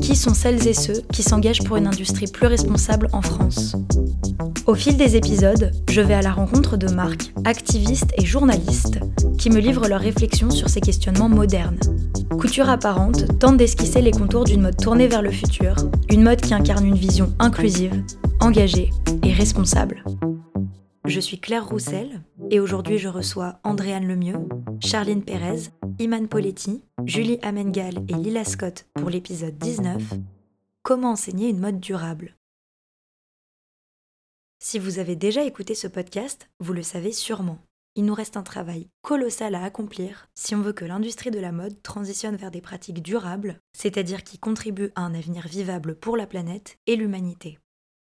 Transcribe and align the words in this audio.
Qui 0.00 0.16
sont 0.16 0.34
celles 0.34 0.66
et 0.66 0.74
ceux 0.74 1.02
qui 1.12 1.22
s'engagent 1.22 1.62
pour 1.62 1.76
une 1.76 1.86
industrie 1.86 2.26
plus 2.26 2.46
responsable 2.46 3.08
en 3.12 3.22
France 3.22 3.76
Au 4.66 4.74
fil 4.74 4.96
des 4.96 5.16
épisodes, 5.16 5.72
je 5.90 6.00
vais 6.00 6.14
à 6.14 6.22
la 6.22 6.32
rencontre 6.32 6.76
de 6.76 6.88
marques, 6.88 7.32
activistes 7.44 8.12
et 8.16 8.24
journalistes 8.24 8.98
qui 9.38 9.50
me 9.50 9.58
livrent 9.58 9.88
leurs 9.88 10.00
réflexions 10.00 10.50
sur 10.50 10.68
ces 10.68 10.80
questionnements 10.80 11.28
modernes. 11.28 11.80
Couture 12.38 12.70
apparente 12.70 13.38
tente 13.38 13.56
d'esquisser 13.56 14.02
les 14.02 14.10
contours 14.10 14.44
d'une 14.44 14.62
mode 14.62 14.76
tournée 14.76 15.08
vers 15.08 15.22
le 15.22 15.30
futur, 15.30 15.76
une 16.10 16.22
mode 16.22 16.40
qui 16.40 16.54
incarne 16.54 16.86
une 16.86 16.94
vision 16.94 17.32
inclusive, 17.38 18.02
engagée 18.40 18.90
et 19.22 19.32
responsable. 19.32 20.04
Je 21.06 21.20
suis 21.20 21.40
Claire 21.40 21.66
Roussel 21.66 22.22
et 22.50 22.60
aujourd'hui 22.60 22.98
je 22.98 23.08
reçois 23.08 23.58
Andréane 23.64 24.06
Lemieux, 24.06 24.48
Charline 24.80 25.22
Pérez, 25.22 25.70
Iman 25.98 26.28
Poletti, 26.28 26.82
Julie 27.06 27.38
Amengal 27.42 28.04
et 28.08 28.14
Lila 28.14 28.44
Scott 28.44 28.86
pour 28.94 29.10
l'épisode 29.10 29.56
19 29.58 30.14
Comment 30.82 31.12
enseigner 31.12 31.48
une 31.48 31.58
mode 31.58 31.80
durable 31.80 32.36
Si 34.58 34.78
vous 34.78 34.98
avez 34.98 35.16
déjà 35.16 35.44
écouté 35.44 35.74
ce 35.74 35.86
podcast, 35.86 36.48
vous 36.58 36.72
le 36.72 36.82
savez 36.82 37.12
sûrement. 37.12 37.58
Il 37.96 38.04
nous 38.04 38.14
reste 38.14 38.36
un 38.36 38.42
travail 38.42 38.88
colossal 39.02 39.54
à 39.54 39.64
accomplir 39.64 40.28
si 40.34 40.54
on 40.54 40.60
veut 40.60 40.72
que 40.72 40.84
l'industrie 40.84 41.30
de 41.30 41.40
la 41.40 41.52
mode 41.52 41.82
transitionne 41.82 42.36
vers 42.36 42.50
des 42.50 42.60
pratiques 42.60 43.02
durables, 43.02 43.60
c'est-à-dire 43.72 44.24
qui 44.24 44.38
contribuent 44.38 44.92
à 44.94 45.02
un 45.02 45.14
avenir 45.14 45.46
vivable 45.46 45.94
pour 45.94 46.16
la 46.16 46.26
planète 46.26 46.78
et 46.86 46.96
l'humanité. 46.96 47.58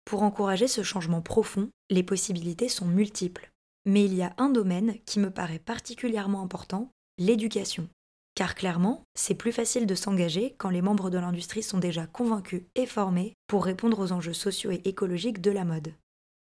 Pour 0.04 0.22
encourager 0.22 0.68
ce 0.68 0.82
changement 0.82 1.22
profond, 1.22 1.70
les 1.90 2.02
possibilités 2.02 2.68
sont 2.68 2.86
multiples. 2.86 3.50
Mais 3.86 4.04
il 4.04 4.14
y 4.14 4.22
a 4.22 4.34
un 4.38 4.48
domaine 4.48 4.96
qui 5.04 5.18
me 5.18 5.30
paraît 5.30 5.58
particulièrement 5.58 6.42
important, 6.42 6.90
l'éducation. 7.18 7.88
Car 8.34 8.54
clairement, 8.54 9.04
c'est 9.14 9.34
plus 9.34 9.52
facile 9.52 9.86
de 9.86 9.94
s'engager 9.94 10.54
quand 10.58 10.70
les 10.70 10.82
membres 10.82 11.10
de 11.10 11.18
l'industrie 11.18 11.62
sont 11.62 11.78
déjà 11.78 12.06
convaincus 12.06 12.62
et 12.74 12.86
formés 12.86 13.34
pour 13.46 13.64
répondre 13.64 14.00
aux 14.00 14.12
enjeux 14.12 14.32
sociaux 14.32 14.72
et 14.72 14.82
écologiques 14.84 15.40
de 15.40 15.52
la 15.52 15.64
mode. 15.64 15.94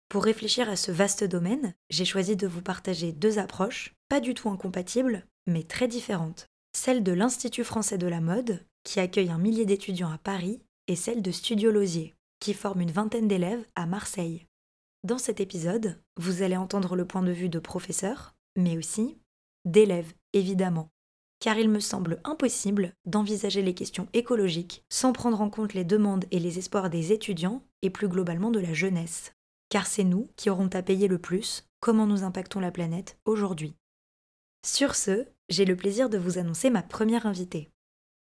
Pour 0.09 0.25
réfléchir 0.25 0.69
à 0.69 0.77
ce 0.77 0.91
vaste 0.91 1.25
domaine, 1.25 1.75
j'ai 1.91 2.05
choisi 2.05 2.36
de 2.36 2.47
vous 2.47 2.62
partager 2.62 3.12
deux 3.12 3.39
approches, 3.39 3.94
pas 4.09 4.20
du 4.20 4.34
tout 4.34 4.48
incompatibles, 4.48 5.27
mais 5.47 5.62
très 5.62 5.89
différentes. 5.89 6.47
Celle 6.75 7.03
de 7.03 7.12
l'Institut 7.12 7.64
français 7.64 7.98
de 7.98 8.06
la 8.06 8.20
mode, 8.20 8.64
qui 8.84 9.00
accueille 9.00 9.31
un 9.31 9.39
millier 9.39 9.66
d'étudiants 9.66 10.11
à 10.11 10.19
Paris, 10.19 10.62
et 10.86 10.97
celle 10.97 11.22
de 11.22 11.31
Studio 11.31 11.70
Losier, 11.70 12.14
qui 12.41 12.55
forme 12.55 12.81
une 12.81 12.91
vingtaine 12.91 13.28
d'élèves 13.28 13.66
à 13.75 13.86
Marseille. 13.86 14.47
Dans 15.05 15.19
cet 15.19 15.41
épisode, 15.41 16.00
vous 16.16 16.42
allez 16.42 16.56
entendre 16.56 16.97
le 16.97 17.06
point 17.06 17.22
de 17.22 17.33
vue 17.33 17.48
de 17.48 17.59
professeurs, 17.59 18.34
mais 18.56 18.77
aussi 18.77 19.19
d'élèves, 19.64 20.12
évidemment. 20.33 20.91
Car 21.41 21.58
il 21.58 21.69
me 21.69 21.81
semble 21.81 22.20
impossible 22.25 22.94
d'envisager 23.06 23.62
les 23.62 23.75
questions 23.75 24.08
écologiques 24.12 24.84
sans 24.89 25.12
prendre 25.12 25.41
en 25.41 25.50
compte 25.50 25.75
les 25.75 25.84
demandes 25.84 26.25
et 26.31 26.41
les 26.41 26.58
espoirs 26.58 26.91
des 26.91 27.12
étudiants 27.12 27.62
et 27.83 27.91
plus 27.91 28.08
globalement 28.08 28.50
de 28.50 28.61
la 28.61 28.75
jeunesse. 28.75 29.33
Car 29.69 29.86
c'est 29.86 30.05
nous 30.05 30.31
qui 30.36 30.50
aurons 30.50 30.70
à 30.72 30.83
payer 30.83 31.06
le 31.06 31.19
plus 31.19 31.64
comment 31.81 32.06
nous 32.06 32.25
impactons 32.25 32.61
la 32.61 32.72
planète 32.72 33.19
aujourd'hui. 33.25 33.75
Sur 34.66 34.97
ce, 34.97 35.27
j'ai 35.48 35.65
le 35.65 35.77
plaisir 35.77 36.10
de 36.10 36.19
vous 36.19 36.38
annoncer 36.38 36.71
ma 36.71 36.82
première 36.82 37.27
invitée. 37.27 37.71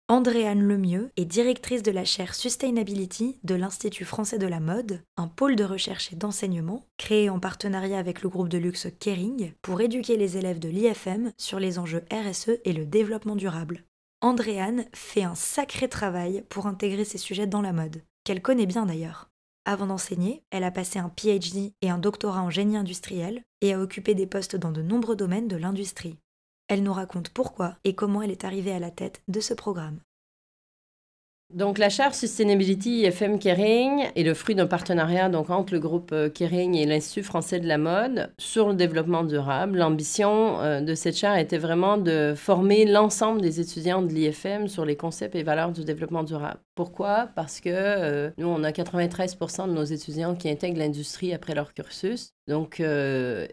Andréane 0.09 0.66
Lemieux 0.66 1.12
est 1.18 1.25
directrice 1.25 1.84
de 1.84 1.91
la 1.91 2.06
chaire 2.06 2.34
Sustainability 2.34 3.40
de 3.44 3.56
l'Institut 3.56 4.06
français 4.06 4.38
de 4.38 4.47
la 4.47 4.62
mode, 4.62 5.01
un 5.18 5.28
pôle 5.28 5.57
de 5.57 5.66
recherche 5.66 6.13
et 6.13 6.16
d'enseignement 6.16 6.85
créé 6.95 7.29
en 7.29 7.41
partenariat 7.41 8.00
avec 8.00 8.22
le 8.22 8.29
groupe 8.29 8.47
de 8.47 8.57
luxe 8.57 8.88
Kering 9.01 9.51
pour 9.62 9.81
éduquer 9.81 10.16
les 10.16 10.38
élèves 10.38 10.59
de 10.59 10.69
l'IFM 10.69 11.34
sur 11.38 11.59
les 11.59 11.78
enjeux 11.78 12.06
RSE 12.09 12.51
et 12.63 12.72
le 12.72 12.85
développement 12.85 13.35
durable. 13.35 13.84
Andréane 14.22 14.85
fait 14.94 15.23
un 15.23 15.35
sacré 15.35 15.90
travail 15.90 16.45
pour 16.47 16.68
intégrer 16.68 17.03
ces 17.03 17.18
sujets 17.18 17.45
dans 17.45 17.62
la 17.62 17.74
mode, 17.74 18.01
qu'elle 18.24 18.41
connaît 18.41 18.66
bien 18.66 18.85
d'ailleurs. 18.85 19.29
Avant 19.66 19.88
d'enseigner, 19.88 20.41
elle 20.51 20.63
a 20.63 20.72
passé 20.72 21.00
un 21.00 21.09
PhD 21.09 21.74
et 21.81 21.89
un 21.89 21.97
doctorat 21.97 22.41
en 22.41 22.50
génie 22.50 22.78
industriel 22.78 23.44
et 23.59 23.74
a 23.74 23.81
occupé 23.81 24.16
des 24.16 24.25
postes 24.25 24.56
dans 24.56 24.72
de 24.72 24.81
nombreux 24.81 25.18
domaines 25.18 25.50
de 25.50 25.57
l'industrie. 25.57 26.16
Elle 26.67 26.83
nous 26.83 26.94
raconte 26.94 27.29
pourquoi 27.29 27.78
et 27.83 27.95
comment 27.95 28.22
elle 28.22 28.31
est 28.31 28.44
arrivée 28.44 28.73
à 28.73 28.79
la 28.79 28.91
tête 28.91 29.22
de 29.28 29.39
ce 29.39 29.53
programme. 29.53 30.00
Donc, 31.53 31.78
la 31.78 31.88
charte 31.88 32.13
Sustainability 32.13 33.03
IFM 33.03 33.39
Kering 33.39 34.09
est 34.17 34.23
le 34.23 34.33
fruit 34.33 34.53
d'un 34.53 34.67
partenariat 34.67 35.29
donc, 35.29 35.50
entre 35.50 35.72
le 35.72 35.79
groupe 35.79 36.11
euh, 36.11 36.29
Kering 36.29 36.75
et 36.75 36.85
l'Institut 36.85 37.23
français 37.23 37.61
de 37.61 37.67
la 37.67 37.77
mode 37.77 38.33
sur 38.38 38.67
le 38.67 38.73
développement 38.73 39.23
durable. 39.23 39.77
L'ambition 39.77 40.59
euh, 40.59 40.81
de 40.81 40.94
cette 40.94 41.16
charte 41.16 41.39
était 41.39 41.57
vraiment 41.57 41.97
de 41.97 42.33
former 42.35 42.83
l'ensemble 42.83 43.39
des 43.39 43.61
étudiants 43.61 44.01
de 44.01 44.11
l'IFM 44.11 44.67
sur 44.67 44.83
les 44.83 44.97
concepts 44.97 45.35
et 45.35 45.44
valeurs 45.44 45.72
du 45.72 45.85
développement 45.85 46.23
durable. 46.23 46.59
Pourquoi? 46.75 47.29
Parce 47.33 47.61
que 47.61 47.69
euh, 47.72 48.29
nous, 48.38 48.47
on 48.47 48.66
a 48.66 48.72
93% 48.72 49.69
de 49.69 49.73
nos 49.73 49.85
étudiants 49.85 50.35
qui 50.35 50.50
intègrent 50.50 50.79
l'industrie 50.79 51.33
après 51.33 51.56
leur 51.56 51.73
cursus. 51.73 52.33
Donc, 52.47 52.81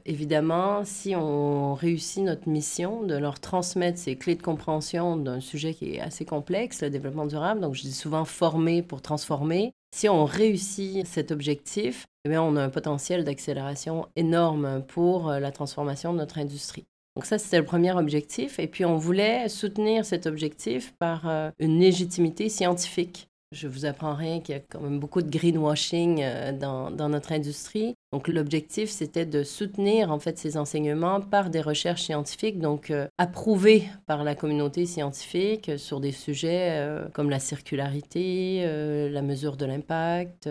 évidemment, 0.07 0.85
si 0.85 1.17
on 1.17 1.75
réussit 1.75 2.23
notre 2.23 2.49
mission 2.49 3.03
de 3.03 3.17
leur 3.17 3.41
transmettre 3.41 3.99
ces 3.99 4.17
clés 4.17 4.37
de 4.37 4.43
compréhension 4.43 5.17
d'un 5.17 5.41
sujet 5.41 5.75
qui 5.75 5.95
est 5.97 6.01
assez 6.01 6.25
complexe, 6.25 6.83
le 6.83 6.91
développement 6.91 7.27
durable, 7.27 7.61
donc 7.61 7.75
je 7.75 7.83
dis 7.83 7.93
souvent 7.93 8.25
former 8.25 8.83
pour 8.83 9.03
transformer. 9.03 9.73
Si 9.95 10.09
on 10.09 10.25
réussit 10.25 11.07
cet 11.07 11.31
objectif, 11.31 12.07
eh 12.25 12.37
on 12.37 12.57
a 12.57 12.65
un 12.65 12.69
potentiel 12.69 13.23
d'accélération 13.23 14.09
énorme 14.17 14.83
pour 14.89 15.31
euh, 15.31 15.39
la 15.39 15.53
transformation 15.53 16.13
de 16.13 16.19
notre 16.19 16.39
industrie. 16.39 16.85
Donc 17.15 17.27
ça, 17.27 17.39
c'était 17.39 17.59
le 17.59 17.65
premier 17.65 17.93
objectif. 17.93 18.59
Et 18.59 18.67
puis, 18.67 18.85
on 18.85 18.97
voulait 18.97 19.49
soutenir 19.49 20.05
cet 20.05 20.27
objectif 20.27 20.95
par 20.99 21.29
euh, 21.29 21.51
une 21.61 21.79
légitimité 21.79 22.49
scientifique. 22.49 23.29
Je 23.55 23.69
vous 23.69 23.85
apprends 23.85 24.15
rien 24.15 24.41
qu'il 24.41 24.57
y 24.57 24.59
a 24.59 24.61
quand 24.61 24.81
même 24.81 24.99
beaucoup 24.99 25.23
de 25.23 25.31
greenwashing 25.31 26.21
euh, 26.23 26.51
dans, 26.51 26.91
notre 27.09 27.31
industrie. 27.31 27.95
Donc 28.13 28.27
l'objectif, 28.27 28.91
c'était 28.91 29.27
de 29.27 29.45
soutenir 29.45 30.11
en 30.11 30.19
fait 30.19 30.39
ces 30.39 30.57
enseignements 30.57 31.21
par 31.21 31.51
des 31.51 31.61
recherches 31.61 32.03
scientifiques, 32.03 32.59
donc 32.59 32.91
euh, 32.91 33.07
approuvées 33.17 33.85
par 34.07 34.25
la 34.25 34.35
communauté 34.35 34.87
scientifique 34.87 35.79
sur 35.79 36.01
des 36.01 36.11
sujets 36.11 36.81
euh, 36.81 37.09
comme 37.11 37.31
la 37.31 37.39
circularité, 37.39 38.67
la 39.11 39.23
mesure 39.23 39.57
de 39.57 39.67
l'impact, 39.67 40.49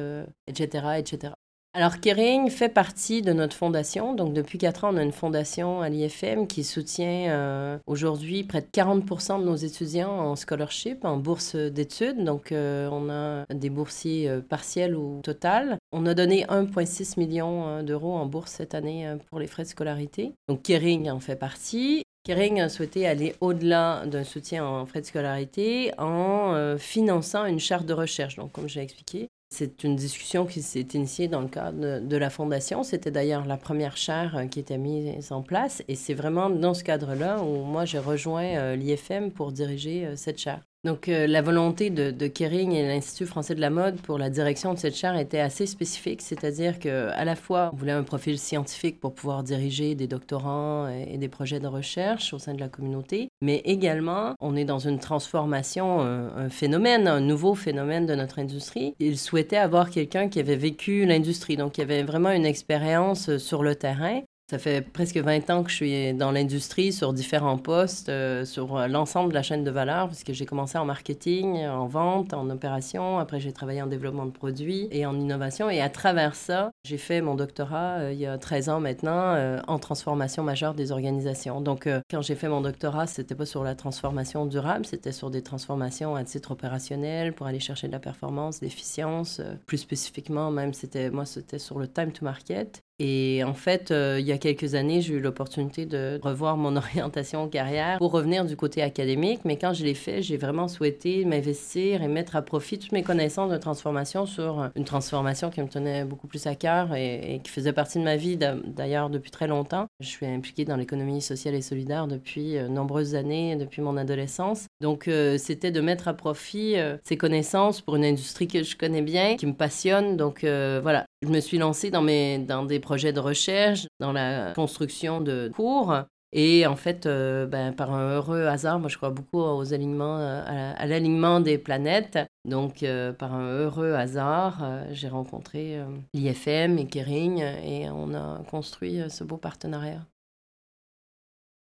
etc., 0.47 0.87
etc. 0.97 1.33
Alors, 1.75 1.99
Kering 1.99 2.51
fait 2.51 2.69
partie 2.69 3.23
de 3.23 3.33
notre 3.33 3.55
fondation. 3.55 4.13
Donc, 4.13 4.33
depuis 4.33 4.59
quatre 4.59 4.83
ans, 4.83 4.93
on 4.93 4.97
a 4.97 5.01
une 5.01 5.11
fondation 5.11 5.81
à 5.81 5.89
l'IFM 5.89 6.45
qui 6.45 6.63
soutient 6.63 7.31
euh, 7.31 7.79
aujourd'hui 7.87 8.43
près 8.43 8.61
de 8.61 8.67
40% 8.67 9.39
de 9.39 9.45
nos 9.45 9.55
étudiants 9.55 10.11
en 10.11 10.35
scholarship, 10.35 11.03
en 11.03 11.17
bourse 11.17 11.55
d'études. 11.55 12.23
Donc, 12.23 12.51
euh, 12.51 12.87
on 12.91 13.09
a 13.09 13.45
des 13.51 13.71
boursiers 13.71 14.29
euh, 14.29 14.39
partiels 14.39 14.95
ou 14.95 15.19
total. 15.23 15.79
On 15.91 16.05
a 16.05 16.13
donné 16.13 16.45
1,6 16.45 17.19
million 17.19 17.81
d'euros 17.81 18.13
en 18.13 18.27
bourse 18.27 18.51
cette 18.51 18.75
année 18.75 19.11
pour 19.31 19.39
les 19.39 19.47
frais 19.47 19.63
de 19.63 19.67
scolarité. 19.67 20.33
Donc, 20.47 20.61
Kering 20.61 21.09
en 21.09 21.19
fait 21.19 21.35
partie. 21.35 22.03
Kering 22.23 22.61
a 22.61 22.69
souhaité 22.69 23.07
aller 23.07 23.33
au-delà 23.41 24.05
d'un 24.05 24.23
soutien 24.23 24.63
en 24.63 24.85
frais 24.85 25.01
de 25.01 25.07
scolarité 25.07 25.91
en 25.97 26.77
finançant 26.77 27.45
une 27.45 27.59
charte 27.59 27.87
de 27.87 27.93
recherche. 27.93 28.35
Donc, 28.35 28.51
comme 28.51 28.69
j'ai 28.69 28.81
expliqué, 28.81 29.27
c'est 29.53 29.83
une 29.83 29.95
discussion 29.95 30.45
qui 30.45 30.61
s'est 30.63 30.87
initiée 30.93 31.27
dans 31.27 31.41
le 31.41 31.47
cadre 31.47 31.99
de 31.99 32.17
la 32.17 32.29
Fondation. 32.31 32.81
C'était 32.83 33.11
d'ailleurs 33.11 33.45
la 33.45 33.57
première 33.57 33.97
chaire 33.97 34.35
euh, 34.35 34.47
qui 34.47 34.59
était 34.59 34.79
mise 34.79 35.31
en 35.31 35.43
place. 35.43 35.83
Et 35.87 35.95
c'est 35.95 36.15
vraiment 36.15 36.49
dans 36.49 36.73
ce 36.73 36.83
cadre-là 36.83 37.41
où 37.43 37.63
moi, 37.63 37.85
j'ai 37.85 37.99
rejoint 37.99 38.55
euh, 38.55 38.75
l'IFM 38.75 39.31
pour 39.31 39.51
diriger 39.51 40.07
euh, 40.07 40.15
cette 40.15 40.39
chaire. 40.39 40.61
Donc, 40.83 41.07
euh, 41.07 41.27
la 41.27 41.41
volonté 41.41 41.89
de, 41.89 42.27
Kering 42.27 42.73
et 42.73 42.85
l'Institut 42.85 43.25
français 43.25 43.55
de 43.55 43.61
la 43.61 43.69
mode 43.69 44.01
pour 44.01 44.17
la 44.17 44.29
direction 44.29 44.73
de 44.73 44.79
cette 44.79 44.95
chaire 44.95 45.15
était 45.15 45.39
assez 45.39 45.65
spécifique, 45.65 46.21
c'est-à-dire 46.21 46.77
qu'à 46.77 47.23
la 47.23 47.35
fois, 47.37 47.69
on 47.71 47.77
voulait 47.77 47.93
un 47.93 48.03
profil 48.03 48.37
scientifique 48.37 48.99
pour 48.99 49.13
pouvoir 49.13 49.43
diriger 49.43 49.95
des 49.95 50.07
doctorants 50.07 50.89
et, 50.89 51.17
des 51.17 51.29
projets 51.29 51.61
de 51.61 51.67
recherche 51.67 52.33
au 52.33 52.39
sein 52.39 52.53
de 52.53 52.59
la 52.59 52.67
communauté, 52.67 53.29
mais 53.41 53.61
également, 53.63 54.35
on 54.41 54.57
est 54.57 54.65
dans 54.65 54.79
une 54.79 54.99
transformation, 54.99 56.01
un, 56.01 56.35
un 56.35 56.49
phénomène, 56.49 57.07
un 57.07 57.21
nouveau 57.21 57.55
phénomène 57.55 58.05
de 58.05 58.15
notre 58.15 58.39
industrie. 58.39 58.93
Ils 58.99 59.17
souhaitaient 59.17 59.55
avoir 59.55 59.89
quelqu'un 59.89 60.27
qui 60.27 60.41
avait 60.41 60.57
vécu 60.57 61.05
l'industrie, 61.05 61.55
donc 61.55 61.73
qui 61.73 61.81
avait 61.81 62.03
vraiment 62.03 62.31
une 62.31 62.45
expérience 62.45 63.37
sur 63.37 63.63
le 63.63 63.75
terrain 63.75 64.21
Ça 64.51 64.59
fait 64.59 64.81
presque 64.81 65.15
20 65.17 65.49
ans 65.51 65.63
que 65.63 65.69
je 65.69 65.75
suis 65.75 66.13
dans 66.13 66.31
l'industrie 66.31 66.91
sur 66.91 67.13
différents 67.13 67.57
postes, 67.57 68.09
euh, 68.09 68.43
sur 68.43 68.75
euh, 68.75 68.87
l'ensemble 68.87 69.29
de 69.29 69.35
la 69.35 69.41
chaîne 69.41 69.63
de 69.63 69.71
valeur, 69.71 70.07
puisque 70.07 70.33
j'ai 70.33 70.45
commencé 70.45 70.77
en 70.77 70.83
marketing, 70.83 71.65
en 71.65 71.87
vente, 71.87 72.33
en 72.33 72.49
opération. 72.49 73.19
Après, 73.19 73.39
j'ai 73.39 73.53
travaillé 73.53 73.81
en 73.81 73.87
développement 73.87 74.25
de 74.25 74.31
produits 74.31 74.89
et 74.91 75.05
en 75.05 75.17
innovation. 75.17 75.69
Et 75.69 75.79
à 75.79 75.89
travers 75.89 76.35
ça, 76.35 76.71
j'ai 76.83 76.97
fait 76.97 77.21
mon 77.21 77.35
doctorat 77.35 77.99
euh, 77.99 78.11
il 78.11 78.19
y 78.19 78.25
a 78.25 78.37
13 78.37 78.67
ans 78.67 78.79
maintenant 78.81 79.33
en 79.67 79.79
transformation 79.79 80.43
majeure 80.43 80.73
des 80.73 80.91
organisations. 80.91 81.61
Donc, 81.61 81.87
quand 82.11 82.21
j'ai 82.21 82.35
fait 82.35 82.49
mon 82.49 82.61
doctorat, 82.61 83.07
c'était 83.07 83.35
pas 83.35 83.45
sur 83.45 83.63
la 83.63 83.75
transformation 83.75 84.45
durable, 84.45 84.85
c'était 84.85 85.11
sur 85.13 85.29
des 85.29 85.41
transformations 85.41 86.15
à 86.15 86.23
titre 86.23 86.51
opérationnel 86.51 87.33
pour 87.33 87.47
aller 87.47 87.59
chercher 87.59 87.87
de 87.87 87.93
la 87.93 87.99
performance, 87.99 88.61
l'efficience. 88.61 89.41
plus 89.65 89.77
spécifiquement, 89.77 90.51
même, 90.51 90.73
c'était 90.73 91.09
moi, 91.09 91.25
c'était 91.25 91.59
sur 91.59 91.79
le 91.79 91.87
time 91.87 92.11
to 92.11 92.25
market. 92.25 92.83
Et 92.99 93.43
en 93.43 93.53
fait, 93.53 93.91
euh, 93.91 94.17
il 94.19 94.25
y 94.25 94.31
a 94.31 94.37
quelques 94.37 94.75
années, 94.75 95.01
j'ai 95.01 95.15
eu 95.15 95.19
l'opportunité 95.19 95.85
de 95.85 96.19
revoir 96.21 96.57
mon 96.57 96.75
orientation 96.77 97.47
carrière 97.47 97.97
pour 97.97 98.11
revenir 98.11 98.45
du 98.45 98.55
côté 98.55 98.81
académique. 98.81 99.41
Mais 99.45 99.57
quand 99.57 99.73
je 99.73 99.83
l'ai 99.83 99.95
fait, 99.95 100.21
j'ai 100.21 100.37
vraiment 100.37 100.67
souhaité 100.67 101.25
m'investir 101.25 102.03
et 102.03 102.07
mettre 102.07 102.35
à 102.35 102.41
profit 102.41 102.77
toutes 102.77 102.91
mes 102.91 103.03
connaissances 103.03 103.51
de 103.51 103.57
transformation 103.57 104.25
sur 104.25 104.69
une 104.75 104.85
transformation 104.85 105.49
qui 105.49 105.61
me 105.61 105.67
tenait 105.67 106.05
beaucoup 106.05 106.27
plus 106.27 106.45
à 106.45 106.55
cœur 106.55 106.93
et, 106.95 107.41
qui 107.43 107.51
faisait 107.51 107.73
partie 107.73 107.97
de 107.97 108.03
ma 108.03 108.15
vie 108.15 108.37
d'ailleurs 108.37 109.09
depuis 109.09 109.31
très 109.31 109.47
longtemps. 109.47 109.87
Je 110.03 110.09
suis 110.09 110.25
impliquée 110.25 110.65
dans 110.65 110.75
l'économie 110.75 111.21
sociale 111.21 111.55
et 111.55 111.61
solidaire 111.61 112.07
depuis 112.07 112.57
euh, 112.57 112.67
nombreuses 112.67 113.15
années, 113.15 113.55
depuis 113.55 113.81
mon 113.81 113.95
adolescence. 113.95 114.67
Donc, 114.81 115.07
euh, 115.07 115.37
c'était 115.37 115.71
de 115.71 115.79
mettre 115.79 116.09
à 116.09 116.13
profit 116.13 116.75
ces 117.03 117.17
connaissances 117.17 117.81
pour 117.81 117.95
une 117.95 118.05
industrie 118.05 118.47
que 118.47 118.63
je 118.63 118.75
connais 118.75 119.01
bien, 119.01 119.37
qui 119.37 119.45
me 119.45 119.53
passionne. 119.53 120.17
Donc, 120.17 120.41
voilà, 120.41 121.05
je 121.21 121.29
me 121.29 121.39
suis 121.39 121.57
lancée 121.57 121.89
dans 121.89 122.65
des 122.65 122.79
projets 122.79 123.13
de 123.13 123.19
recherche, 123.19 123.87
dans 123.99 124.11
la 124.11 124.53
construction 124.53 125.21
de 125.21 125.49
cours. 125.55 125.95
Et 126.35 126.65
en 126.65 126.75
fait, 126.75 127.05
euh, 127.05 127.45
ben, 127.45 127.73
par 127.73 127.93
un 127.93 128.15
heureux 128.15 128.45
hasard, 128.45 128.79
moi 128.79 128.89
je 128.89 128.97
crois 128.97 129.11
beaucoup 129.11 129.39
aux 129.39 129.71
alignements, 129.71 130.17
euh, 130.17 130.73
à 130.75 130.85
l'alignement 130.87 131.39
des 131.39 131.59
planètes. 131.59 132.17
Donc, 132.43 132.81
euh, 132.81 133.13
par 133.13 133.35
un 133.35 133.47
heureux 133.47 133.93
hasard, 133.93 134.65
j'ai 134.91 135.07
rencontré 135.07 135.79
l'IFM 136.13 136.79
et 136.79 136.87
Kering 136.87 137.37
et 137.39 137.89
on 137.89 138.13
a 138.15 138.43
construit 138.49 138.99
ce 139.09 139.23
beau 139.23 139.37
partenariat. 139.37 140.01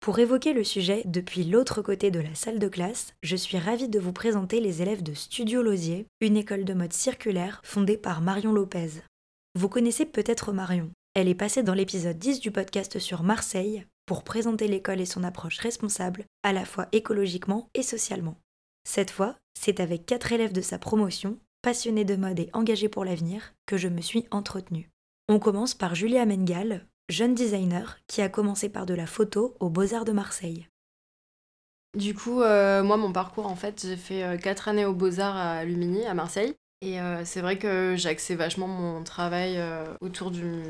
Pour 0.02 0.20
évoquer 0.20 0.54
le 0.54 0.64
sujet 0.64 1.02
depuis 1.06 1.44
l'autre 1.44 1.82
côté 1.82 2.12
de 2.12 2.22
la 2.22 2.34
salle 2.36 2.60
de 2.60 2.70
classe, 2.70 3.14
je 3.22 3.36
suis 3.36 3.58
ravie 3.58 3.90
de 3.90 4.00
vous 4.00 4.14
présenter 4.14 4.62
les 4.62 4.82
élèves 4.82 5.04
de 5.04 5.14
Studio 5.14 5.62
Losier, 5.62 6.06
une 6.22 6.38
école 6.38 6.64
de 6.64 6.74
mode 6.74 6.94
circulaire 6.94 7.60
fondée 7.66 7.98
par 7.98 8.22
Marion 8.22 8.54
Lopez. 8.54 9.02
Vous 9.56 9.68
connaissez 9.68 10.06
peut-être 10.06 10.54
Marion. 10.54 10.92
Elle 11.16 11.28
est 11.28 11.36
passée 11.36 11.64
dans 11.64 11.74
l'épisode 11.74 12.18
10 12.18 12.40
du 12.40 12.52
podcast 12.52 13.00
sur 13.00 13.24
Marseille 13.24 13.84
pour 14.10 14.24
présenter 14.24 14.68
l'école 14.68 15.02
et 15.02 15.06
son 15.06 15.24
approche 15.24 15.60
responsable, 15.60 16.26
à 16.42 16.52
la 16.52 16.66
fois 16.66 16.88
écologiquement 16.94 17.70
et 17.76 17.84
socialement. 17.84 18.38
Cette 18.84 19.12
fois, 19.12 19.36
c'est 19.54 19.80
avec 19.80 20.08
quatre 20.08 20.32
élèves 20.32 20.52
de 20.52 20.62
sa 20.62 20.80
promotion, 20.80 21.38
passionnés 21.62 22.06
de 22.06 22.16
mode 22.16 22.40
et 22.40 22.50
engagés 22.54 22.90
pour 22.90 23.06
l'avenir, 23.06 23.54
que 23.68 23.78
je 23.78 23.88
me 23.88 24.02
suis 24.02 24.26
entretenue. 24.32 24.90
On 25.28 25.38
commence 25.38 25.76
par 25.76 25.94
Julia 25.94 26.26
Mengal, 26.26 26.88
jeune 27.08 27.36
designer 27.36 28.00
qui 28.08 28.24
a 28.24 28.30
commencé 28.30 28.68
par 28.68 28.88
de 28.88 28.96
la 28.96 29.06
photo 29.06 29.56
aux 29.60 29.70
Beaux-Arts 29.70 30.06
de 30.06 30.12
Marseille. 30.12 30.68
Du 31.96 32.16
coup, 32.16 32.42
euh, 32.42 32.82
moi, 32.82 32.98
mon 32.98 33.14
parcours, 33.14 33.46
en 33.46 33.56
fait, 33.56 33.86
j'ai 33.86 33.96
fait 33.96 34.42
4 34.42 34.68
euh, 34.68 34.72
années 34.72 34.86
aux 34.86 34.96
Beaux-Arts 34.96 35.38
à 35.38 35.66
Lumini, 35.66 36.08
à 36.08 36.16
Marseille. 36.16 36.56
Et 36.82 37.00
euh, 37.00 37.24
c'est 37.26 37.42
vrai 37.42 37.60
que 37.60 37.94
j'axais 37.96 38.34
vachement 38.34 38.68
mon 38.68 39.04
travail 39.04 39.62
autour 40.02 40.32
du, 40.32 40.64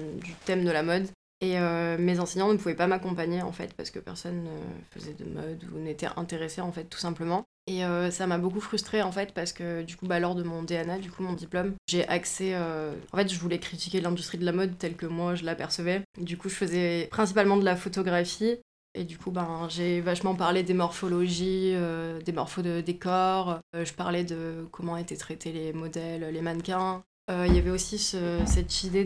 thème 0.44 0.66
de 0.66 0.72
la 0.72 0.84
mode. 0.84 1.08
Et 1.42 1.58
euh, 1.58 1.98
mes 1.98 2.20
enseignants 2.20 2.52
ne 2.52 2.58
pouvaient 2.58 2.76
pas 2.76 2.88
m'accompagner 2.88 3.42
en 3.42 3.52
fait 3.52 3.74
parce 3.74 3.92
que 3.92 4.00
personne 4.00 4.44
ne 4.44 4.50
faisait 4.92 5.14
de 5.14 5.24
mode 5.24 5.64
ou 5.74 5.80
n'était 5.80 6.10
intéressé 6.18 6.60
en 6.62 6.72
fait 6.72 6.86
tout 6.86 7.00
simplement. 7.00 7.46
Et 7.68 7.84
ça 8.10 8.26
m'a 8.26 8.40
beaucoup 8.40 8.62
frustrée 8.62 9.04
en 9.04 9.12
fait 9.12 9.32
parce 9.32 9.54
que 9.54 9.84
du 9.84 9.96
coup 9.96 10.08
bah, 10.08 10.20
lors 10.20 10.34
de 10.34 10.42
mon 10.42 10.64
DNA, 10.64 10.98
du 10.98 11.12
coup 11.12 11.22
mon 11.22 11.34
diplôme, 11.34 11.76
j'ai 11.88 12.08
axé... 12.08 12.56
En 12.58 13.18
fait 13.18 13.32
je 13.32 13.40
voulais 13.40 13.60
critiquer 13.60 14.02
l'industrie 14.02 14.40
de 14.40 14.46
la 14.46 14.54
mode 14.54 14.76
telle 14.80 14.96
que 14.96 15.06
moi 15.06 15.36
je 15.36 15.46
l'apercevais. 15.46 16.02
Du 16.18 16.36
coup 16.36 16.50
je 16.50 16.56
faisais 16.56 17.08
principalement 17.12 17.58
de 17.58 17.66
la 17.66 17.76
photographie 17.76 18.58
et 18.96 19.04
du 19.04 19.18
coup, 19.18 19.32
ben, 19.32 19.68
j'ai 19.70 20.02
vachement 20.02 20.36
parlé 20.36 20.64
des 20.64 20.74
morphologies, 20.74 21.74
euh, 21.76 22.20
des 22.22 22.32
morphos 22.32 22.64
de 22.64 22.82
décors. 22.82 23.60
Euh, 23.76 23.86
je 23.86 23.94
parlais 23.94 24.24
de 24.24 24.68
comment 24.72 24.98
étaient 24.98 25.16
traités 25.16 25.52
les 25.52 25.74
modèles, 25.74 26.34
les 26.34 26.42
mannequins. 26.42 27.04
Euh, 27.30 27.46
il 27.48 27.56
y 27.56 27.60
avait 27.60 27.70
aussi 27.70 27.98
cette 28.00 28.84
idée 28.84 29.06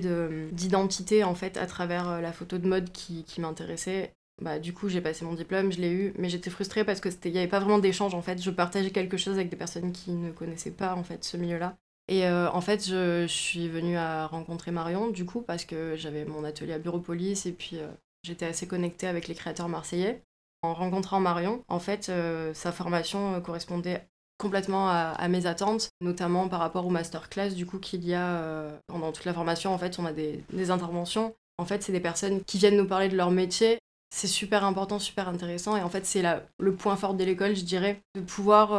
d'identité 0.51 1.23
en 1.23 1.35
fait 1.35 1.57
à 1.57 1.65
travers 1.65 2.21
la 2.21 2.31
photo 2.31 2.57
de 2.57 2.67
mode 2.67 2.91
qui, 2.91 3.25
m'intéressait. 3.39 4.13
Bah, 4.41 4.59
du 4.59 4.73
coup, 4.73 4.89
j'ai 4.89 5.01
passé 5.01 5.25
mon 5.25 5.33
diplôme, 5.33 5.71
je 5.71 5.79
l'ai 5.79 5.91
eu, 5.91 6.13
mais 6.17 6.27
j'étais 6.27 6.49
frustrée 6.49 6.83
parce 6.83 6.99
qu'il 6.99 7.31
n'y 7.31 7.37
avait 7.37 7.47
pas 7.47 7.59
vraiment 7.59 7.79
d'échange 7.79 8.15
en 8.15 8.21
fait. 8.21 8.41
Je 8.41 8.49
partageais 8.49 8.89
quelque 8.91 9.17
chose 9.17 9.35
avec 9.35 9.49
des 9.49 9.55
personnes 9.55 9.91
qui 9.91 10.11
ne 10.11 10.31
connaissaient 10.31 10.71
pas 10.71 10.95
en 10.95 11.03
fait 11.03 11.23
ce 11.23 11.37
milieu-là. 11.37 11.75
Et 12.07 12.27
en 12.27 12.61
fait, 12.61 12.85
je, 12.85 13.25
suis 13.27 13.69
venue 13.69 13.95
à 13.95 14.27
rencontrer 14.27 14.71
Marion, 14.71 15.09
du 15.09 15.25
coup, 15.25 15.41
parce 15.41 15.63
que 15.63 15.95
j'avais 15.95 16.25
mon 16.25 16.43
atelier 16.43 16.73
à 16.73 16.79
Bureaupolis 16.79 17.45
et 17.45 17.53
puis 17.53 17.79
J'étais 18.23 18.45
assez 18.45 18.67
connectée 18.67 19.07
avec 19.07 19.27
les 19.27 19.35
créateurs 19.35 19.67
marseillais. 19.67 20.23
En 20.61 20.73
rencontrant 20.73 21.19
Marion, 21.19 21.63
en 21.67 21.79
fait, 21.79 22.07
euh, 22.07 22.53
sa 22.53 22.71
formation 22.71 23.35
euh, 23.35 23.41
correspondait 23.41 24.07
complètement 24.37 24.89
à, 24.89 25.27
mes 25.29 25.45
attentes, 25.45 25.89
notamment 26.01 26.49
par 26.49 26.59
rapport 26.59 26.85
au 26.85 26.89
masterclass 26.89 27.51
du 27.51 27.65
coup 27.65 27.79
qu'il 27.79 28.05
y 28.05 28.13
a 28.13 28.37
euh, 28.37 28.77
pendant 28.87 29.11
toute 29.11 29.25
la 29.25 29.33
formation. 29.33 29.73
En 29.73 29.77
fait, 29.77 29.99
on 29.99 30.05
a 30.05 30.13
des, 30.13 30.43
interventions. 30.71 31.33
En 31.57 31.65
fait, 31.65 31.83
c'est 31.83 31.91
des 31.91 31.99
personnes 31.99 32.43
qui 32.43 32.57
viennent 32.57 32.77
nous 32.77 32.87
parler 32.87 33.09
de 33.09 33.15
leur 33.15 33.31
métier. 33.31 33.79
C'est 34.13 34.27
super 34.27 34.63
important, 34.63 34.99
super 34.99 35.27
intéressant. 35.29 35.77
Et 35.77 35.81
en 35.81 35.89
fait, 35.89 36.05
c'est 36.05 36.23
le 36.59 36.75
point 36.75 36.95
fort 36.95 37.13
de 37.13 37.23
l'école, 37.23 37.55
je 37.55 37.63
dirais, 37.63 38.01
de 38.15 38.21
pouvoir 38.21 38.73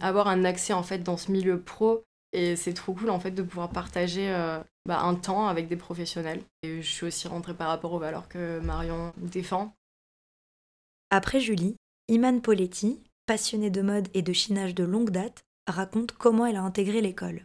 avoir 0.00 0.28
un 0.28 0.44
accès 0.44 0.72
en 0.72 0.82
fait 0.82 0.98
dans 0.98 1.16
ce 1.16 1.30
milieu 1.30 1.60
pro. 1.60 2.04
Et 2.32 2.56
c'est 2.56 2.74
trop 2.74 2.92
cool 2.92 3.10
en 3.10 3.20
fait 3.20 3.30
de 3.30 3.42
pouvoir 3.42 3.70
partager 3.70 4.30
bah, 4.86 5.00
un 5.00 5.14
temps 5.14 5.48
avec 5.48 5.68
des 5.68 5.76
professionnels. 5.76 6.42
Et 6.62 6.80
je 6.80 6.90
suis 6.90 7.06
aussi 7.06 7.28
rentrée 7.28 7.54
par 7.54 7.68
rapport 7.68 7.92
aux 7.92 7.98
valeurs 7.98 8.28
que 8.28 8.60
Marion 8.60 9.12
défend. 9.18 9.74
Après 11.10 11.40
Julie, 11.40 11.76
Iman 12.08 12.40
Poletti, 12.40 13.00
passionnée 13.28 13.70
de 13.70 13.82
mode 13.82 14.08
et 14.14 14.22
de 14.22 14.32
chinage 14.32 14.74
de 14.74 14.84
longue 14.84 15.10
date, 15.10 15.44
raconte 15.68 16.12
comment 16.12 16.46
elle 16.46 16.56
a 16.56 16.62
intégré 16.62 17.02
l'école. 17.02 17.42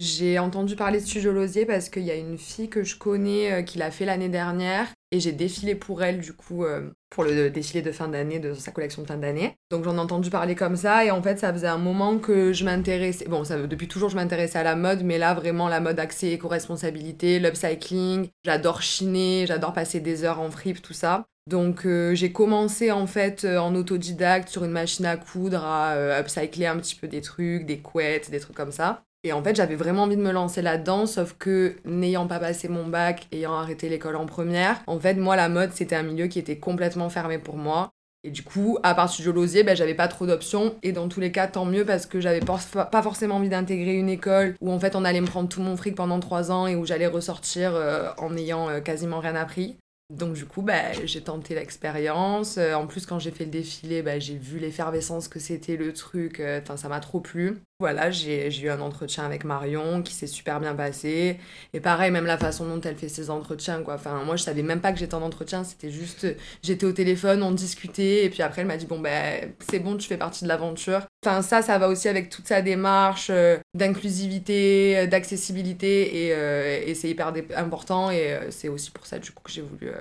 J'ai 0.00 0.38
entendu 0.38 0.76
parler 0.76 1.00
de 1.00 1.04
Studio 1.04 1.32
parce 1.66 1.88
qu'il 1.88 2.04
y 2.04 2.12
a 2.12 2.14
une 2.14 2.38
fille 2.38 2.68
que 2.68 2.84
je 2.84 2.96
connais 2.96 3.52
euh, 3.52 3.62
qui 3.62 3.78
l'a 3.78 3.90
fait 3.90 4.04
l'année 4.04 4.28
dernière 4.28 4.86
et 5.10 5.18
j'ai 5.18 5.32
défilé 5.32 5.74
pour 5.74 6.04
elle 6.04 6.20
du 6.20 6.32
coup 6.32 6.64
euh, 6.64 6.92
pour 7.10 7.24
le 7.24 7.50
défilé 7.50 7.82
de 7.82 7.90
fin 7.90 8.06
d'année 8.06 8.38
de 8.38 8.54
sa 8.54 8.70
collection 8.70 9.02
de 9.02 9.08
fin 9.08 9.16
d'année. 9.16 9.56
Donc 9.72 9.82
j'en 9.82 9.96
ai 9.96 9.98
entendu 9.98 10.30
parler 10.30 10.54
comme 10.54 10.76
ça 10.76 11.04
et 11.04 11.10
en 11.10 11.20
fait 11.20 11.40
ça 11.40 11.52
faisait 11.52 11.66
un 11.66 11.78
moment 11.78 12.18
que 12.20 12.52
je 12.52 12.64
m'intéressais 12.64 13.24
bon 13.24 13.42
ça 13.42 13.58
depuis 13.66 13.88
toujours 13.88 14.10
je 14.10 14.14
m'intéressais 14.14 14.60
à 14.60 14.62
la 14.62 14.76
mode 14.76 15.02
mais 15.02 15.18
là 15.18 15.34
vraiment 15.34 15.66
la 15.66 15.80
mode 15.80 15.98
axée 15.98 16.28
éco-responsabilité, 16.28 17.40
l'upcycling, 17.40 18.28
j'adore 18.44 18.82
chiner, 18.82 19.46
j'adore 19.48 19.72
passer 19.72 19.98
des 19.98 20.22
heures 20.22 20.38
en 20.38 20.52
fripe 20.52 20.80
tout 20.80 20.92
ça. 20.94 21.26
Donc 21.48 21.86
euh, 21.86 22.14
j'ai 22.14 22.30
commencé 22.30 22.92
en 22.92 23.06
fait 23.06 23.44
en 23.44 23.74
autodidacte 23.74 24.48
sur 24.48 24.64
une 24.64 24.70
machine 24.70 25.06
à 25.06 25.16
coudre 25.16 25.64
à 25.64 26.20
upcycler 26.20 26.66
un 26.66 26.76
petit 26.76 26.94
peu 26.94 27.08
des 27.08 27.22
trucs, 27.22 27.64
des 27.64 27.78
couettes, 27.78 28.30
des 28.30 28.40
trucs 28.40 28.56
comme 28.56 28.72
ça. 28.72 29.02
Et 29.24 29.32
en 29.32 29.42
fait, 29.42 29.56
j'avais 29.56 29.74
vraiment 29.74 30.04
envie 30.04 30.16
de 30.16 30.22
me 30.22 30.30
lancer 30.30 30.62
là-dedans, 30.62 31.06
sauf 31.06 31.34
que 31.38 31.74
n'ayant 31.84 32.28
pas 32.28 32.38
passé 32.38 32.68
mon 32.68 32.86
bac, 32.86 33.26
ayant 33.32 33.54
arrêté 33.54 33.88
l'école 33.88 34.14
en 34.14 34.26
première, 34.26 34.80
en 34.86 35.00
fait, 35.00 35.14
moi, 35.14 35.34
la 35.34 35.48
mode, 35.48 35.72
c'était 35.72 35.96
un 35.96 36.04
milieu 36.04 36.28
qui 36.28 36.38
était 36.38 36.58
complètement 36.58 37.08
fermé 37.10 37.38
pour 37.38 37.56
moi. 37.56 37.90
Et 38.24 38.30
du 38.30 38.42
coup, 38.42 38.78
à 38.82 38.94
part 38.94 39.10
Studio 39.10 39.32
Losier, 39.32 39.62
ben, 39.62 39.76
j'avais 39.76 39.94
pas 39.94 40.08
trop 40.08 40.26
d'options. 40.26 40.76
Et 40.82 40.92
dans 40.92 41.08
tous 41.08 41.20
les 41.20 41.32
cas, 41.32 41.46
tant 41.46 41.64
mieux 41.64 41.84
parce 41.84 42.06
que 42.06 42.20
j'avais 42.20 42.40
pas 42.40 43.02
forcément 43.02 43.36
envie 43.36 43.48
d'intégrer 43.48 43.94
une 43.94 44.08
école 44.08 44.54
où 44.60 44.72
en 44.72 44.80
fait 44.80 44.96
on 44.96 45.04
allait 45.04 45.20
me 45.20 45.26
prendre 45.26 45.48
tout 45.48 45.62
mon 45.62 45.76
fric 45.76 45.94
pendant 45.94 46.18
trois 46.18 46.50
ans 46.50 46.66
et 46.66 46.74
où 46.74 46.84
j'allais 46.84 47.06
ressortir 47.06 47.74
euh, 47.74 48.10
en 48.18 48.36
ayant 48.36 48.68
euh, 48.68 48.80
quasiment 48.80 49.20
rien 49.20 49.36
appris. 49.36 49.76
Donc 50.10 50.34
du 50.34 50.46
coup, 50.46 50.62
bah, 50.62 50.92
j'ai 51.04 51.22
tenté 51.22 51.54
l'expérience. 51.54 52.56
Euh, 52.58 52.74
en 52.74 52.86
plus, 52.86 53.04
quand 53.06 53.18
j'ai 53.18 53.30
fait 53.30 53.44
le 53.44 53.50
défilé, 53.50 54.02
bah, 54.02 54.18
j'ai 54.18 54.36
vu 54.38 54.58
l'effervescence 54.58 55.28
que 55.28 55.38
c'était 55.38 55.76
le 55.76 55.92
truc. 55.92 56.40
Euh, 56.40 56.60
ça 56.76 56.88
m'a 56.88 57.00
trop 57.00 57.20
plu. 57.20 57.58
Voilà, 57.80 58.10
j'ai 58.10 58.50
eu 58.60 58.70
un 58.70 58.80
entretien 58.80 59.24
avec 59.24 59.44
Marion 59.44 60.02
qui 60.02 60.12
s'est 60.12 60.26
super 60.26 60.58
bien 60.58 60.74
passé. 60.74 61.38
Et 61.72 61.78
pareil, 61.78 62.10
même 62.10 62.26
la 62.26 62.36
façon 62.36 62.66
dont 62.66 62.80
elle 62.80 62.96
fait 62.96 63.08
ses 63.08 63.30
entretiens, 63.30 63.84
quoi. 63.84 63.94
Enfin, 63.94 64.24
moi, 64.24 64.34
je 64.34 64.42
savais 64.42 64.64
même 64.64 64.80
pas 64.80 64.92
que 64.92 64.98
j'étais 64.98 65.14
en 65.14 65.22
entretien. 65.22 65.62
C'était 65.62 65.90
juste, 65.90 66.26
j'étais 66.64 66.86
au 66.86 66.92
téléphone, 66.92 67.40
on 67.40 67.52
discutait. 67.52 68.24
Et 68.24 68.30
puis 68.30 68.42
après, 68.42 68.62
elle 68.62 68.66
m'a 68.66 68.76
dit, 68.76 68.86
bon, 68.86 68.98
ben, 68.98 69.54
c'est 69.70 69.78
bon, 69.78 69.96
tu 69.96 70.08
fais 70.08 70.16
partie 70.16 70.42
de 70.42 70.48
l'aventure. 70.48 71.06
Enfin, 71.24 71.40
ça, 71.42 71.62
ça 71.62 71.78
va 71.78 71.88
aussi 71.88 72.08
avec 72.08 72.30
toute 72.30 72.48
sa 72.48 72.62
démarche 72.62 73.28
euh, 73.30 73.58
d'inclusivité, 73.74 75.06
d'accessibilité. 75.06 76.26
Et, 76.26 76.90
et 76.90 76.94
c'est 76.96 77.10
hyper 77.10 77.32
important. 77.54 78.10
Et 78.10 78.40
c'est 78.50 78.68
aussi 78.68 78.90
pour 78.90 79.06
ça, 79.06 79.20
du 79.20 79.30
coup, 79.30 79.44
que 79.44 79.52
j'ai 79.52 79.62
voulu 79.62 79.92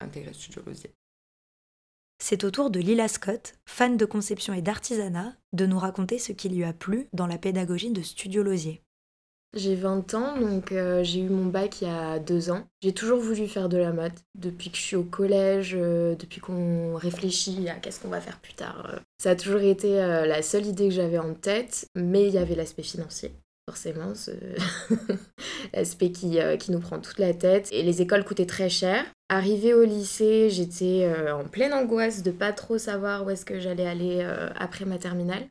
intégrer 0.00 0.34
Studio 0.34 0.62
Losier. 0.66 0.95
C'est 2.18 2.44
au 2.44 2.50
tour 2.50 2.70
de 2.70 2.80
Lila 2.80 3.08
Scott, 3.08 3.54
fan 3.66 3.96
de 3.96 4.04
conception 4.04 4.54
et 4.54 4.62
d'artisanat, 4.62 5.34
de 5.52 5.66
nous 5.66 5.78
raconter 5.78 6.18
ce 6.18 6.32
qui 6.32 6.48
lui 6.48 6.64
a 6.64 6.72
plu 6.72 7.08
dans 7.12 7.26
la 7.26 7.38
pédagogie 7.38 7.90
de 7.90 8.02
Studio 8.02 8.42
Losier. 8.42 8.82
J'ai 9.54 9.74
20 9.74 10.12
ans, 10.14 10.38
donc 10.38 10.72
euh, 10.72 11.02
j'ai 11.02 11.20
eu 11.20 11.30
mon 11.30 11.46
bac 11.46 11.80
il 11.80 11.88
y 11.88 11.90
a 11.90 12.18
deux 12.18 12.50
ans. 12.50 12.64
J'ai 12.82 12.92
toujours 12.92 13.20
voulu 13.20 13.46
faire 13.46 13.68
de 13.68 13.78
la 13.78 13.92
mode 13.92 14.12
depuis 14.34 14.70
que 14.70 14.76
je 14.76 14.82
suis 14.82 14.96
au 14.96 15.04
collège, 15.04 15.74
euh, 15.74 16.14
depuis 16.14 16.40
qu'on 16.40 16.94
réfléchit 16.96 17.68
à 17.68 17.74
qu'est-ce 17.76 18.00
qu'on 18.00 18.08
va 18.08 18.20
faire 18.20 18.38
plus 18.40 18.54
tard. 18.54 18.90
euh. 18.92 18.98
Ça 19.18 19.30
a 19.30 19.36
toujours 19.36 19.60
été 19.60 19.96
la 19.96 20.42
seule 20.42 20.66
idée 20.66 20.88
que 20.88 20.94
j'avais 20.94 21.18
en 21.18 21.32
tête, 21.32 21.86
mais 21.94 22.26
il 22.26 22.34
y 22.34 22.38
avait 22.38 22.54
l'aspect 22.54 22.82
financier. 22.82 23.32
Forcément, 23.68 24.14
ce... 24.14 24.30
l'aspect 25.74 26.10
qui, 26.10 26.40
euh, 26.40 26.56
qui 26.56 26.70
nous 26.70 26.80
prend 26.80 27.00
toute 27.00 27.18
la 27.18 27.34
tête. 27.34 27.68
Et 27.72 27.82
les 27.82 28.02
écoles 28.02 28.24
coûtaient 28.24 28.46
très 28.46 28.68
cher. 28.68 29.04
Arrivée 29.28 29.74
au 29.74 29.84
lycée, 29.84 30.50
j'étais 30.50 31.04
euh, 31.04 31.34
en 31.34 31.44
pleine 31.44 31.72
angoisse 31.72 32.22
de 32.22 32.30
pas 32.30 32.52
trop 32.52 32.78
savoir 32.78 33.24
où 33.24 33.30
est-ce 33.30 33.44
que 33.44 33.58
j'allais 33.58 33.86
aller 33.86 34.20
euh, 34.20 34.50
après 34.56 34.84
ma 34.84 34.98
terminale. 34.98 35.46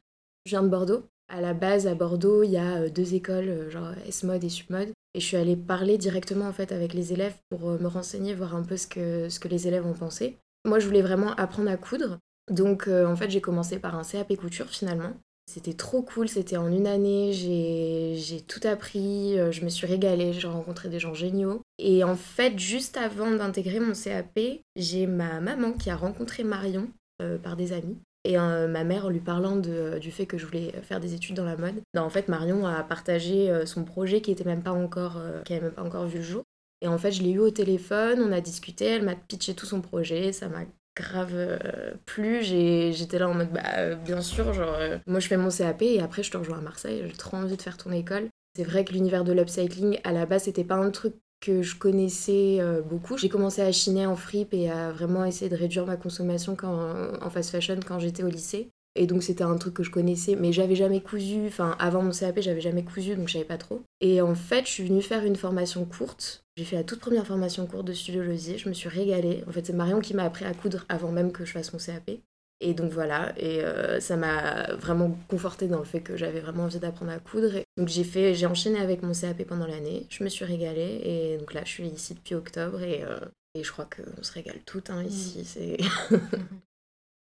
Je 0.46 0.52
viens 0.52 0.64
de 0.64 0.70
Bordeaux. 0.70 1.04
À 1.28 1.42
la 1.42 1.54
base, 1.54 1.88
à 1.88 1.96
Bordeaux, 1.96 2.44
il 2.44 2.52
y 2.52 2.58
a 2.58 2.88
deux 2.88 3.16
écoles, 3.16 3.70
genre 3.70 3.92
S-Mode 4.08 4.44
et 4.44 4.50
Submode. 4.50 4.90
Et 5.16 5.20
je 5.20 5.26
suis 5.26 5.38
allée 5.38 5.56
parler 5.56 5.98
directement 5.98 6.46
en 6.46 6.54
fait 6.54 6.72
avec 6.72 6.94
les 6.94 7.14
élèves 7.14 7.36
pour 7.50 7.72
me 7.72 7.88
renseigner, 7.88 8.36
voir 8.36 8.56
un 8.56 8.62
peu 8.62 8.78
ce 8.78 8.86
que, 8.86 9.28
ce 9.28 9.40
que 9.40 9.48
les 9.48 9.68
élèves 9.68 9.88
ont 9.88 9.94
pensé. 9.94 10.38
Moi, 10.66 10.78
je 10.78 10.86
voulais 10.86 11.02
vraiment 11.02 11.34
apprendre 11.34 11.72
à 11.72 11.78
coudre. 11.78 12.20
Donc, 12.52 12.88
en 12.88 13.16
fait, 13.16 13.32
j'ai 13.32 13.42
commencé 13.42 13.80
par 13.80 13.96
un 13.96 14.04
CAP 14.04 14.36
couture 14.36 14.70
finalement. 14.70 15.14
C'était 15.48 15.74
trop 15.74 16.02
cool, 16.02 16.28
c'était 16.28 16.58
en 16.58 16.68
une 16.72 16.88
année, 16.88 17.32
j'ai 17.32 18.42
tout 18.42 18.60
appris, 18.68 19.38
euh, 19.40 19.52
je 19.52 19.64
me 19.64 19.70
suis 19.70 19.86
régalée, 19.86 20.34
j'ai 20.34 20.48
rencontré 20.48 20.90
des 20.90 21.00
gens 21.00 21.14
géniaux. 21.14 21.62
Et 21.78 22.04
en 22.04 22.16
fait, 22.16 22.58
juste 22.58 22.98
avant 22.98 23.32
d'intégrer 23.32 23.80
mon 23.80 23.94
CAP, 23.94 24.40
j'ai 24.76 25.06
ma 25.06 25.40
maman 25.42 25.74
qui 25.74 25.90
a 25.90 25.96
rencontré 25.96 26.44
Marion 26.44 26.90
euh, 27.22 27.38
par 27.38 27.56
des 27.56 27.74
amis. 27.74 27.98
Et 28.24 28.40
euh, 28.40 28.68
ma 28.68 28.84
mère, 28.84 29.06
en 29.06 29.10
lui 29.10 29.20
parlant 29.20 29.56
de- 29.56 30.00
du 30.00 30.12
fait 30.12 30.26
que 30.26 30.38
je 30.40 30.48
voulais 30.48 30.72
faire 30.82 31.00
des 31.00 31.14
études 31.14 31.36
dans 31.36 31.46
la 31.46 31.58
mode, 31.58 31.80
ben, 31.94 32.02
en 32.02 32.10
fait, 32.10 32.28
Marion 32.28 32.66
a 32.66 32.84
partagé 32.84 33.66
son 33.68 33.84
projet 33.86 34.22
qui 34.22 34.32
était 34.32 34.44
même 34.44 34.64
pas 34.64 34.72
encore, 34.74 35.22
même 35.50 35.72
pas 35.72 35.84
encore 35.84 36.08
vu 36.08 36.18
le 36.18 36.24
jour. 36.24 36.44
Et 36.82 36.88
en 36.88 36.98
fait, 36.98 37.12
je 37.12 37.22
l'ai 37.22 37.32
eu 37.32 37.40
au 37.40 37.52
téléphone, 37.52 38.20
on 38.20 38.32
a 38.32 38.42
discuté, 38.42 38.86
elle 38.86 39.04
m'a 39.06 39.16
pitché 39.16 39.54
tout 39.54 39.68
son 39.68 39.82
projet, 39.82 40.34
ça 40.34 40.50
m'a 40.50 40.64
grave 40.96 41.32
euh, 41.34 41.94
plu. 42.06 42.44
J'ai- 42.44 42.94
J'étais 42.94 43.20
là 43.20 43.30
en 43.30 43.34
mode, 43.34 43.52
bah, 43.52 43.62
euh, 43.78 43.96
bien 43.96 44.22
sûr, 44.22 44.54
genre, 44.54 44.74
euh, 44.76 44.98
moi 45.08 45.20
je 45.20 45.28
fais 45.28 45.38
mon 45.38 45.50
CAP 45.50 45.82
et 45.82 46.02
après 46.02 46.24
je 46.24 46.32
te 46.32 46.38
rejoins 46.38 46.60
à 46.60 46.62
Marseille, 46.62 47.04
j'ai 47.08 47.18
trop 47.18 47.38
envie 47.38 47.58
de 47.58 47.62
faire 47.62 47.78
ton 47.78 47.92
école. 47.92 48.30
C'est 48.56 48.64
vrai 48.64 48.86
que 48.86 48.94
l'univers 48.94 49.24
de 49.24 49.34
l'upcycling, 49.34 50.00
à 50.04 50.12
la 50.14 50.26
base, 50.26 50.44
c'était 50.44 50.64
pas 50.64 50.76
un 50.76 50.90
truc 50.92 51.14
que 51.42 51.62
je 51.62 51.76
connaissais 51.76 52.60
beaucoup. 52.90 53.18
J'ai 53.18 53.28
commencé 53.28 53.62
à 53.62 53.72
chiner 53.74 54.06
en 54.06 54.16
fripe 54.16 54.54
et 54.54 54.70
à 54.72 54.92
vraiment 54.94 55.26
essayer 55.26 55.50
de 55.50 55.56
réduire 55.58 55.86
ma 55.86 55.98
consommation 55.98 56.56
quand, 56.56 56.96
en 57.22 57.30
fast 57.30 57.52
fashion 57.52 57.80
quand 57.86 58.00
j'étais 58.00 58.24
au 58.24 58.30
lycée. 58.30 58.70
Et 58.96 59.08
donc 59.08 59.24
c'était 59.24 59.44
un 59.44 59.58
truc 59.58 59.74
que 59.74 59.84
je 59.84 59.92
connaissais, 59.92 60.38
mais 60.38 60.54
j'avais 60.54 60.76
jamais 60.76 61.02
cousu. 61.02 61.48
Enfin, 61.48 61.76
avant 61.80 62.02
mon 62.02 62.12
CAP, 62.12 62.40
j'avais 62.40 62.62
jamais 62.62 62.86
cousu, 62.86 63.16
donc 63.16 63.28
je 63.28 63.34
savais 63.34 63.44
pas 63.46 63.58
trop. 63.58 63.82
Et 64.00 64.22
en 64.22 64.36
fait, 64.36 64.66
je 64.66 64.72
suis 64.72 64.86
venue 64.88 65.02
faire 65.02 65.26
une 65.26 65.36
formation 65.36 65.84
courte. 65.84 66.45
J'ai 66.58 66.64
fait 66.64 66.78
la 66.78 66.84
toute 66.84 67.02
première 67.02 67.28
formation 67.28 67.68
courte 67.68 67.86
de 67.86 67.94
Studio 67.94 68.24
Losier. 68.24 68.58
Je 68.58 68.70
me 68.70 68.74
suis 68.74 68.88
régalée. 68.88 69.44
En 69.48 69.52
fait, 69.52 69.66
c'est 69.66 69.74
Marion 69.74 70.00
qui 70.00 70.14
m'a 70.14 70.24
appris 70.24 70.46
à 70.46 70.54
coudre 70.54 70.86
avant 70.88 71.12
même 71.12 71.32
que 71.34 71.44
je 71.44 71.52
fasse 71.52 71.74
mon 71.74 71.80
CAP. 71.80 72.12
Et 72.62 72.74
donc 72.74 72.94
voilà, 72.94 73.34
et 73.38 73.62
euh, 73.62 74.00
ça 74.00 74.16
m'a 74.16 74.74
vraiment 74.76 75.18
confortée 75.28 75.68
dans 75.68 75.80
le 75.80 75.84
fait 75.84 76.00
que 76.00 76.16
j'avais 76.16 76.40
vraiment 76.40 76.64
envie 76.64 76.80
d'apprendre 76.80 77.12
à 77.12 77.20
coudre. 77.20 77.58
Et 77.58 77.66
donc 77.76 77.90
j'ai 77.90 78.06
fait, 78.06 78.34
j'ai 78.34 78.46
enchaîné 78.46 78.80
avec 78.80 79.04
mon 79.04 79.12
CAP 79.12 79.44
pendant 79.44 79.68
l'année. 79.68 80.08
Je 80.10 80.24
me 80.24 80.30
suis 80.30 80.46
régalée 80.46 81.02
et 81.04 81.38
donc 81.38 81.54
là, 81.54 81.62
je 81.66 81.70
suis 81.70 81.88
ici 81.88 82.14
depuis 82.14 82.34
octobre 82.34 82.82
et, 82.82 83.04
euh, 83.04 83.20
et 83.56 83.64
je 83.64 83.72
crois 83.72 83.86
qu'on 83.86 84.24
se 84.24 84.32
régale 84.32 84.62
toutes 84.66 84.90
hein, 84.90 85.04
ici. 85.04 85.44
C'est 85.44 85.78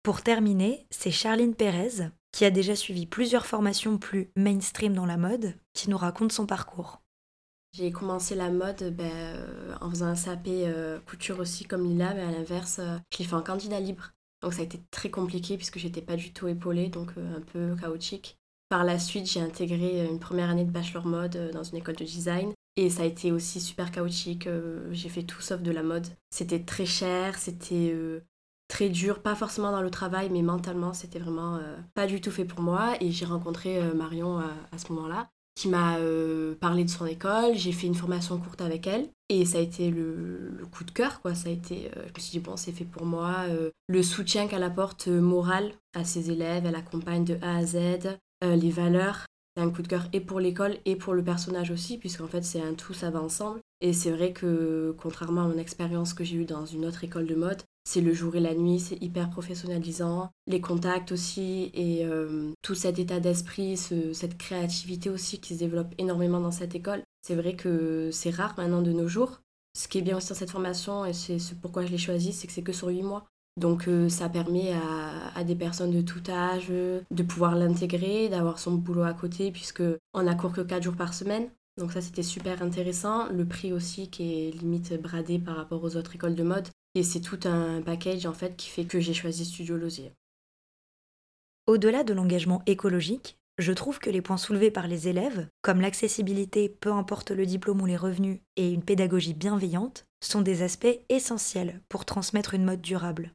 Pour 0.04 0.22
terminer, 0.22 0.86
c'est 0.90 1.10
Charline 1.10 1.54
Pérez, 1.54 2.10
qui 2.30 2.44
a 2.44 2.50
déjà 2.50 2.76
suivi 2.76 3.06
plusieurs 3.06 3.46
formations 3.46 3.98
plus 3.98 4.30
mainstream 4.36 4.94
dans 4.94 5.06
la 5.06 5.16
mode, 5.16 5.54
qui 5.72 5.90
nous 5.90 5.96
raconte 5.96 6.30
son 6.30 6.46
parcours. 6.46 7.00
J'ai 7.76 7.90
commencé 7.90 8.36
la 8.36 8.50
mode 8.50 8.94
ben, 8.94 9.10
euh, 9.10 9.74
en 9.80 9.90
faisant 9.90 10.06
un 10.06 10.14
CAP 10.14 10.46
euh, 10.46 11.00
couture 11.00 11.40
aussi 11.40 11.64
comme 11.64 11.82
Lila, 11.82 12.14
mais 12.14 12.22
à 12.22 12.30
l'inverse, 12.30 12.78
euh, 12.78 12.98
je 13.12 13.18
l'ai 13.18 13.24
fait 13.24 13.34
en 13.34 13.42
candidat 13.42 13.80
libre. 13.80 14.12
Donc 14.42 14.52
ça 14.52 14.60
a 14.60 14.64
été 14.64 14.80
très 14.92 15.10
compliqué 15.10 15.56
puisque 15.56 15.80
j'étais 15.80 16.00
pas 16.00 16.14
du 16.14 16.32
tout 16.32 16.46
épaulée, 16.46 16.86
donc 16.86 17.10
euh, 17.18 17.36
un 17.36 17.40
peu 17.40 17.74
chaotique. 17.74 18.38
Par 18.68 18.84
la 18.84 19.00
suite, 19.00 19.28
j'ai 19.28 19.40
intégré 19.40 20.02
euh, 20.02 20.08
une 20.08 20.20
première 20.20 20.50
année 20.50 20.64
de 20.64 20.70
bachelor 20.70 21.04
mode 21.04 21.34
euh, 21.34 21.50
dans 21.50 21.64
une 21.64 21.78
école 21.78 21.96
de 21.96 22.04
design. 22.04 22.52
Et 22.76 22.90
ça 22.90 23.02
a 23.02 23.06
été 23.06 23.32
aussi 23.32 23.60
super 23.60 23.90
chaotique. 23.90 24.46
euh, 24.46 24.86
j'ai 24.92 25.08
fait 25.08 25.24
tout 25.24 25.40
sauf 25.40 25.60
de 25.60 25.72
la 25.72 25.82
mode. 25.82 26.06
C'était 26.30 26.62
très 26.62 26.86
cher, 26.86 27.36
c'était 27.36 27.90
euh, 27.92 28.20
très 28.68 28.88
dur, 28.88 29.20
pas 29.20 29.34
forcément 29.34 29.72
dans 29.72 29.82
le 29.82 29.90
travail, 29.90 30.30
mais 30.30 30.42
mentalement, 30.42 30.92
c'était 30.92 31.18
vraiment 31.18 31.56
euh, 31.56 31.76
pas 31.94 32.06
du 32.06 32.20
tout 32.20 32.30
fait 32.30 32.44
pour 32.44 32.60
moi. 32.60 32.94
Et 33.00 33.10
j'ai 33.10 33.26
rencontré 33.26 33.78
euh, 33.78 33.94
Marion 33.94 34.38
à 34.38 34.78
ce 34.78 34.92
moment-là 34.92 35.28
qui 35.54 35.68
m'a 35.68 35.98
euh, 35.98 36.54
parlé 36.56 36.84
de 36.84 36.90
son 36.90 37.06
école. 37.06 37.54
J'ai 37.54 37.72
fait 37.72 37.86
une 37.86 37.94
formation 37.94 38.38
courte 38.38 38.60
avec 38.60 38.86
elle. 38.86 39.08
Et 39.30 39.44
ça 39.46 39.58
a 39.58 39.60
été 39.60 39.90
le, 39.90 40.60
coup 40.70 40.84
de 40.84 40.90
cœur, 40.90 41.20
quoi. 41.20 41.34
Ça 41.34 41.48
a 41.48 41.52
été, 41.52 41.90
euh, 41.96 42.02
je 42.06 42.12
me 42.12 42.20
suis 42.20 42.30
dit, 42.32 42.40
bon, 42.40 42.56
c'est 42.56 42.72
fait 42.72 42.84
pour 42.84 43.06
moi. 43.06 43.46
Euh, 43.48 43.70
le 43.88 44.02
soutien 44.02 44.46
qu'elle 44.46 44.62
apporte 44.62 45.08
euh, 45.08 45.20
moral 45.20 45.72
à 45.94 46.04
ses 46.04 46.30
élèves, 46.30 46.66
elle 46.66 46.74
accompagne 46.74 47.24
de 47.24 47.38
A 47.42 47.56
à 47.56 47.64
Z. 47.64 48.18
Les 48.42 48.70
valeurs, 48.70 49.24
c'est 49.56 49.62
un 49.62 49.70
coup 49.70 49.80
de 49.80 49.88
cœur 49.88 50.06
et 50.12 50.20
pour 50.20 50.38
l'école 50.38 50.76
et 50.84 50.96
pour 50.96 51.14
le 51.14 51.24
personnage 51.24 51.70
aussi, 51.70 51.96
puisqu'en 51.96 52.26
fait, 52.26 52.42
c'est 52.42 52.60
un 52.60 52.74
tout, 52.74 52.92
ça 52.92 53.08
va 53.08 53.22
ensemble. 53.22 53.60
Et 53.80 53.94
c'est 53.94 54.10
vrai 54.10 54.34
que, 54.34 54.94
contrairement 54.98 55.44
à 55.44 55.48
mon 55.48 55.56
expérience 55.56 56.12
que 56.12 56.24
j'ai 56.24 56.36
eue 56.36 56.44
dans 56.44 56.66
une 56.66 56.84
autre 56.84 57.04
école 57.04 57.26
de 57.26 57.34
mode, 57.34 57.62
c'est 57.84 58.00
le 58.00 58.12
jour 58.14 58.34
et 58.36 58.40
la 58.40 58.54
nuit, 58.54 58.80
c'est 58.80 59.00
hyper 59.02 59.30
professionnalisant. 59.30 60.30
Les 60.46 60.60
contacts 60.60 61.12
aussi 61.12 61.70
et 61.74 62.04
euh, 62.04 62.52
tout 62.62 62.74
cet 62.74 62.98
état 62.98 63.20
d'esprit, 63.20 63.76
ce- 63.76 64.12
cette 64.12 64.38
créativité 64.38 65.10
aussi 65.10 65.38
qui 65.40 65.54
se 65.54 65.58
développe 65.58 65.94
énormément 65.98 66.40
dans 66.40 66.50
cette 66.50 66.74
école. 66.74 67.02
C'est 67.22 67.34
vrai 67.34 67.54
que 67.56 68.10
c'est 68.12 68.30
rare 68.30 68.54
maintenant 68.56 68.82
de 68.82 68.92
nos 68.92 69.08
jours. 69.08 69.40
Ce 69.76 69.88
qui 69.88 69.98
est 69.98 70.02
bien 70.02 70.16
aussi 70.16 70.28
dans 70.28 70.34
cette 70.34 70.50
formation, 70.50 71.04
et 71.04 71.12
c'est 71.12 71.38
ce 71.38 71.54
pourquoi 71.54 71.84
je 71.84 71.90
l'ai 71.90 71.98
choisi, 71.98 72.32
c'est 72.32 72.46
que 72.46 72.52
c'est 72.52 72.62
que 72.62 72.72
sur 72.72 72.88
8 72.88 73.02
mois. 73.02 73.24
Donc 73.56 73.86
euh, 73.88 74.08
ça 74.08 74.28
permet 74.28 74.72
à, 74.72 75.36
à 75.36 75.44
des 75.44 75.54
personnes 75.54 75.90
de 75.92 76.00
tout 76.00 76.22
âge 76.28 76.68
euh, 76.70 77.00
de 77.10 77.22
pouvoir 77.22 77.54
l'intégrer, 77.54 78.28
d'avoir 78.28 78.58
son 78.58 78.72
boulot 78.72 79.02
à 79.02 79.14
côté, 79.14 79.50
puisque 79.52 79.82
on 80.12 80.26
a 80.26 80.34
cours 80.34 80.52
que 80.52 80.60
4 80.60 80.82
jours 80.82 80.96
par 80.96 81.14
semaine. 81.14 81.48
Donc 81.78 81.92
ça 81.92 82.00
c'était 82.00 82.22
super 82.22 82.62
intéressant. 82.62 83.28
Le 83.30 83.44
prix 83.46 83.72
aussi 83.72 84.08
qui 84.10 84.48
est 84.48 84.50
limite 84.52 85.00
bradé 85.00 85.38
par 85.38 85.56
rapport 85.56 85.82
aux 85.84 85.96
autres 85.96 86.14
écoles 86.14 86.34
de 86.34 86.42
mode. 86.42 86.68
Et 86.94 87.02
c'est 87.02 87.20
tout 87.20 87.40
un 87.44 87.82
package 87.82 88.26
en 88.26 88.32
fait 88.32 88.56
qui 88.56 88.68
fait 88.68 88.84
que 88.84 89.00
j'ai 89.00 89.14
choisi 89.14 89.44
Studio 89.44 89.76
Losier. 89.76 90.12
Au-delà 91.66 92.04
de 92.04 92.12
l'engagement 92.12 92.62
écologique, 92.66 93.38
je 93.58 93.72
trouve 93.72 94.00
que 94.00 94.10
les 94.10 94.20
points 94.20 94.36
soulevés 94.36 94.70
par 94.70 94.86
les 94.86 95.08
élèves, 95.08 95.48
comme 95.62 95.80
l'accessibilité, 95.80 96.68
peu 96.68 96.92
importe 96.92 97.30
le 97.30 97.46
diplôme 97.46 97.80
ou 97.80 97.86
les 97.86 97.96
revenus, 97.96 98.40
et 98.56 98.70
une 98.70 98.82
pédagogie 98.82 99.34
bienveillante, 99.34 100.06
sont 100.22 100.40
des 100.40 100.62
aspects 100.62 100.98
essentiels 101.08 101.80
pour 101.88 102.04
transmettre 102.04 102.54
une 102.54 102.64
mode 102.64 102.80
durable. 102.80 103.32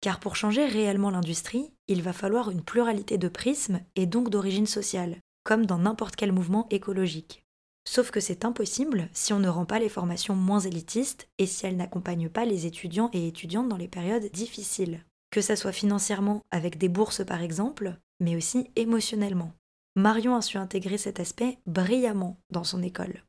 Car 0.00 0.20
pour 0.20 0.36
changer 0.36 0.66
réellement 0.66 1.10
l'industrie, 1.10 1.72
il 1.88 2.02
va 2.02 2.12
falloir 2.12 2.50
une 2.50 2.62
pluralité 2.62 3.18
de 3.18 3.28
prismes 3.28 3.80
et 3.96 4.06
donc 4.06 4.30
d'origine 4.30 4.66
sociale, 4.66 5.16
comme 5.44 5.64
dans 5.64 5.78
n'importe 5.78 6.16
quel 6.16 6.32
mouvement 6.32 6.66
écologique. 6.70 7.41
Sauf 7.84 8.10
que 8.10 8.20
c'est 8.20 8.44
impossible 8.44 9.08
si 9.12 9.32
on 9.32 9.38
ne 9.38 9.48
rend 9.48 9.64
pas 9.64 9.78
les 9.78 9.88
formations 9.88 10.36
moins 10.36 10.60
élitistes 10.60 11.28
et 11.38 11.46
si 11.46 11.66
elles 11.66 11.76
n'accompagnent 11.76 12.28
pas 12.28 12.44
les 12.44 12.66
étudiants 12.66 13.10
et 13.12 13.26
étudiantes 13.26 13.68
dans 13.68 13.76
les 13.76 13.88
périodes 13.88 14.30
difficiles. 14.30 15.04
Que 15.30 15.40
ça 15.40 15.56
soit 15.56 15.72
financièrement 15.72 16.42
avec 16.50 16.78
des 16.78 16.88
bourses 16.88 17.24
par 17.24 17.42
exemple, 17.42 17.96
mais 18.20 18.36
aussi 18.36 18.70
émotionnellement. 18.76 19.52
Marion 19.96 20.36
a 20.36 20.42
su 20.42 20.56
intégrer 20.56 20.96
cet 20.96 21.20
aspect 21.20 21.58
brillamment 21.66 22.38
dans 22.50 22.64
son 22.64 22.82
école. 22.82 23.24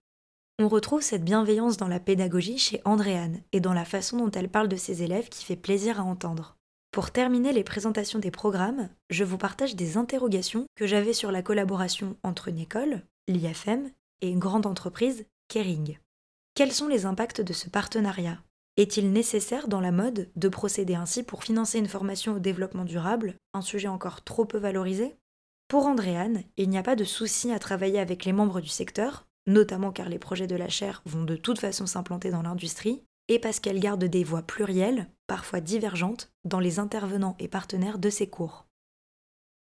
On 0.60 0.68
retrouve 0.68 1.02
cette 1.02 1.26
bienveillance 1.26 1.78
dans 1.78 1.88
la 1.88 2.00
pédagogie 2.00 2.60
chez 2.60 2.80
Andréane 2.86 3.42
et 3.52 3.60
dans 3.60 3.74
la 3.74 3.86
façon 3.86 4.18
dont 4.18 4.32
elle 4.32 4.50
parle 4.50 4.68
de 4.68 4.76
ses 4.76 5.02
élèves 5.02 5.30
qui 5.30 5.44
fait 5.44 5.56
plaisir 5.56 6.00
à 6.00 6.04
entendre. 6.04 6.56
Pour 6.92 7.10
terminer 7.10 7.54
les 7.54 7.64
présentations 7.64 8.20
des 8.20 8.30
programmes, 8.30 8.90
je 9.10 9.24
vous 9.24 9.40
partage 9.40 9.76
des 9.76 9.98
interrogations 9.98 10.68
que 10.76 10.86
j'avais 10.86 11.14
sur 11.14 11.32
la 11.32 11.42
collaboration 11.42 12.16
entre 12.22 12.50
une 12.50 12.60
école, 12.60 13.02
l'IFM, 13.28 13.90
et 14.24 14.30
une 14.30 14.40
grande 14.40 14.66
entreprise, 14.66 15.26
Kering. 15.50 16.00
Quels 16.56 16.72
sont 16.72 16.88
les 16.88 17.06
impacts 17.06 17.42
de 17.42 17.52
ce 17.52 17.70
partenariat? 17.70 18.40
Est-il 18.78 19.12
nécessaire 19.12 19.68
dans 19.68 19.82
la 19.82 19.92
mode 19.92 20.32
de 20.36 20.48
procéder 20.48 20.96
ainsi 20.96 21.24
pour 21.24 21.44
financer 21.44 21.78
une 21.78 21.90
formation 21.90 22.34
au 22.34 22.40
développement 22.40 22.86
durable, 22.86 23.36
un 23.54 23.62
sujet 23.62 23.90
encore 23.90 24.24
trop 24.24 24.46
peu 24.46 24.58
valorisé? 24.58 25.16
Pour 25.68 25.86
Andréane, 25.86 26.44
il 26.56 26.70
n'y 26.70 26.78
a 26.78 26.84
pas 26.84 26.96
de 26.96 27.04
souci 27.04 27.52
à 27.52 27.60
travailler 27.60 28.00
avec 28.00 28.24
les 28.24 28.32
membres 28.32 28.62
du 28.62 28.70
secteur, 28.70 29.28
notamment 29.46 29.92
car 29.92 30.08
les 30.08 30.20
projets 30.20 30.48
de 30.48 30.56
la 30.56 30.70
chaire 30.70 31.02
vont 31.06 31.24
de 31.24 31.36
toute 31.36 31.60
façon 31.60 31.86
s'implanter 31.86 32.32
dans 32.32 32.44
l'industrie, 32.44 33.04
et 33.28 33.40
parce 33.40 33.60
qu'elle 33.60 33.80
garde 33.80 34.06
des 34.06 34.24
voix 34.24 34.42
plurielles, 34.42 35.08
parfois 35.28 35.60
divergentes, 35.60 36.32
dans 36.46 36.60
les 36.60 36.80
intervenants 36.80 37.36
et 37.40 37.50
partenaires 37.50 38.00
de 38.00 38.10
ses 38.10 38.28
cours. 38.28 38.66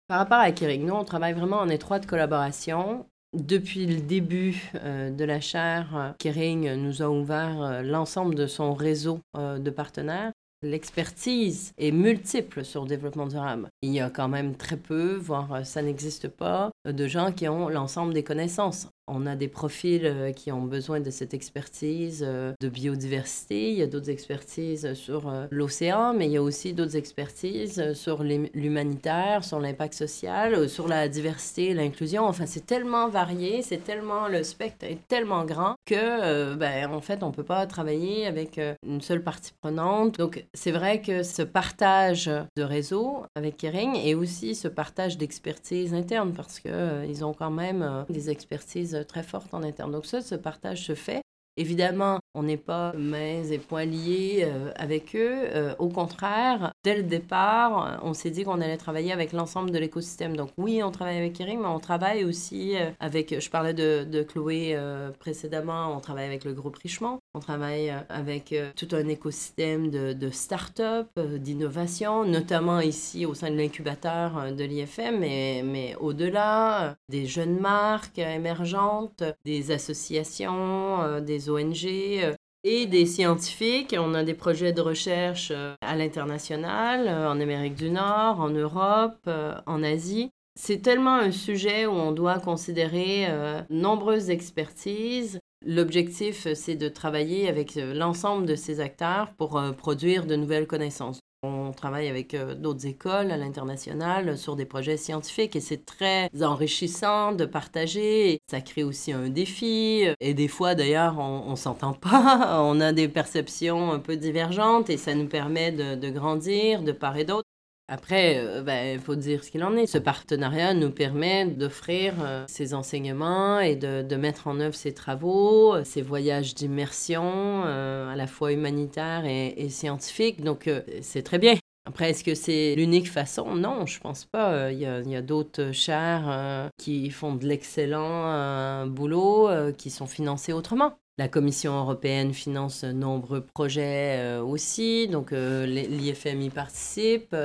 Par 0.06 0.18
rapport 0.18 0.38
à 0.38 0.52
Kering, 0.52 0.86
nous, 0.86 0.94
on 0.94 1.04
travaille 1.04 1.34
vraiment 1.34 1.58
en 1.58 1.68
étroite 1.68 2.06
collaboration. 2.06 3.06
Depuis 3.34 3.86
le 3.86 4.00
début 4.00 4.70
euh, 4.76 5.10
de 5.10 5.24
la 5.24 5.40
chaire, 5.40 5.96
euh, 5.96 6.10
Kering 6.20 6.74
nous 6.74 7.02
a 7.02 7.08
ouvert 7.08 7.60
euh, 7.60 7.82
l'ensemble 7.82 8.36
de 8.36 8.46
son 8.46 8.74
réseau 8.74 9.18
de 9.36 9.70
partenaires. 9.70 10.32
l'expertise 10.62 11.72
est 11.76 11.90
multiple 11.90 12.64
sur 12.64 12.82
le 12.82 12.88
développement 12.88 13.26
durable. 13.26 13.68
Il 13.82 13.92
y 13.92 14.00
a 14.00 14.08
quand 14.08 14.28
même 14.28 14.54
très 14.54 14.76
peu, 14.76 15.16
voire 15.16 15.66
ça 15.66 15.82
n'existe 15.82 16.28
pas, 16.28 16.70
de 16.86 17.06
gens 17.08 17.32
qui 17.32 17.48
ont 17.48 17.68
l'ensemble 17.68 18.14
des 18.14 18.22
connaissances. 18.22 18.88
On 19.06 19.26
a 19.26 19.36
des 19.36 19.48
profils 19.48 20.06
euh, 20.06 20.32
qui 20.32 20.50
ont 20.50 20.62
besoin 20.62 20.98
de 20.98 21.10
cette 21.10 21.34
expertise 21.34 22.24
euh, 22.26 22.52
de 22.60 22.68
biodiversité. 22.70 23.70
Il 23.70 23.76
y 23.76 23.82
a 23.82 23.86
d'autres 23.86 24.08
expertises 24.08 24.94
sur 24.94 25.28
euh, 25.28 25.46
l'océan, 25.50 26.14
mais 26.14 26.26
il 26.26 26.32
y 26.32 26.38
a 26.38 26.42
aussi 26.42 26.72
d'autres 26.72 26.96
expertises 26.96 27.92
sur 27.92 28.22
l'humanitaire, 28.22 29.44
sur 29.44 29.60
l'impact 29.60 29.92
social, 29.92 30.70
sur 30.70 30.88
la 30.88 31.08
diversité 31.08 31.74
l'inclusion. 31.74 32.24
Enfin, 32.24 32.46
c'est 32.46 32.64
tellement 32.64 33.08
varié, 33.08 33.60
c'est 33.60 33.84
tellement, 33.84 34.26
le 34.28 34.42
spectre 34.42 34.86
est 34.86 35.06
tellement 35.06 35.44
grand 35.44 35.74
que, 35.84 36.54
ben, 36.54 36.90
en 36.90 37.00
fait, 37.00 37.22
on 37.22 37.30
peut 37.30 37.44
pas 37.44 37.66
travailler 37.66 38.26
avec 38.26 38.58
une 38.86 39.00
seule 39.00 39.22
partie 39.22 39.52
prenante. 39.60 40.18
Donc, 40.18 40.44
c'est 40.54 40.70
vrai 40.70 41.02
que 41.02 41.22
ce 41.22 41.42
partage 41.42 42.30
de 42.56 42.62
réseau 42.62 43.24
avec 43.34 43.58
Kering 43.58 43.96
et 43.96 44.14
aussi 44.14 44.54
ce 44.54 44.68
partage 44.68 45.18
d'expertise 45.18 45.92
interne 45.92 46.32
parce 46.32 46.60
qu'ils 46.60 47.24
ont 47.24 47.34
quand 47.34 47.50
même 47.50 48.04
des 48.08 48.30
expertises 48.30 48.93
très 49.02 49.22
forte 49.22 49.52
en 49.52 49.62
interne. 49.62 49.92
Donc 49.92 50.06
ça, 50.06 50.20
ce 50.22 50.34
partage 50.34 50.84
se 50.84 50.94
fait. 50.94 51.22
Évidemment, 51.56 52.18
on 52.34 52.42
n'est 52.42 52.56
pas 52.56 52.92
mains 52.94 53.44
et 53.44 53.58
poings 53.58 53.84
liés 53.84 54.42
euh, 54.42 54.72
avec 54.74 55.14
eux. 55.14 55.44
Euh, 55.54 55.74
au 55.78 55.88
contraire, 55.88 56.72
dès 56.82 56.96
le 56.96 57.04
départ, 57.04 58.00
on 58.02 58.12
s'est 58.12 58.30
dit 58.30 58.42
qu'on 58.42 58.60
allait 58.60 58.76
travailler 58.76 59.12
avec 59.12 59.32
l'ensemble 59.32 59.70
de 59.70 59.78
l'écosystème. 59.78 60.36
Donc 60.36 60.50
oui, 60.56 60.82
on 60.82 60.90
travaille 60.90 61.16
avec 61.16 61.34
Kering, 61.34 61.60
mais 61.60 61.68
on 61.68 61.78
travaille 61.78 62.24
aussi 62.24 62.76
euh, 62.76 62.90
avec, 62.98 63.38
je 63.38 63.50
parlais 63.50 63.72
de, 63.72 64.02
de 64.02 64.22
Chloé 64.24 64.76
précédemment, 65.20 65.96
on 65.96 66.00
travaille 66.00 66.26
avec 66.26 66.44
le 66.44 66.54
groupe 66.54 66.76
Richemont, 66.76 67.20
on 67.34 67.40
travaille 67.40 67.92
avec 68.08 68.54
tout 68.76 68.88
un 68.92 69.08
écosystème 69.08 69.90
de, 69.90 70.30
start-up, 70.30 71.08
d'innovation, 71.18 72.24
notamment 72.24 72.80
ici 72.80 73.26
au 73.26 73.34
sein 73.34 73.50
de 73.50 73.56
l'incubateur 73.56 74.52
de 74.52 74.64
l'IFM, 74.64 75.18
mais, 75.18 75.62
mais 75.64 75.96
au-delà, 75.96 76.96
des 77.08 77.26
jeunes 77.26 77.58
marques 77.58 78.18
émergentes, 78.18 79.22
des 79.44 79.70
associations, 79.70 81.20
des 81.20 81.50
ONG, 81.50 81.84
euh, 82.24 82.34
et 82.66 82.86
des 82.86 83.04
scientifiques. 83.04 83.94
On 83.98 84.14
a 84.14 84.24
des 84.24 84.32
projets 84.32 84.72
de 84.72 84.80
recherche 84.80 85.52
euh, 85.54 85.74
à 85.82 85.96
l'international, 85.96 87.06
euh, 87.08 87.30
en 87.30 87.38
Amérique 87.38 87.74
du 87.74 87.90
Nord, 87.90 88.40
en 88.40 88.48
Europe, 88.48 89.28
en 89.66 89.82
Asie. 89.82 90.30
C'est 90.58 90.80
tellement 90.80 91.16
un 91.16 91.30
sujet 91.30 91.84
où 91.84 91.92
on 91.92 92.12
doit 92.12 92.38
considérer 92.38 93.26
nombreuses 93.70 94.30
expertises. 94.30 95.40
L'objectif, 95.66 96.46
c'est 96.54 96.76
de 96.76 96.88
travailler 96.88 97.48
avec 97.48 97.74
l'ensemble 97.76 98.46
de 98.46 98.54
ces 98.54 98.80
acteurs 98.80 99.32
pour 99.34 99.60
produire 99.76 100.26
de 100.26 100.36
nouvelles 100.36 100.66
connaissances. 100.66 101.20
On 101.46 101.72
travaille 101.72 102.08
avec 102.08 102.32
euh, 102.32 102.54
d'autres 102.54 102.86
écoles 102.86 103.30
à 103.30 103.36
l'international 103.36 104.38
sur 104.38 104.56
des 104.56 104.64
projets 104.64 104.96
scientifiques 104.96 105.56
et 105.56 105.60
c'est 105.60 105.84
très 105.84 106.30
enrichissant 106.40 107.32
de 107.32 107.44
partager. 107.44 108.38
Ça 108.50 108.62
crée 108.62 108.82
aussi 108.82 109.12
un 109.12 109.28
défi 109.28 110.06
et 110.20 110.32
des 110.32 110.48
fois 110.48 110.74
d'ailleurs 110.74 111.18
on, 111.18 111.54
s'entend 111.54 111.92
pas, 111.92 112.62
on 112.64 112.80
a 112.80 112.92
des 112.92 113.08
perceptions 113.08 113.92
un 113.92 113.98
peu 113.98 114.16
divergentes 114.16 114.88
et 114.88 114.96
ça 114.96 115.14
nous 115.14 115.26
permet 115.26 115.70
de, 115.70 115.96
de 115.96 116.08
grandir 116.08 116.82
de 116.82 116.92
part 116.92 117.18
et 117.18 117.24
d'autre. 117.24 117.48
Après, 117.86 118.36
il 118.36 118.38
euh, 118.38 118.62
ben, 118.62 118.98
faut 118.98 119.14
dire 119.14 119.44
ce 119.44 119.50
qu'il 119.50 119.62
en 119.62 119.76
est. 119.76 119.86
Ce 119.86 119.98
partenariat 119.98 120.72
nous 120.72 120.90
permet 120.90 121.44
d'offrir 121.44 122.14
euh, 122.20 122.44
ces 122.48 122.72
enseignements 122.72 123.60
et 123.60 123.76
de, 123.76 124.16
mettre 124.16 124.46
en 124.46 124.58
œuvre 124.58 124.74
ces 124.74 124.94
travaux, 124.94 125.74
ces 125.84 126.00
voyages 126.00 126.54
d'immersion, 126.54 127.62
euh, 127.66 128.10
à 128.10 128.16
la 128.16 128.26
fois 128.26 128.52
humanitaires 128.52 129.26
et, 129.26 129.48
et 129.58 129.68
scientifiques. 129.68 130.42
Donc, 130.42 130.70
c'est 131.02 131.22
très 131.22 131.38
bien. 131.38 131.56
Après, 131.86 132.10
est-ce 132.10 132.24
que 132.24 132.34
c'est 132.34 132.74
l'unique 132.74 133.10
façon? 133.10 133.54
Non, 133.54 133.84
je 133.84 134.00
pense 134.00 134.24
pas. 134.24 134.72
Il 134.72 134.78
y 134.78 134.86
a, 134.86 135.22
d'autres 135.22 135.72
chaires 135.72 136.70
qui 136.78 137.10
font 137.10 137.34
de 137.34 137.44
l'excellent 137.46 138.86
boulot, 138.86 139.50
qui 139.76 139.90
sont 139.90 140.06
financés 140.06 140.54
autrement. 140.54 140.96
La 141.16 141.28
Commission 141.28 141.78
européenne 141.78 142.34
finance 142.34 142.82
nombreux 142.82 143.40
projets 143.40 144.18
euh, 144.18 144.42
aussi, 144.42 145.06
donc 145.06 145.32
euh, 145.32 145.64
l'IFM 145.64 146.42
y 146.42 146.50
participe. 146.50 147.36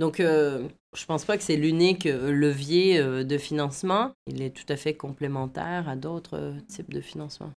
Euh. 0.00 0.62
donc 0.62 0.68
je 0.96 1.06
pense 1.06 1.24
pas 1.24 1.36
que 1.36 1.42
c'est 1.42 1.56
l'unique 1.56 2.04
levier 2.04 3.02
de 3.02 3.38
financement. 3.38 4.12
Il 4.26 4.42
est 4.42 4.50
tout 4.50 4.70
à 4.72 4.76
fait 4.76 4.94
complémentaire 4.94 5.88
à 5.88 5.96
d'autres 5.96 6.54
types 6.68 6.92
de 6.92 7.00
financement 7.00 7.52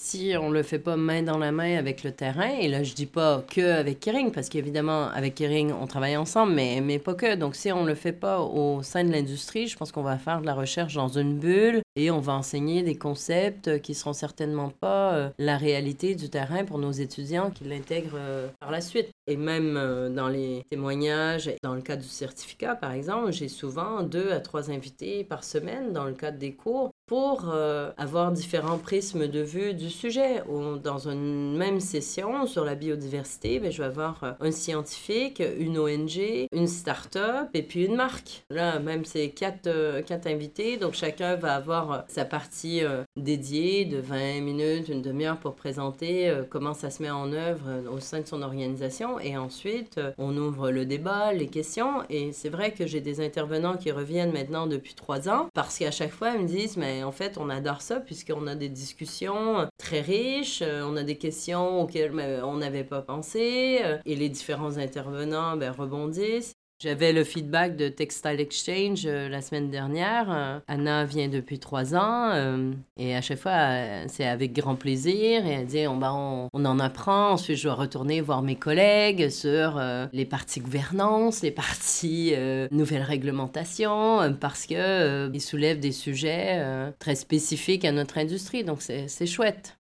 si 0.00 0.32
on 0.40 0.50
le 0.50 0.62
fait 0.62 0.78
pas 0.78 0.96
main 0.96 1.22
dans 1.22 1.38
la 1.38 1.50
main 1.50 1.76
avec 1.76 2.04
le 2.04 2.12
terrain, 2.12 2.50
et 2.60 2.68
là 2.68 2.82
je 2.82 2.94
dis 2.94 3.06
pas 3.06 3.44
que 3.50 3.78
avec 3.78 4.00
Kering, 4.00 4.30
parce 4.30 4.48
qu'évidemment 4.48 5.08
avec 5.08 5.34
Kering 5.34 5.72
on 5.72 5.86
travaille 5.86 6.16
ensemble, 6.16 6.52
mais, 6.52 6.80
mais 6.80 6.98
pas 6.98 7.14
que. 7.14 7.34
Donc 7.34 7.56
si 7.56 7.72
on 7.72 7.84
le 7.84 7.94
fait 7.94 8.12
pas 8.12 8.40
au 8.40 8.82
sein 8.82 9.04
de 9.04 9.10
l'industrie, 9.10 9.66
je 9.66 9.76
pense 9.76 9.92
qu'on 9.92 10.02
va 10.02 10.16
faire 10.16 10.40
de 10.40 10.46
la 10.46 10.54
recherche 10.54 10.94
dans 10.94 11.08
une 11.08 11.38
bulle 11.38 11.82
et 11.96 12.10
on 12.10 12.20
va 12.20 12.34
enseigner 12.34 12.82
des 12.82 12.96
concepts 12.96 13.80
qui 13.82 13.94
seront 13.94 14.12
certainement 14.12 14.70
pas 14.70 15.14
euh, 15.14 15.30
la 15.38 15.56
réalité 15.56 16.14
du 16.14 16.30
terrain 16.30 16.64
pour 16.64 16.78
nos 16.78 16.92
étudiants 16.92 17.50
qui 17.50 17.64
l'intègrent 17.64 18.16
euh, 18.16 18.48
par 18.60 18.70
la 18.70 18.80
suite. 18.80 19.10
Et 19.26 19.36
même 19.36 19.76
euh, 19.76 20.08
dans 20.08 20.28
les 20.28 20.62
témoignages, 20.70 21.50
dans 21.62 21.74
le 21.74 21.82
cadre 21.82 22.02
du 22.02 22.08
certificat 22.08 22.76
par 22.76 22.92
exemple, 22.92 23.32
j'ai 23.32 23.48
souvent 23.48 24.02
deux 24.02 24.30
à 24.30 24.38
trois 24.40 24.70
invités 24.70 25.24
par 25.24 25.42
semaine 25.42 25.92
dans 25.92 26.04
le 26.04 26.14
cadre 26.14 26.38
des 26.38 26.52
cours 26.52 26.92
pour 27.08 27.50
euh, 27.50 27.90
avoir 27.96 28.30
différents 28.32 28.76
prismes 28.76 29.26
de 29.26 29.40
vue 29.40 29.72
du 29.72 29.88
sujet. 29.88 30.42
Dans 30.84 31.08
une 31.08 31.56
même 31.56 31.80
session 31.80 32.46
sur 32.46 32.64
la 32.64 32.74
biodiversité, 32.74 33.58
ben, 33.58 33.72
je 33.72 33.78
vais 33.78 33.88
avoir 33.88 34.22
euh, 34.22 34.32
un 34.40 34.50
scientifique, 34.50 35.42
une 35.58 35.78
ONG, 35.78 36.20
une 36.52 36.66
start-up 36.66 37.48
et 37.54 37.62
puis 37.62 37.86
une 37.86 37.96
marque. 37.96 38.44
Là, 38.50 38.78
même 38.78 39.06
c'est 39.06 39.30
quatre, 39.30 39.66
euh, 39.68 40.02
quatre 40.02 40.26
invités, 40.26 40.76
donc 40.76 40.92
chacun 40.92 41.34
va 41.36 41.54
avoir 41.54 42.04
sa 42.08 42.26
partie 42.26 42.82
dédiée 43.16 43.86
de 43.86 43.98
20 43.98 44.40
minutes, 44.42 44.88
une 44.88 45.00
demi-heure 45.00 45.38
pour 45.38 45.54
présenter 45.54 46.30
comment 46.50 46.74
ça 46.74 46.90
se 46.90 47.02
met 47.02 47.10
en 47.10 47.32
œuvre 47.32 47.64
au 47.90 48.00
sein 48.00 48.20
de 48.20 48.26
son 48.26 48.42
organisation. 48.42 49.18
Et 49.18 49.36
ensuite, 49.36 49.98
on 50.18 50.36
ouvre 50.36 50.70
le 50.70 50.84
débat, 50.84 51.32
les 51.32 51.46
questions. 51.46 52.02
Et 52.10 52.32
c'est 52.32 52.50
vrai 52.50 52.72
que 52.72 52.86
j'ai 52.86 53.00
des 53.00 53.24
intervenants 53.24 53.76
qui 53.76 53.90
reviennent 53.90 54.32
maintenant 54.32 54.66
depuis 54.66 54.94
trois 54.94 55.28
ans 55.28 55.48
parce 55.54 55.78
qu'à 55.78 55.90
chaque 55.90 56.12
fois, 56.12 56.32
ils 56.34 56.42
me 56.42 56.46
disent, 56.46 56.76
mais 56.76 56.97
en 57.04 57.12
fait, 57.12 57.38
on 57.38 57.50
adore 57.50 57.82
ça 57.82 58.00
puisqu'on 58.00 58.46
a 58.46 58.54
des 58.54 58.68
discussions 58.68 59.68
très 59.78 60.00
riches, 60.00 60.62
euh, 60.62 60.82
on 60.84 60.96
a 60.96 61.02
des 61.02 61.18
questions 61.18 61.82
auxquelles 61.82 62.12
ben, 62.12 62.42
on 62.44 62.56
n'avait 62.58 62.84
pas 62.84 63.02
pensé 63.02 63.80
euh, 63.82 63.98
et 64.04 64.16
les 64.16 64.28
différents 64.28 64.78
intervenants 64.78 65.56
ben, 65.56 65.70
rebondissent. 65.70 66.54
J'avais 66.80 67.12
le 67.12 67.24
feedback 67.24 67.74
de 67.74 67.88
Textile 67.88 68.38
Exchange 68.38 69.02
euh, 69.04 69.28
la 69.28 69.42
semaine 69.42 69.68
dernière. 69.68 70.30
Euh, 70.30 70.60
Anna 70.68 71.04
vient 71.04 71.26
depuis 71.26 71.58
trois 71.58 71.96
ans 71.96 72.30
euh, 72.30 72.70
et 72.96 73.16
à 73.16 73.20
chaque 73.20 73.40
fois, 73.40 74.06
c'est 74.06 74.24
avec 74.24 74.52
grand 74.52 74.76
plaisir. 74.76 75.44
Et 75.44 75.50
elle 75.50 75.66
dit 75.66 75.88
on, 75.88 75.96
bah, 75.96 76.12
on, 76.14 76.64
en 76.64 76.78
apprend. 76.78 77.32
Ensuite, 77.32 77.56
je 77.56 77.64
dois 77.64 77.74
retourner 77.74 78.20
voir 78.20 78.42
mes 78.42 78.54
collègues 78.54 79.28
sur 79.28 79.82
les 80.12 80.24
parties 80.24 80.60
gouvernance, 80.60 81.42
les 81.42 81.50
parties 81.50 82.34
nouvelles 82.70 83.02
réglementations, 83.02 84.34
parce 84.40 84.66
qu'ils 84.66 85.40
soulèvent 85.40 85.80
des 85.80 85.92
sujets 85.92 86.92
très 86.98 87.14
spécifiques 87.14 87.84
à 87.84 87.92
notre 87.92 88.18
industrie. 88.18 88.64
Donc, 88.64 88.82
c'est 88.82 89.26
chouette. 89.26 89.78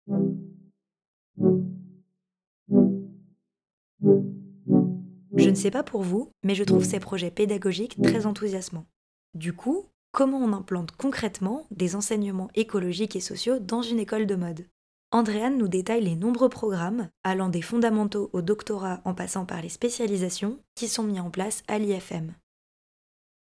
Je 5.35 5.49
ne 5.49 5.55
sais 5.55 5.71
pas 5.71 5.83
pour 5.83 6.03
vous, 6.03 6.31
mais 6.43 6.55
je 6.55 6.63
trouve 6.63 6.83
ces 6.83 6.99
projets 6.99 7.31
pédagogiques 7.31 8.01
très 8.01 8.25
enthousiasmants. 8.25 8.85
Du 9.33 9.53
coup, 9.53 9.85
comment 10.11 10.39
on 10.39 10.53
implante 10.53 10.91
concrètement 10.91 11.67
des 11.71 11.95
enseignements 11.95 12.49
écologiques 12.55 13.15
et 13.15 13.21
sociaux 13.21 13.59
dans 13.59 13.81
une 13.81 13.99
école 13.99 14.25
de 14.25 14.35
mode? 14.35 14.65
Andréane 15.11 15.57
nous 15.57 15.69
détaille 15.69 16.03
les 16.03 16.15
nombreux 16.15 16.49
programmes, 16.49 17.09
allant 17.23 17.49
des 17.49 17.61
fondamentaux 17.61 18.29
au 18.33 18.41
doctorat 18.41 19.01
en 19.05 19.13
passant 19.13 19.45
par 19.45 19.61
les 19.61 19.69
spécialisations, 19.69 20.59
qui 20.75 20.87
sont 20.87 21.03
mis 21.03 21.19
en 21.19 21.29
place 21.29 21.63
à 21.67 21.79
l'IFM. 21.79 22.33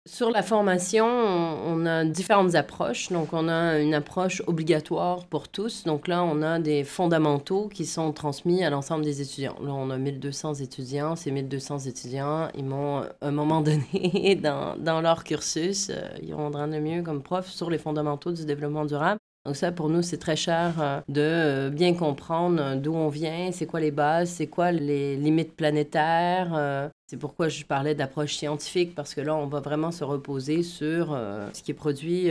Sur 0.04 0.32
la 0.32 0.42
formation, 0.42 1.06
on 1.06 1.86
a 1.86 2.04
différentes 2.04 2.56
approches. 2.56 3.12
Donc, 3.12 3.32
on 3.32 3.48
a 3.48 3.78
une 3.78 3.94
approche 3.94 4.42
obligatoire 4.48 5.26
pour 5.26 5.48
tous. 5.48 5.84
Donc 5.84 6.08
là, 6.08 6.24
on 6.24 6.42
a 6.42 6.58
des 6.58 6.82
fondamentaux 6.82 7.68
qui 7.68 7.86
sont 7.86 8.12
transmis 8.12 8.64
à 8.64 8.70
l'ensemble 8.70 9.04
des 9.04 9.22
étudiants. 9.22 9.54
Là, 9.62 9.72
on 9.72 9.90
a 9.90 9.98
1200 9.98 10.54
étudiants. 10.54 11.14
Ces 11.14 11.30
1200 11.30 11.86
étudiants, 11.86 12.48
ils 12.56 12.64
m'ont, 12.64 13.02
à 13.02 13.12
un 13.20 13.30
moment 13.30 13.60
donné, 13.60 14.34
dans, 14.42 15.00
leur 15.00 15.22
cursus, 15.22 15.90
euh, 15.90 16.08
ils 16.20 16.34
rendre 16.34 16.66
le 16.66 16.80
mieux 16.80 17.02
comme 17.02 17.22
prof 17.22 17.48
sur 17.48 17.70
les 17.70 17.78
fondamentaux 17.78 18.32
du 18.32 18.44
développement 18.44 18.84
durable. 18.84 19.20
Donc 19.44 19.56
ça, 19.56 19.72
pour 19.72 19.88
nous, 19.88 20.02
c'est 20.02 20.18
très 20.18 20.36
cher 20.36 20.74
euh, 20.80 21.00
de 21.08 21.20
euh, 21.20 21.70
bien 21.70 21.94
comprendre 21.94 22.76
d'où 22.76 22.94
on 22.94 23.08
vient, 23.08 23.50
c'est 23.50 23.66
quoi 23.66 23.80
les 23.80 23.90
bases, 23.90 24.30
c'est 24.30 24.46
quoi 24.46 24.70
les 24.70 25.16
limites 25.16 25.56
planétaires. 25.56 26.52
Euh. 26.54 26.88
C'est 27.08 27.16
pourquoi 27.16 27.48
je 27.48 27.64
parlais 27.64 27.94
d'approche 27.94 28.34
scientifique, 28.34 28.94
parce 28.94 29.14
que 29.14 29.20
là, 29.20 29.34
on 29.34 29.46
va 29.46 29.60
vraiment 29.60 29.90
se 29.90 30.04
reposer 30.04 30.62
sur 30.62 31.08
ce 31.52 31.62
qui 31.62 31.72
est 31.72 31.74
produit, 31.74 32.30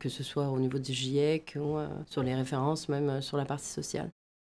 que 0.00 0.08
ce 0.08 0.22
soit 0.22 0.48
au 0.48 0.58
niveau 0.58 0.78
du 0.78 0.90
GIEC 0.90 1.58
ou 1.60 1.76
sur 2.06 2.22
les 2.22 2.34
références, 2.34 2.88
même 2.88 3.20
sur 3.20 3.36
la 3.36 3.44
partie 3.44 3.66
sociale. 3.66 4.08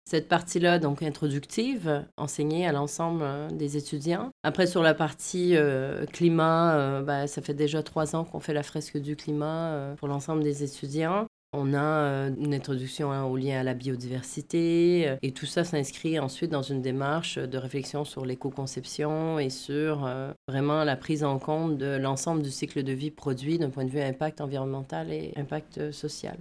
Cette 0.07 0.29
partie-là, 0.29 0.79
donc 0.79 1.03
introductive, 1.03 2.05
enseignée 2.19 2.67
à 2.67 2.73
l'ensemble 2.73 3.23
euh, 3.23 3.49
des 3.49 3.79
étudiants. 3.79 4.29
Après, 4.43 4.67
sur 4.67 4.83
la 4.83 4.93
partie 4.93 5.57
euh, 5.57 6.05
climat, 6.05 6.75
euh, 6.75 7.03
ben, 7.03 7.27
ça 7.27 7.41
fait 7.41 7.55
déjà 7.55 7.83
trois 7.83 8.15
ans 8.15 8.25
qu'on 8.25 8.39
fait 8.39 8.53
la 8.53 8.63
fresque 8.63 8.99
du 8.99 9.17
climat 9.17 9.95
pour 9.97 10.09
l'ensemble 10.09 10.43
des 10.43 10.63
étudiants. 10.63 11.27
On 11.57 11.73
a 11.73 12.31
une 12.37 12.53
introduction 12.53 13.13
hein, 13.13 13.25
au 13.25 13.37
lien 13.37 13.61
à 13.61 13.63
la 13.63 13.75
biodiversité 13.75 15.17
et 15.23 15.33
tout 15.33 15.47
ça 15.47 15.63
s'inscrit 15.63 16.19
ensuite 16.19 16.51
dans 16.51 16.63
une 16.63 16.83
démarche 16.83 17.39
de 17.39 17.57
réflexion 17.59 18.05
sur 18.05 18.27
l'éco-conception 18.27 19.39
et 19.39 19.51
sur 19.51 20.11
vraiment 20.49 20.83
la 20.83 20.97
prise 20.97 21.23
en 21.23 21.39
compte 21.39 21.79
de 21.79 21.97
l'ensemble 21.97 22.43
du 22.43 22.51
cycle 22.51 22.83
de 22.83 22.93
vie 22.93 23.13
produit 23.13 23.59
d'un 23.59 23.71
point 23.71 23.85
de 23.85 23.91
vue 23.91 24.01
impact 24.01 24.41
environnemental 24.41 25.13
et 25.13 25.33
impact 25.37 25.93
social. 25.93 26.39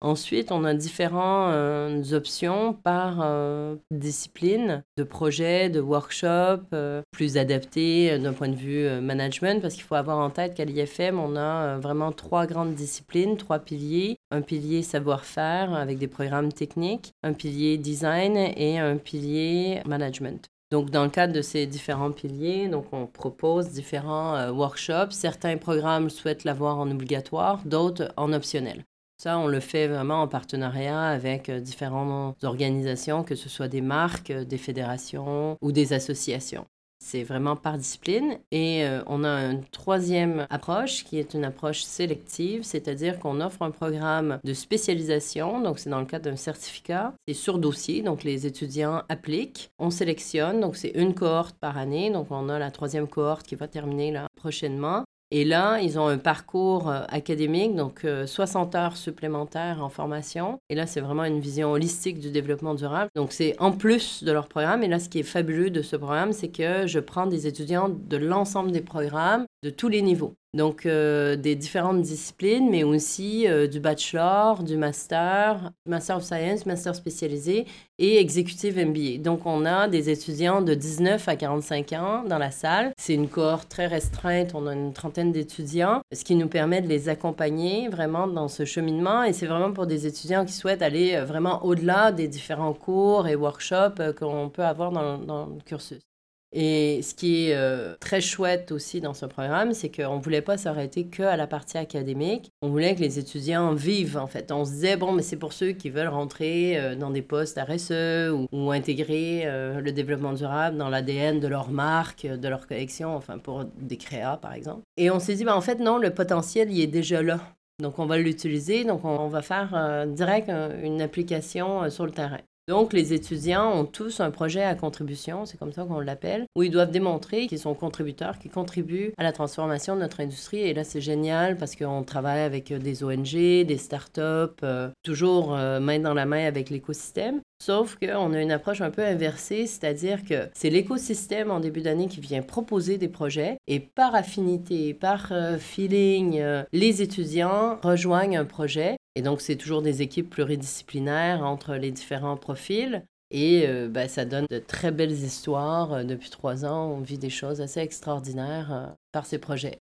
Ensuite, 0.00 0.52
on 0.52 0.62
a 0.62 0.74
différentes 0.74 1.52
euh, 1.52 2.12
options 2.12 2.72
par 2.72 3.18
euh, 3.20 3.74
discipline 3.90 4.84
de 4.96 5.02
projets, 5.02 5.70
de 5.70 5.80
workshops, 5.80 6.68
euh, 6.72 7.02
plus 7.10 7.36
adaptés 7.36 8.16
d'un 8.20 8.32
point 8.32 8.48
de 8.48 8.54
vue 8.54 8.88
management, 9.00 9.60
parce 9.60 9.74
qu'il 9.74 9.82
faut 9.82 9.96
avoir 9.96 10.18
en 10.18 10.30
tête 10.30 10.54
qu'à 10.54 10.64
l'IFM, 10.64 11.18
on 11.18 11.34
a 11.36 11.78
vraiment 11.78 12.12
trois 12.12 12.46
grandes 12.46 12.74
disciplines, 12.74 13.36
trois 13.36 13.58
piliers. 13.58 14.16
Un 14.30 14.42
pilier 14.42 14.82
savoir-faire 14.82 15.74
avec 15.74 15.98
des 15.98 16.06
programmes 16.06 16.52
techniques, 16.52 17.12
un 17.24 17.32
pilier 17.32 17.76
design 17.76 18.36
et 18.36 18.78
un 18.78 18.98
pilier 18.98 19.80
management. 19.86 20.48
Donc, 20.70 20.90
dans 20.90 21.04
le 21.04 21.10
cadre 21.10 21.32
de 21.32 21.42
ces 21.42 21.66
différents 21.66 22.12
piliers, 22.12 22.68
donc 22.68 22.92
on 22.92 23.06
propose 23.06 23.70
différents 23.70 24.50
workshops. 24.50 25.12
Certains 25.12 25.56
programmes 25.56 26.10
souhaitent 26.10 26.44
l'avoir 26.44 26.78
en 26.78 26.90
obligatoire, 26.90 27.62
d'autres 27.64 28.12
en 28.16 28.32
optionnel. 28.34 28.84
Ça, 29.20 29.36
on 29.36 29.48
le 29.48 29.58
fait 29.58 29.88
vraiment 29.88 30.22
en 30.22 30.28
partenariat 30.28 31.08
avec 31.08 31.48
euh, 31.48 31.58
différentes 31.58 32.44
organisations, 32.44 33.24
que 33.24 33.34
ce 33.34 33.48
soit 33.48 33.66
des 33.66 33.80
marques, 33.80 34.30
euh, 34.30 34.44
des 34.44 34.58
fédérations 34.58 35.58
ou 35.60 35.72
des 35.72 35.92
associations. 35.92 36.66
C'est 37.04 37.24
vraiment 37.24 37.56
par 37.56 37.78
discipline. 37.78 38.38
Et 38.52 38.84
euh, 38.84 39.02
on 39.06 39.24
a 39.24 39.50
une 39.50 39.64
troisième 39.64 40.46
approche 40.50 41.02
qui 41.02 41.18
est 41.18 41.34
une 41.34 41.44
approche 41.44 41.82
sélective, 41.82 42.62
c'est-à-dire 42.62 43.18
qu'on 43.18 43.40
offre 43.40 43.62
un 43.62 43.72
programme 43.72 44.38
de 44.44 44.54
spécialisation. 44.54 45.60
Donc, 45.62 45.80
c'est 45.80 45.90
dans 45.90 45.98
le 45.98 46.06
cadre 46.06 46.30
d'un 46.30 46.36
certificat. 46.36 47.12
C'est 47.26 47.34
sur 47.34 47.58
dossier, 47.58 48.02
donc 48.02 48.22
les 48.22 48.46
étudiants 48.46 49.02
appliquent. 49.08 49.72
On 49.80 49.90
sélectionne, 49.90 50.60
donc 50.60 50.76
c'est 50.76 50.92
une 50.94 51.14
cohorte 51.14 51.56
par 51.58 51.76
année. 51.76 52.10
Donc, 52.10 52.28
on 52.30 52.48
a 52.48 52.60
la 52.60 52.70
troisième 52.70 53.08
cohorte 53.08 53.44
qui 53.46 53.56
va 53.56 53.66
terminer 53.66 54.12
là 54.12 54.28
prochainement. 54.36 55.02
Et 55.30 55.44
là, 55.44 55.80
ils 55.80 55.98
ont 55.98 56.06
un 56.06 56.16
parcours 56.16 56.88
euh, 56.88 57.02
académique, 57.08 57.74
donc 57.74 58.06
60 58.26 58.74
euh, 58.74 58.78
heures 58.78 58.96
supplémentaires 58.96 59.82
en 59.82 59.90
formation. 59.90 60.58
Et 60.70 60.74
là, 60.74 60.86
c'est 60.86 61.00
vraiment 61.00 61.24
une 61.24 61.40
vision 61.40 61.72
holistique 61.72 62.18
du 62.18 62.30
développement 62.30 62.74
durable. 62.74 63.10
Donc, 63.14 63.32
c'est 63.32 63.54
en 63.58 63.72
plus 63.72 64.24
de 64.24 64.32
leur 64.32 64.48
programme. 64.48 64.82
Et 64.82 64.88
là, 64.88 64.98
ce 64.98 65.10
qui 65.10 65.18
est 65.18 65.24
fabuleux 65.24 65.68
de 65.68 65.82
ce 65.82 65.96
programme, 65.96 66.32
c'est 66.32 66.48
que 66.48 66.86
je 66.86 66.98
prends 66.98 67.26
des 67.26 67.46
étudiants 67.46 67.90
de 67.90 68.16
l'ensemble 68.16 68.72
des 68.72 68.80
programmes, 68.80 69.44
de 69.62 69.68
tous 69.68 69.88
les 69.88 70.00
niveaux. 70.00 70.34
Donc, 70.54 70.86
euh, 70.86 71.36
des 71.36 71.56
différentes 71.56 72.00
disciplines, 72.00 72.70
mais 72.70 72.82
aussi 72.82 73.46
euh, 73.46 73.66
du 73.66 73.80
bachelor, 73.80 74.62
du 74.62 74.78
master, 74.78 75.72
master 75.84 76.16
of 76.16 76.24
science, 76.24 76.64
master 76.64 76.94
spécialisé 76.94 77.66
et 77.98 78.18
executive 78.18 78.78
MBA. 78.78 79.18
Donc, 79.18 79.44
on 79.44 79.66
a 79.66 79.88
des 79.88 80.08
étudiants 80.08 80.62
de 80.62 80.72
19 80.72 81.28
à 81.28 81.36
45 81.36 81.92
ans 81.92 82.24
dans 82.24 82.38
la 82.38 82.50
salle. 82.50 82.92
C'est 82.96 83.12
une 83.12 83.28
cohorte 83.28 83.68
très 83.68 83.88
restreinte. 83.88 84.52
On 84.54 84.66
a 84.66 84.72
une 84.72 84.94
trentaine 84.94 85.32
d'étudiants, 85.32 86.00
ce 86.14 86.24
qui 86.24 86.34
nous 86.34 86.48
permet 86.48 86.80
de 86.80 86.88
les 86.88 87.10
accompagner 87.10 87.88
vraiment 87.88 88.26
dans 88.26 88.48
ce 88.48 88.64
cheminement. 88.64 89.24
Et 89.24 89.34
c'est 89.34 89.46
vraiment 89.46 89.72
pour 89.72 89.86
des 89.86 90.06
étudiants 90.06 90.46
qui 90.46 90.54
souhaitent 90.54 90.82
aller 90.82 91.14
euh, 91.14 91.26
vraiment 91.26 91.62
au-delà 91.62 92.10
des 92.10 92.26
différents 92.26 92.72
cours 92.72 93.28
et 93.28 93.36
workshops 93.36 94.14
qu'on 94.18 94.48
peut 94.48 94.64
avoir 94.64 94.92
dans, 94.92 95.18
dans 95.18 95.44
le 95.44 95.60
cursus. 95.60 96.07
Et 96.52 97.02
ce 97.02 97.14
qui 97.14 97.46
est 97.46 97.54
euh, 97.54 97.94
très 98.00 98.20
chouette 98.20 98.72
aussi 98.72 99.00
dans 99.00 99.12
ce 99.12 99.26
programme, 99.26 99.74
c'est 99.74 99.90
qu'on 99.90 100.16
ne 100.16 100.22
voulait 100.22 100.40
pas 100.40 100.56
s'arrêter 100.56 101.06
que 101.06 101.22
à 101.22 101.36
la 101.36 101.46
partie 101.46 101.76
académique. 101.76 102.50
On 102.62 102.70
voulait 102.70 102.94
que 102.94 103.00
les 103.00 103.18
étudiants 103.18 103.74
vivent, 103.74 104.16
en 104.16 104.26
fait. 104.26 104.50
On 104.50 104.64
se 104.64 104.70
disait, 104.70 104.96
bon, 104.96 105.12
mais 105.12 105.22
c'est 105.22 105.36
pour 105.36 105.52
ceux 105.52 105.72
qui 105.72 105.90
veulent 105.90 106.08
rentrer 106.08 106.78
euh, 106.78 106.94
dans 106.94 107.10
des 107.10 107.22
postes 107.22 107.58
RSE 107.58 108.30
ou, 108.52 108.70
intégrer 108.70 109.42
euh, 109.44 109.80
le 109.80 109.92
développement 109.92 110.32
durable 110.32 110.76
dans 110.76 110.88
l'ADN 110.88 111.40
de 111.40 111.48
leur 111.48 111.70
marque, 111.70 112.26
de 112.26 112.48
leur 112.48 112.66
collection, 112.66 113.14
enfin, 113.14 113.38
pour 113.38 113.64
des 113.64 113.96
créas, 113.96 114.36
par 114.36 114.54
exemple. 114.54 114.82
Et 114.96 115.10
on 115.10 115.18
s'est 115.18 115.34
dit, 115.34 115.44
ben, 115.44 115.54
en 115.54 115.60
fait, 115.60 115.80
non, 115.80 115.98
le 115.98 116.10
potentiel, 116.10 116.70
il 116.70 116.80
est 116.80 116.86
déjà 116.86 117.22
là. 117.22 117.40
Donc, 117.80 117.98
on 117.98 118.06
va 118.06 118.18
l'utiliser. 118.18 118.84
Donc, 118.84 119.04
on, 119.04 119.28
va 119.28 119.42
faire 119.42 120.06
direct 120.08 120.50
une 120.82 121.00
application 121.00 121.88
sur 121.90 122.06
le 122.06 122.12
terrain. 122.12 122.40
Donc, 122.68 122.92
les 122.92 123.14
étudiants 123.14 123.72
ont 123.72 123.86
tous 123.86 124.20
un 124.20 124.30
projet 124.30 124.62
à 124.62 124.74
contribution, 124.74 125.46
c'est 125.46 125.56
comme 125.56 125.72
ça 125.72 125.84
qu'on 125.84 126.00
l'appelle, 126.00 126.44
où 126.54 126.62
ils 126.62 126.70
doivent 126.70 126.90
démontrer 126.90 127.46
qu'ils 127.46 127.58
sont 127.58 127.72
contributeurs, 127.72 128.38
qu'ils 128.38 128.50
contribuent 128.50 129.14
à 129.16 129.22
la 129.22 129.32
transformation 129.32 129.96
de 129.96 130.00
notre 130.00 130.20
industrie. 130.20 130.60
Et 130.60 130.74
là, 130.74 130.84
c'est 130.84 131.00
génial 131.00 131.56
parce 131.56 131.74
qu'on 131.74 132.02
travaille 132.02 132.42
avec 132.42 132.70
des 132.70 133.02
ONG, 133.02 133.32
des 133.32 133.78
startups, 133.78 134.62
euh, 134.64 134.90
toujours 135.02 135.54
euh, 135.54 135.80
main 135.80 135.98
dans 135.98 136.12
la 136.12 136.26
main 136.26 136.44
avec 136.44 136.68
l'écosystème. 136.68 137.40
Sauf 137.60 137.96
qu'on 137.96 138.32
a 138.32 138.40
une 138.40 138.52
approche 138.52 138.80
un 138.80 138.90
peu 138.90 139.04
inversée, 139.04 139.66
c'est-à-dire 139.66 140.24
que 140.24 140.48
c'est 140.54 140.70
l'écosystème 140.70 141.50
en 141.50 141.60
début 141.60 141.80
d'année 141.80 142.06
qui 142.06 142.20
vient 142.20 142.42
proposer 142.42 142.98
des 142.98 143.08
projets 143.08 143.58
et 143.66 143.80
par 143.80 144.14
affinité, 144.14 144.94
par 144.94 145.32
euh, 145.32 145.58
feeling, 145.58 146.42
les 146.72 147.02
étudiants 147.02 147.78
rejoignent 147.82 148.38
un 148.38 148.44
projet 148.44 148.96
et 149.18 149.22
donc, 149.22 149.40
c'est 149.40 149.56
toujours 149.56 149.82
des 149.82 150.00
équipes 150.00 150.30
pluridisciplinaires 150.30 151.44
entre 151.44 151.74
les 151.74 151.90
différents 151.90 152.36
profils. 152.36 153.04
Et 153.32 153.64
euh, 153.66 153.88
ben, 153.88 154.08
ça 154.08 154.24
donne 154.24 154.46
de 154.48 154.60
très 154.60 154.92
belles 154.92 155.10
histoires. 155.10 155.92
Euh, 155.92 156.04
depuis 156.04 156.30
trois 156.30 156.64
ans, 156.64 156.92
on 156.92 157.00
vit 157.00 157.18
des 157.18 157.28
choses 157.28 157.60
assez 157.60 157.80
extraordinaires 157.80 158.72
euh, 158.72 158.86
par 159.10 159.26
ces 159.26 159.38
projets. 159.38 159.80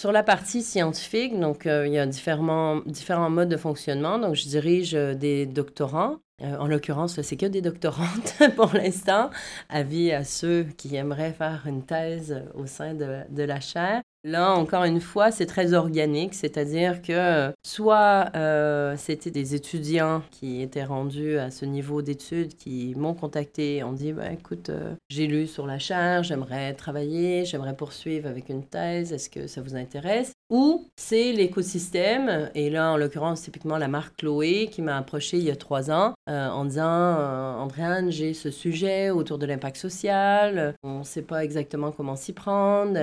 Sur 0.00 0.12
la 0.12 0.22
partie 0.22 0.62
scientifique, 0.62 1.38
donc, 1.38 1.66
il 1.66 1.92
y 1.92 1.98
a 1.98 2.06
différents, 2.06 2.80
différents 2.86 3.28
modes 3.28 3.50
de 3.50 3.58
fonctionnement. 3.58 4.18
Donc, 4.18 4.34
je 4.34 4.44
dirige 4.44 4.92
des 4.92 5.44
doctorants. 5.44 6.16
en 6.42 6.66
l'occurrence, 6.66 7.20
c'est 7.20 7.36
que 7.36 7.44
des 7.44 7.60
doctorantes 7.60 8.34
pour 8.56 8.72
l'instant. 8.72 9.28
Avis 9.68 10.10
à 10.12 10.24
ceux 10.24 10.62
qui 10.78 10.96
aimeraient 10.96 11.34
faire 11.34 11.64
une 11.66 11.84
thèse 11.84 12.42
au 12.54 12.64
sein 12.64 12.94
de, 12.94 13.18
de 13.28 13.42
la 13.42 13.60
chaire. 13.60 14.00
Là, 14.22 14.52
encore 14.52 14.84
une 14.84 15.00
fois, 15.00 15.30
c'est 15.30 15.46
très 15.46 15.72
organique, 15.72 16.34
c'est-à-dire 16.34 17.00
que 17.00 17.54
soit 17.64 18.30
euh, 18.36 18.94
c'était 18.98 19.30
des 19.30 19.54
étudiants 19.54 20.22
qui 20.30 20.60
étaient 20.60 20.84
rendus 20.84 21.38
à 21.38 21.50
ce 21.50 21.64
niveau 21.64 22.02
d'études 22.02 22.54
qui 22.54 22.94
m'ont 22.96 23.14
contacté, 23.14 23.82
on 23.82 23.92
dit, 23.94 24.12
bah, 24.12 24.30
écoute, 24.30 24.68
euh, 24.68 24.94
j'ai 25.08 25.26
lu 25.26 25.46
sur 25.46 25.66
la 25.66 25.78
chaire, 25.78 26.22
j'aimerais 26.22 26.74
travailler, 26.74 27.46
j'aimerais 27.46 27.74
poursuivre 27.74 28.28
avec 28.28 28.50
une 28.50 28.66
thèse, 28.66 29.14
est-ce 29.14 29.30
que 29.30 29.46
ça 29.46 29.62
vous 29.62 29.74
intéresse? 29.74 30.34
Ou 30.50 30.88
c'est 30.96 31.32
l'écosystème, 31.32 32.50
et 32.56 32.70
là, 32.70 32.90
en 32.90 32.96
l'occurrence, 32.96 33.42
typiquement 33.42 33.78
la 33.78 33.86
marque 33.86 34.16
Chloé 34.16 34.68
qui 34.70 34.82
m'a 34.82 34.96
approché 34.96 35.38
il 35.38 35.44
y 35.44 35.50
a 35.50 35.56
trois 35.56 35.92
ans 35.92 36.14
euh, 36.28 36.48
en 36.48 36.64
disant, 36.64 37.60
Andréane, 37.60 38.10
j'ai 38.10 38.34
ce 38.34 38.50
sujet 38.50 39.10
autour 39.10 39.38
de 39.38 39.46
l'impact 39.46 39.76
social, 39.76 40.74
on 40.82 40.98
ne 40.98 41.04
sait 41.04 41.22
pas 41.22 41.44
exactement 41.44 41.92
comment 41.92 42.16
s'y 42.16 42.32
prendre, 42.32 42.98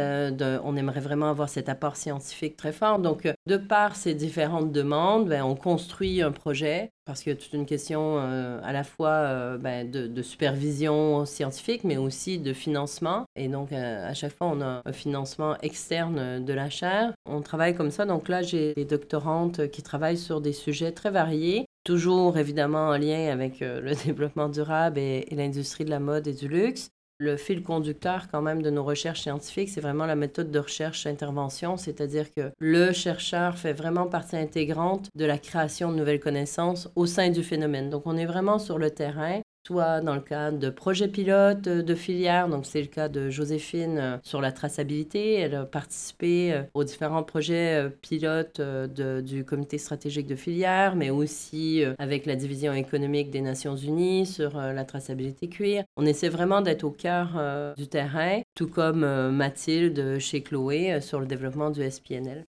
on 0.64 0.76
aimerait 0.76 1.00
vraiment 1.00 1.30
avoir 1.30 1.48
cet 1.48 1.70
apport 1.70 1.96
scientifique 1.96 2.58
très 2.58 2.74
fort. 2.74 3.00
Donc, 3.00 3.26
euh, 3.26 3.34
de 3.48 3.58
par 3.58 3.96
ces 3.96 4.14
différentes 4.14 4.72
demandes, 4.72 5.30
ben, 5.30 5.44
on 5.44 5.56
construit 5.56 6.22
un 6.22 6.32
projet 6.32 6.92
parce 7.08 7.24
qu'il 7.24 7.32
y 7.32 7.36
a 7.36 7.40
toute 7.40 7.54
une 7.54 7.66
question 7.66 8.20
euh, 8.20 8.60
à 8.64 8.74
la 8.74 8.84
fois 8.84 9.10
euh, 9.10 9.58
ben, 9.58 9.90
de, 9.90 10.22
supervision 10.22 11.26
scientifique, 11.26 11.84
mais 11.84 11.98
aussi 11.98 12.38
de 12.38 12.54
financement. 12.54 13.26
Et 13.36 13.48
donc, 13.48 13.72
à 13.72 14.14
chaque 14.14 14.34
fois, 14.34 14.48
on 14.48 14.62
a 14.62 14.82
un 14.84 14.92
financement 14.92 15.58
externe 15.62 16.44
de 16.44 16.54
la 16.54 16.70
chaire. 16.70 17.14
On 17.26 17.42
travaille 17.42 17.76
comme 17.76 17.92
ça. 17.92 18.06
Donc 18.06 18.28
là, 18.28 18.42
j'ai 18.42 18.74
des 18.74 18.86
doctorantes 18.86 19.70
qui 19.70 19.82
travaillent 19.82 20.18
sur 20.18 20.42
des 20.42 20.54
sujets 20.54 20.92
très 20.92 21.10
variés 21.10 21.66
toujours 21.84 22.38
évidemment 22.38 22.90
en 22.90 22.98
lien 22.98 23.32
avec 23.32 23.62
le 23.62 23.94
développement 24.06 24.50
durable 24.50 25.00
et 25.00 25.26
l'industrie 25.32 25.86
de 25.86 25.90
la 25.90 26.02
mode 26.02 26.28
et 26.28 26.34
du 26.34 26.50
luxe. 26.50 26.90
Le 27.20 27.36
fil 27.36 27.64
conducteur 27.64 28.28
quand 28.32 28.44
même 28.44 28.62
de 28.62 28.70
nos 28.70 28.84
recherches 28.84 29.22
scientifiques, 29.22 29.70
c'est 29.70 29.82
vraiment 29.82 30.06
la 30.06 30.16
méthode 30.16 30.52
de 30.52 30.60
recherche-intervention, 30.60 31.76
c'est-à-dire 31.76 32.32
que 32.32 32.52
le 32.60 32.92
chercheur 32.92 33.58
fait 33.58 33.74
vraiment 33.74 34.06
partie 34.06 34.38
intégrante 34.38 35.10
de 35.16 35.26
la 35.26 35.40
création 35.40 35.92
de 35.92 35.98
nouvelles 35.98 36.20
connaissances 36.20 36.90
au 36.96 37.08
sein 37.08 37.32
du 37.32 37.42
phénomène. 37.42 37.90
Donc 37.90 38.04
on 38.06 38.18
est 38.18 38.28
vraiment 38.28 38.60
sur 38.60 38.78
le 38.78 38.92
terrain 38.92 39.42
soit 39.68 40.00
dans 40.00 40.16
le 40.16 40.22
cadre 40.22 40.60
de 40.60 40.70
projets 40.70 41.10
pilotes 41.10 41.64
de 41.64 41.96
filières. 41.96 42.48
Donc, 42.48 42.66
c'est 42.66 42.80
le 42.80 42.88
cas 42.88 43.10
de 43.10 43.30
Joséphine 43.30 43.98
euh, 43.98 44.18
sur 44.24 44.40
la 44.40 44.54
traçabilité. 44.54 45.34
Elle 45.34 45.56
a 45.56 45.66
participé 45.66 46.54
euh, 46.54 46.64
aux 46.74 46.86
différents 46.86 47.24
projets 47.24 47.84
euh, 47.84 47.90
pilotes 47.90 48.62
du 48.62 49.44
comité 49.44 49.78
stratégique 49.78 50.28
de 50.28 50.38
filière, 50.38 50.96
mais 50.96 51.10
aussi 51.10 51.84
avec 52.00 52.26
la 52.26 52.36
division 52.36 52.74
économique 52.74 53.30
des 53.30 53.42
Nations 53.42 53.76
Unies 53.76 54.26
sur 54.26 54.58
la 54.58 54.86
traçabilité 54.86 55.50
cuir. 55.50 55.84
On 55.98 56.06
essaie 56.06 56.30
vraiment 56.30 56.62
d'être 56.62 56.84
au 56.84 56.92
cœur 56.92 57.30
du 57.76 57.88
terrain, 57.88 58.42
tout 58.56 58.68
comme 58.68 59.06
Mathilde 59.32 60.20
chez 60.20 60.42
Chloé 60.42 61.02
sur 61.02 61.20
le 61.20 61.26
développement 61.26 61.70
du 61.70 61.90
SPNL. 61.90 62.46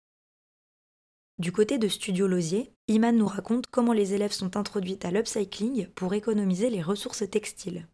Du 1.39 1.53
côté 1.53 1.77
de 1.77 1.87
Studio 1.87 2.27
Losier, 2.27 2.73
Iman 2.89 3.15
nous 3.15 3.27
raconte 3.27 3.67
comment 3.67 3.93
les 3.93 4.15
élèves 4.15 4.31
sont 4.31 4.57
introduites 4.57 5.05
à 5.05 5.11
l'upcycling 5.11 5.87
pour 5.93 6.15
économiser 6.15 6.71
les 6.71 6.81
ressources 6.81 7.29
textiles. 7.29 7.87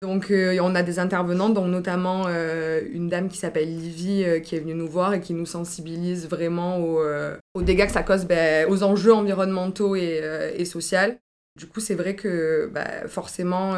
Donc 0.00 0.30
euh, 0.30 0.58
on 0.62 0.74
a 0.76 0.82
des 0.82 1.00
intervenants, 1.00 1.50
dont 1.50 1.66
notamment 1.66 2.24
euh, 2.28 2.80
une 2.92 3.08
dame 3.08 3.28
qui 3.28 3.36
s'appelle 3.36 3.68
Livy 3.68 4.24
euh, 4.24 4.38
qui 4.38 4.54
est 4.54 4.60
venue 4.60 4.74
nous 4.74 4.88
voir 4.88 5.12
et 5.12 5.20
qui 5.20 5.34
nous 5.34 5.44
sensibilise 5.44 6.28
vraiment 6.28 6.78
aux, 6.78 7.62
dégâts 7.62 7.86
que 7.86 7.92
ça 7.92 8.04
cause, 8.04 8.24
ben, 8.24 8.70
aux 8.70 8.82
enjeux 8.84 9.12
environnementaux 9.12 9.96
et, 9.96 10.64
sociaux. 10.64 11.16
Du 11.58 11.66
coup 11.66 11.80
c'est 11.80 11.96
vrai 11.96 12.14
que 12.14 12.70
bah, 12.72 13.08
forcément 13.08 13.74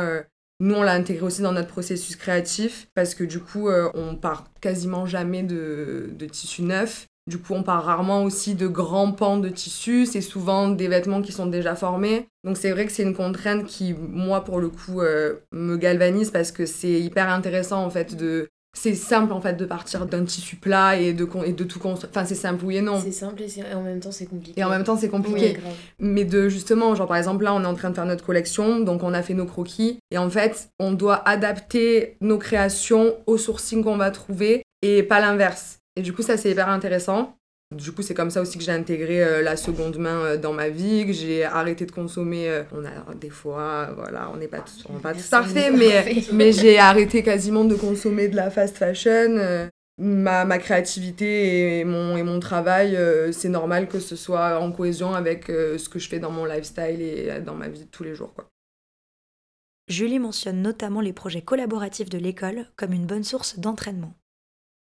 nous 0.61 0.75
on 0.75 0.83
l'a 0.83 0.93
intégré 0.93 1.25
aussi 1.25 1.43
dans 1.43 1.53
notre 1.53 1.69
processus 1.69 2.15
créatif 2.17 2.87
parce 2.95 3.15
que 3.15 3.25
du 3.25 3.41
coup 3.41 3.71
on 3.95 4.15
part 4.15 4.45
quasiment 4.61 5.07
jamais 5.07 5.43
de, 5.43 6.11
de 6.13 6.27
tissu 6.27 6.63
neuf 6.63 7.09
du 7.29 7.39
coup, 7.39 7.55
on 7.55 7.63
part 7.63 7.85
rarement 7.85 8.25
aussi 8.25 8.55
de 8.55 8.67
grands 8.67 9.13
pans 9.13 9.39
de 9.39 9.49
tissu. 9.49 10.07
C'est 10.07 10.21
souvent 10.21 10.69
des 10.69 10.89
vêtements 10.89 11.23
qui 11.23 11.33
sont 11.33 11.47
déjà 11.47 11.77
formés. 11.77 12.27
Donc 12.45 12.57
c'est 12.57 12.71
vrai 12.73 12.87
que 12.87 12.93
c'est 12.93 13.05
une 13.05 13.15
contrainte 13.15 13.65
qui, 13.65 13.95
moi, 13.95 14.43
pour 14.43 14.59
le 14.59 14.69
coup, 14.69 15.01
euh, 15.01 15.35
me 15.53 15.77
galvanise 15.77 16.31
parce 16.31 16.51
que 16.51 16.67
c'est 16.67 17.01
hyper 17.01 17.29
intéressant, 17.29 17.85
en 17.85 17.91
fait, 17.91 18.17
de... 18.17 18.49
C'est 18.75 18.95
simple, 18.95 19.35
en 19.35 19.41
fait, 19.43 19.53
de 19.53 19.67
partir 19.67 20.07
d'un 20.07 20.25
tissu 20.25 20.57
plat 20.57 20.97
et 20.97 21.13
de, 21.13 21.29
et 21.45 21.53
de 21.53 21.63
tout 21.63 21.79
construire. 21.79 22.11
Enfin, 22.11 22.25
c'est 22.25 22.35
simple, 22.35 22.65
oui 22.65 22.79
et 22.79 22.81
non. 22.81 22.99
C'est 22.99 23.13
simple 23.13 23.43
et, 23.43 23.75
en 23.75 23.83
même 23.83 24.01
temps, 24.01 24.11
c'est 24.11 24.25
compliqué. 24.25 24.59
Et 24.59 24.65
en 24.65 24.71
même 24.71 24.83
temps, 24.83 24.97
c'est 24.97 25.11
compliqué. 25.11 25.59
Mais 25.99 26.25
de, 26.25 26.49
justement, 26.49 26.95
genre, 26.95 27.07
par 27.07 27.19
exemple, 27.19 27.45
là, 27.45 27.53
on 27.53 27.63
est 27.63 27.67
en 27.67 27.75
train 27.75 27.91
de 27.91 27.95
faire 27.95 28.07
notre 28.07 28.25
collection, 28.25 28.81
donc 28.81 29.03
on 29.03 29.13
a 29.13 29.21
fait 29.21 29.35
nos 29.35 29.45
croquis. 29.45 29.99
Et 30.11 30.17
en 30.17 30.31
fait, 30.31 30.71
on 30.81 30.93
doit 30.93 31.29
adapter 31.29 32.17
nos 32.23 32.39
créations 32.39 33.15
au 33.27 33.37
sourcing 33.37 33.85
qu'on 33.85 33.99
va 33.99 34.11
trouver 34.11 34.63
et 34.81 35.03
pas 35.03 35.21
l'inverse. 35.21 35.79
Et 35.97 36.03
du 36.03 36.13
coup, 36.13 36.23
ça, 36.23 36.37
c'est 36.37 36.51
hyper 36.51 36.69
intéressant. 36.69 37.37
Du 37.73 37.93
coup, 37.93 38.03
c'est 38.03 38.15
comme 38.15 38.31
ça 38.31 38.43
aussi 38.43 38.59
que 38.59 38.65
j'ai 38.65 38.73
intégré 38.73 39.23
euh, 39.23 39.43
la 39.43 39.57
seconde 39.57 39.97
main 39.97 40.25
euh, 40.25 40.37
dans 40.37 40.53
ma 40.53 40.69
vie, 40.69 41.07
que 41.07 41.13
j'ai 41.13 41.45
arrêté 41.45 41.87
de 41.87 41.91
consommer. 41.91 42.49
Euh, 42.49 42.65
on 42.73 42.85
a 42.85 43.15
des 43.15 43.31
fois, 43.31 43.91
voilà, 43.97 44.31
on 44.33 44.37
n'est 44.37 44.49
pas 44.49 44.61
tous, 44.61 44.85
pas 45.03 45.15
tous 45.15 45.29
parfaits, 45.29 45.73
mais, 45.75 46.23
mais 46.33 46.53
j'ai 46.53 46.79
arrêté 46.79 47.23
quasiment 47.23 47.65
de 47.65 47.75
consommer 47.75 48.29
de 48.29 48.37
la 48.37 48.51
fast 48.51 48.77
fashion. 48.77 49.69
Ma, 49.99 50.45
ma, 50.47 50.59
créativité 50.59 51.79
et 51.79 51.85
mon, 51.85 52.17
et 52.17 52.23
mon 52.23 52.41
travail, 52.41 52.99
c'est 53.31 53.51
normal 53.51 53.89
que 53.89 54.01
ce 54.01 54.17
soit 54.17 54.59
en 54.59 54.73
cohésion 54.73 55.15
avec 55.15 55.47
ce 55.47 55.89
que 55.89 55.99
je 55.99 56.09
fais 56.09 56.19
dans 56.19 56.31
mon 56.31 56.47
lifestyle 56.47 57.01
et 57.01 57.41
dans 57.41 57.55
ma 57.55 57.69
vie 57.69 57.81
de 57.81 57.91
tous 57.91 58.03
les 58.03 58.15
jours. 58.15 58.33
Quoi. 58.35 58.49
Julie 59.89 60.19
mentionne 60.19 60.63
notamment 60.63 61.03
les 61.03 61.13
projets 61.13 61.43
collaboratifs 61.43 62.09
de 62.09 62.19
l'école 62.19 62.67
comme 62.77 62.95
une 62.95 63.07
bonne 63.07 63.23
source 63.23 63.59
d'entraînement. 63.59 64.15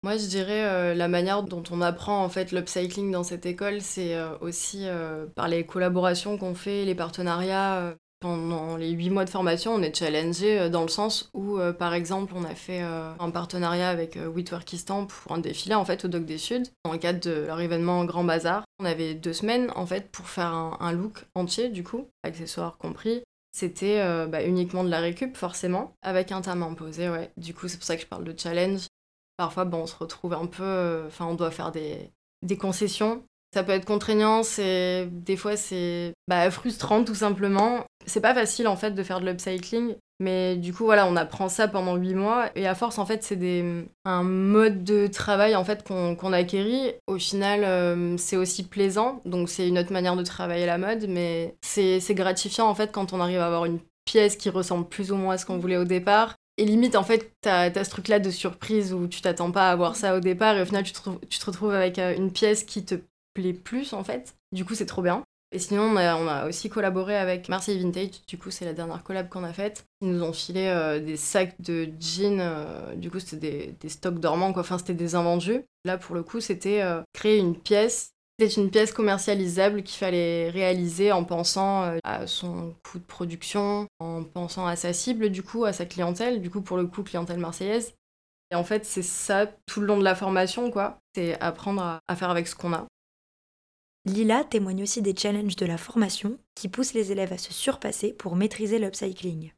Moi, 0.04 0.16
je 0.16 0.26
dirais 0.26 0.64
euh, 0.64 0.94
la 0.94 1.06
manière 1.06 1.44
dont 1.44 1.62
on 1.70 1.80
apprend 1.80 2.24
en 2.24 2.28
fait 2.28 2.50
l'upcycling 2.50 3.12
dans 3.12 3.22
cette 3.22 3.46
école, 3.46 3.80
c'est 3.80 4.16
euh, 4.16 4.36
aussi 4.40 4.88
euh, 4.88 5.26
par 5.26 5.46
les 5.46 5.64
collaborations 5.64 6.36
qu'on 6.38 6.56
fait, 6.56 6.84
les 6.84 6.96
partenariats. 6.96 7.94
pendant 8.18 8.76
les 8.76 8.90
huit 8.90 9.10
mois 9.10 9.24
de 9.24 9.30
formation, 9.30 9.72
on 9.74 9.82
est 9.82 9.96
challengé 9.96 10.68
dans 10.70 10.82
le 10.82 10.88
sens 10.88 11.30
où, 11.34 11.58
par 11.76 11.92
exemple, 11.92 12.34
on 12.36 12.44
a 12.44 12.54
fait 12.54 12.80
un 12.80 13.30
partenariat 13.30 13.88
avec 13.88 14.16
Witworkistan 14.16 15.06
pour 15.06 15.32
un 15.32 15.38
défilé 15.38 15.74
en 15.74 15.84
fait 15.84 16.04
au 16.04 16.08
Doc 16.08 16.24
des 16.24 16.38
Sud 16.38 16.68
dans 16.84 16.92
le 16.92 16.98
cadre 16.98 17.18
de 17.18 17.46
leur 17.46 17.60
événement 17.60 18.04
Grand 18.04 18.22
Bazar. 18.22 18.62
On 18.78 18.84
avait 18.84 19.14
deux 19.14 19.32
semaines 19.32 19.72
en 19.74 19.86
fait 19.86 20.08
pour 20.12 20.28
faire 20.28 20.52
un, 20.78 20.92
look 20.92 21.24
entier 21.34 21.68
du 21.68 21.82
coup, 21.82 22.06
accessoires 22.22 22.78
compris. 22.78 23.24
C'était 23.50 23.98
bah, 24.28 24.44
uniquement 24.44 24.84
de 24.84 24.90
la 24.90 25.00
récup, 25.00 25.36
forcément, 25.36 25.92
avec 26.02 26.30
un 26.30 26.42
thème 26.42 26.62
imposé, 26.62 27.08
ouais. 27.08 27.32
Du 27.36 27.54
coup, 27.54 27.66
c'est 27.66 27.76
pour 27.76 27.86
ça 27.86 27.96
que 27.96 28.02
je 28.02 28.06
parle 28.06 28.24
de 28.24 28.38
challenge. 28.38 28.86
Parfois, 29.42 29.64
bon, 29.64 29.78
on 29.78 29.86
se 29.88 29.96
retrouve 29.96 30.34
un 30.34 30.46
peu. 30.46 31.02
Enfin, 31.08 31.26
on 31.26 31.34
doit 31.34 31.50
faire 31.50 31.72
des, 31.72 32.56
concessions. 32.60 33.24
Ça 33.52 33.64
peut 33.64 33.72
être 33.72 33.84
contraignant, 33.84 34.44
c'est 34.44 35.08
des 35.10 35.36
fois 35.36 35.56
c'est 35.56 36.12
bah, 36.28 36.48
frustrant 36.52 37.02
tout 37.02 37.16
simplement. 37.16 37.84
C'est 38.06 38.20
pas 38.20 38.34
facile 38.34 38.68
en 38.68 38.76
fait 38.76 38.92
de 38.92 39.02
faire 39.02 39.20
de 39.20 39.26
l'upcycling, 39.26 39.96
mais 40.20 40.54
du 40.54 40.72
coup 40.72 40.84
voilà, 40.84 41.08
on 41.08 41.16
apprend 41.16 41.48
ça 41.48 41.66
pendant 41.66 41.96
8 41.96 42.14
mois 42.14 42.50
et 42.54 42.68
à 42.68 42.76
force 42.76 42.98
en 42.98 43.04
fait 43.04 43.24
c'est 43.24 43.64
un 44.04 44.22
mode 44.22 44.84
de 44.84 45.08
travail 45.08 45.56
en 45.56 45.64
fait 45.64 45.84
qu'on 45.84 46.32
acquérit. 46.32 46.92
Au 47.08 47.18
final 47.18 47.64
euh, 47.64 48.16
c'est 48.18 48.36
aussi 48.36 48.62
plaisant, 48.62 49.20
donc 49.24 49.50
c'est 49.50 49.66
une 49.66 49.78
autre 49.78 49.92
manière 49.92 50.14
de 50.14 50.22
travailler 50.22 50.66
la 50.66 50.78
mode, 50.78 51.06
mais 51.08 51.56
c'est 51.62 52.14
gratifiant 52.14 52.68
en 52.68 52.74
fait 52.76 52.92
quand 52.92 53.12
on 53.12 53.20
arrive 53.20 53.40
à 53.40 53.46
avoir 53.46 53.64
une 53.64 53.80
pièce 54.04 54.36
qui 54.36 54.50
ressemble 54.50 54.88
plus 54.88 55.10
ou 55.10 55.16
moins 55.16 55.34
à 55.34 55.38
ce 55.38 55.46
qu'on 55.46 55.58
voulait 55.58 55.76
au 55.76 55.84
départ 55.84 56.36
et 56.62 56.64
limite, 56.64 56.94
en 56.94 57.02
fait, 57.02 57.32
t'as 57.40 57.72
as 57.74 57.84
ce 57.84 57.90
truc-là 57.90 58.20
de 58.20 58.30
surprise 58.30 58.94
où 58.94 59.08
tu 59.08 59.20
t'attends 59.20 59.50
pas 59.50 59.72
à 59.72 59.74
voir 59.74 59.96
ça 59.96 60.16
au 60.16 60.20
départ 60.20 60.56
et 60.56 60.62
au 60.62 60.64
final, 60.64 60.84
tu 60.84 60.92
te, 60.92 61.44
retrouves 61.44 61.74
avec 61.74 61.98
euh, 61.98 62.14
une 62.14 62.30
pièce 62.30 62.62
qui 62.62 62.84
te 62.84 62.94
plaît 63.34 63.52
plus, 63.52 63.92
en 63.92 64.04
fait. 64.04 64.36
Du 64.52 64.64
coup, 64.64 64.76
c'est 64.76 64.86
trop 64.86 65.02
bien. 65.02 65.24
Et 65.50 65.58
sinon, 65.58 65.82
on 65.82 65.96
a, 65.96 66.46
aussi 66.46 66.70
collaboré 66.70 67.16
avec 67.16 67.48
Marseille 67.48 67.82
Vintage, 67.82 68.24
du 68.28 68.38
coup, 68.38 68.52
c'est 68.52 68.64
la 68.64 68.74
dernière 68.74 69.02
collab 69.02 69.28
qu'on 69.28 69.42
a 69.42 69.52
faite. 69.52 69.86
Ils 70.02 70.12
nous 70.12 70.22
ont 70.22 70.32
filé 70.32 70.68
euh, 70.68 71.00
des 71.00 71.16
sacs 71.16 71.60
de 71.60 71.88
jeans, 71.98 72.38
euh, 72.40 72.94
du 72.94 73.10
coup, 73.10 73.18
c'était 73.18 73.50
des, 73.50 73.74
des, 73.80 73.88
stocks 73.88 74.20
dormants, 74.20 74.52
quoi. 74.52 74.62
Enfin, 74.62 74.78
c'était 74.78 74.94
des 74.94 75.16
invendus. 75.16 75.64
Là, 75.84 75.98
pour 75.98 76.14
le 76.14 76.22
coup, 76.22 76.40
c'était 76.40 76.80
créer 77.12 77.38
une 77.38 77.58
pièce 77.58 78.12
c'est 78.38 78.56
une 78.56 78.70
pièce 78.70 78.92
commercialisable 78.92 79.82
qu'il 79.82 79.98
fallait 79.98 80.50
réaliser 80.50 81.12
en 81.12 81.24
pensant 81.24 81.84
euh, 81.84 81.98
à 82.04 82.26
son 82.26 82.74
coût 82.82 82.98
de 82.98 83.04
production, 83.04 83.86
en 84.00 84.24
pensant 84.24 84.66
à 84.66 84.76
sa 84.76 84.92
cible, 84.92 85.30
du 85.30 85.42
coup, 85.42 85.64
à 85.64 85.72
sa 85.72 85.86
clientèle, 85.86 86.40
du 86.40 86.50
coup, 86.50 86.62
pour 86.62 86.76
le 86.76 86.86
coup, 86.86 87.02
clientèle 87.02 87.38
marseillaise. 87.38 87.94
Et 88.50 88.54
en 88.54 88.64
fait, 88.64 88.84
c'est 88.84 89.02
ça 89.02 89.46
tout 89.66 89.80
le 89.80 89.86
long 89.86 89.98
de 89.98 90.04
la 90.04 90.14
formation, 90.14 90.70
quoi. 90.70 90.98
C'est 91.14 91.40
apprendre 91.40 92.00
à, 92.06 92.16
faire 92.16 92.30
avec 92.30 92.48
ce 92.48 92.54
qu'on 92.54 92.72
a. 92.72 92.86
Lila 94.04 94.44
témoigne 94.44 94.82
aussi 94.82 95.00
des 95.00 95.14
challenges 95.16 95.56
de 95.56 95.66
la 95.66 95.78
formation 95.78 96.38
qui 96.54 96.68
poussent 96.68 96.94
les 96.94 97.12
élèves 97.12 97.32
à 97.32 97.38
se 97.38 97.52
surpasser 97.52 98.12
pour 98.12 98.34
maîtriser 98.34 98.78
l'upcycling. 98.78 99.52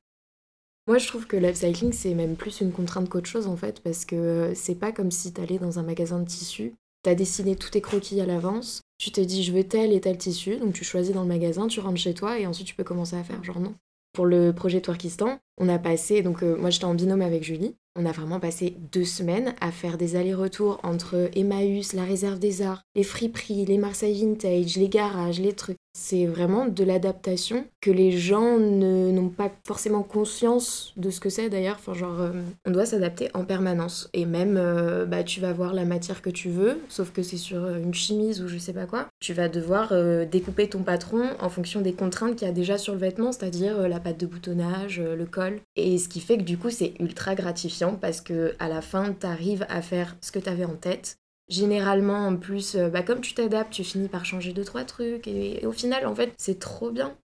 Moi, 0.86 0.98
je 0.98 1.08
trouve 1.08 1.26
que 1.26 1.38
l'upcycling, 1.38 1.92
c'est 1.92 2.12
même 2.12 2.36
plus 2.36 2.60
une 2.60 2.72
contrainte 2.72 3.08
qu'autre 3.08 3.28
chose, 3.28 3.46
en 3.46 3.56
fait, 3.56 3.80
parce 3.80 4.04
que 4.04 4.52
c'est 4.54 4.74
pas 4.74 4.92
comme 4.92 5.10
si 5.10 5.32
t'allais 5.32 5.58
dans 5.58 5.78
un 5.78 5.82
magasin 5.82 6.20
de 6.20 6.26
tissus 6.26 6.74
tu 7.04 7.10
as 7.10 7.14
dessiné 7.14 7.54
tous 7.54 7.70
tes 7.70 7.80
croquis 7.80 8.20
à 8.20 8.26
l'avance, 8.26 8.80
tu 8.98 9.12
te 9.12 9.20
dis 9.20 9.44
je 9.44 9.52
veux 9.52 9.64
tel 9.64 9.92
et 9.92 10.00
tel 10.00 10.18
tissu, 10.18 10.56
donc 10.56 10.72
tu 10.72 10.84
choisis 10.84 11.14
dans 11.14 11.22
le 11.22 11.28
magasin, 11.28 11.68
tu 11.68 11.80
rentres 11.80 12.00
chez 12.00 12.14
toi 12.14 12.38
et 12.38 12.46
ensuite 12.46 12.66
tu 12.66 12.74
peux 12.74 12.84
commencer 12.84 13.16
à 13.16 13.22
faire. 13.22 13.42
Genre 13.44 13.60
non. 13.60 13.74
Pour 14.12 14.26
le 14.26 14.52
projet 14.52 14.80
Twerkistan, 14.80 15.38
on 15.58 15.68
a 15.68 15.78
passé, 15.78 16.22
donc 16.22 16.42
euh, 16.42 16.56
moi 16.56 16.70
j'étais 16.70 16.84
en 16.84 16.94
binôme 16.94 17.22
avec 17.22 17.44
Julie, 17.44 17.76
on 17.96 18.06
a 18.06 18.12
vraiment 18.12 18.40
passé 18.40 18.76
deux 18.92 19.04
semaines 19.04 19.54
à 19.60 19.70
faire 19.70 19.96
des 19.96 20.16
allers-retours 20.16 20.80
entre 20.82 21.30
Emmaüs, 21.36 21.92
la 21.92 22.02
réserve 22.02 22.40
des 22.40 22.60
arts, 22.62 22.82
les 22.96 23.04
friperies, 23.04 23.66
les 23.66 23.78
Marseille 23.78 24.20
Vintage, 24.20 24.76
les 24.76 24.88
garages, 24.88 25.40
les 25.40 25.52
trucs. 25.52 25.76
C'est 25.96 26.26
vraiment 26.26 26.66
de 26.66 26.82
l'adaptation 26.82 27.66
que 27.80 27.92
les 27.92 28.10
gens 28.10 28.58
n'ont 28.58 29.28
pas 29.28 29.52
forcément 29.64 30.02
conscience 30.02 30.92
de 30.96 31.08
ce 31.10 31.20
que 31.20 31.28
c'est 31.28 31.48
d'ailleurs. 31.48 31.76
Enfin, 31.78 31.94
genre, 31.94 32.20
euh, 32.20 32.32
on 32.66 32.72
doit 32.72 32.84
s'adapter 32.84 33.28
en 33.32 33.44
permanence. 33.44 34.10
Et 34.12 34.26
même, 34.26 34.56
euh, 34.56 35.06
bah, 35.06 35.22
tu 35.22 35.40
vas 35.40 35.52
voir 35.52 35.72
la 35.72 35.84
matière 35.84 36.20
que 36.20 36.30
tu 36.30 36.48
veux, 36.48 36.80
sauf 36.88 37.12
que 37.12 37.22
c'est 37.22 37.36
sur 37.36 37.64
une 37.68 37.94
chemise 37.94 38.42
ou 38.42 38.48
je 38.48 38.58
sais 38.58 38.72
pas 38.72 38.86
quoi. 38.86 39.06
Tu 39.20 39.34
vas 39.34 39.48
devoir 39.48 39.92
découper 40.26 40.68
ton 40.68 40.82
patron 40.82 41.28
en 41.38 41.48
fonction 41.48 41.80
des 41.80 41.92
contraintes 41.92 42.34
qu'il 42.34 42.48
y 42.48 42.50
a 42.50 42.54
déjà 42.54 42.76
sur 42.76 42.94
le 42.94 42.98
vêtement, 42.98 43.30
c'est-à-dire 43.30 43.88
la 43.88 44.00
pâte 44.00 44.18
de 44.18 44.26
boutonnage, 44.26 45.00
le 45.00 45.26
col. 45.26 45.43
Et 45.76 45.98
ce 45.98 46.08
qui 46.08 46.20
fait 46.20 46.38
que 46.38 46.42
du 46.42 46.58
coup, 46.58 46.70
c'est 46.70 46.94
ultra 47.00 47.34
gratifiant 47.34 47.96
parce 47.96 48.20
que 48.20 48.54
à 48.58 48.68
la 48.68 48.80
fin, 48.82 49.12
tu 49.12 49.26
arrives 49.26 49.66
à 49.68 49.82
faire 49.82 50.16
ce 50.20 50.32
que 50.32 50.38
tu 50.38 50.48
avais 50.48 50.64
en 50.64 50.76
tête 50.76 51.18
Généralement, 51.48 52.26
en 52.26 52.36
plus, 52.36 52.74
euh, 52.74 52.88
bah, 52.88 53.02
comme 53.02 53.20
tu 53.20 53.34
t'adaptes, 53.34 53.72
tu 53.72 53.84
finis 53.84 54.08
par 54.08 54.24
changer 54.24 54.52
deux, 54.52 54.64
trois 54.64 54.84
trucs. 54.84 55.28
Et, 55.28 55.66
au 55.66 55.72
final, 55.72 56.06
en 56.06 56.14
fait, 56.14 56.32
c'est 56.38 56.58
trop 56.58 56.90
bien. 56.90 57.16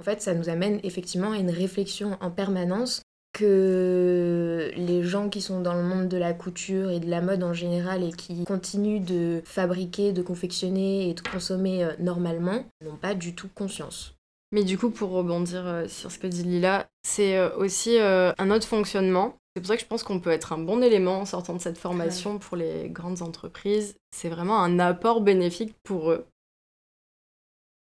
En 0.00 0.02
fait, 0.02 0.20
ça 0.20 0.34
nous 0.34 0.48
amène 0.48 0.80
effectivement 0.82 1.32
à 1.32 1.38
une 1.38 1.50
réflexion 1.50 2.16
en 2.20 2.30
permanence 2.30 3.02
que 3.32 4.72
les 4.76 5.02
gens 5.02 5.28
qui 5.28 5.40
sont 5.40 5.60
dans 5.60 5.74
le 5.74 5.82
monde 5.82 6.08
de 6.08 6.16
la 6.16 6.32
couture 6.32 6.90
et 6.90 6.98
de 6.98 7.08
la 7.08 7.20
mode 7.20 7.44
en 7.44 7.52
général 7.52 8.02
et 8.02 8.10
qui 8.10 8.44
continuent 8.44 9.04
de 9.04 9.42
fabriquer, 9.44 10.12
de 10.12 10.22
confectionner 10.22 11.08
et 11.08 11.14
de 11.14 11.20
consommer 11.20 11.84
euh, 11.84 11.92
normalement 12.00 12.64
n'ont 12.84 12.96
pas 12.96 13.14
du 13.14 13.34
tout 13.34 13.48
conscience. 13.54 14.17
Mais 14.52 14.64
du 14.64 14.78
coup, 14.78 14.90
pour 14.90 15.10
rebondir 15.10 15.66
euh, 15.66 15.88
sur 15.88 16.10
ce 16.10 16.18
que 16.18 16.26
dit 16.26 16.42
Lila, 16.42 16.88
c'est 17.02 17.40
aussi 17.54 17.98
un 17.98 18.50
autre 18.50 18.66
fonctionnement 18.66 19.38
c'est 19.58 19.62
pour 19.62 19.68
ça 19.70 19.76
que 19.76 19.82
je 19.82 19.88
pense 19.88 20.04
qu'on 20.04 20.20
peut 20.20 20.30
être 20.30 20.52
un 20.52 20.58
bon 20.58 20.84
élément 20.84 21.18
en 21.18 21.24
sortant 21.24 21.54
de 21.54 21.58
cette 21.58 21.78
formation 21.78 22.38
pour 22.38 22.56
les 22.56 22.88
grandes 22.90 23.22
entreprises. 23.22 23.96
C'est 24.12 24.28
vraiment 24.28 24.62
un 24.62 24.78
apport 24.78 25.20
bénéfique 25.20 25.74
pour 25.82 26.12
eux. 26.12 26.28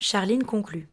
Charline 0.01 0.43
conclut. 0.43 0.89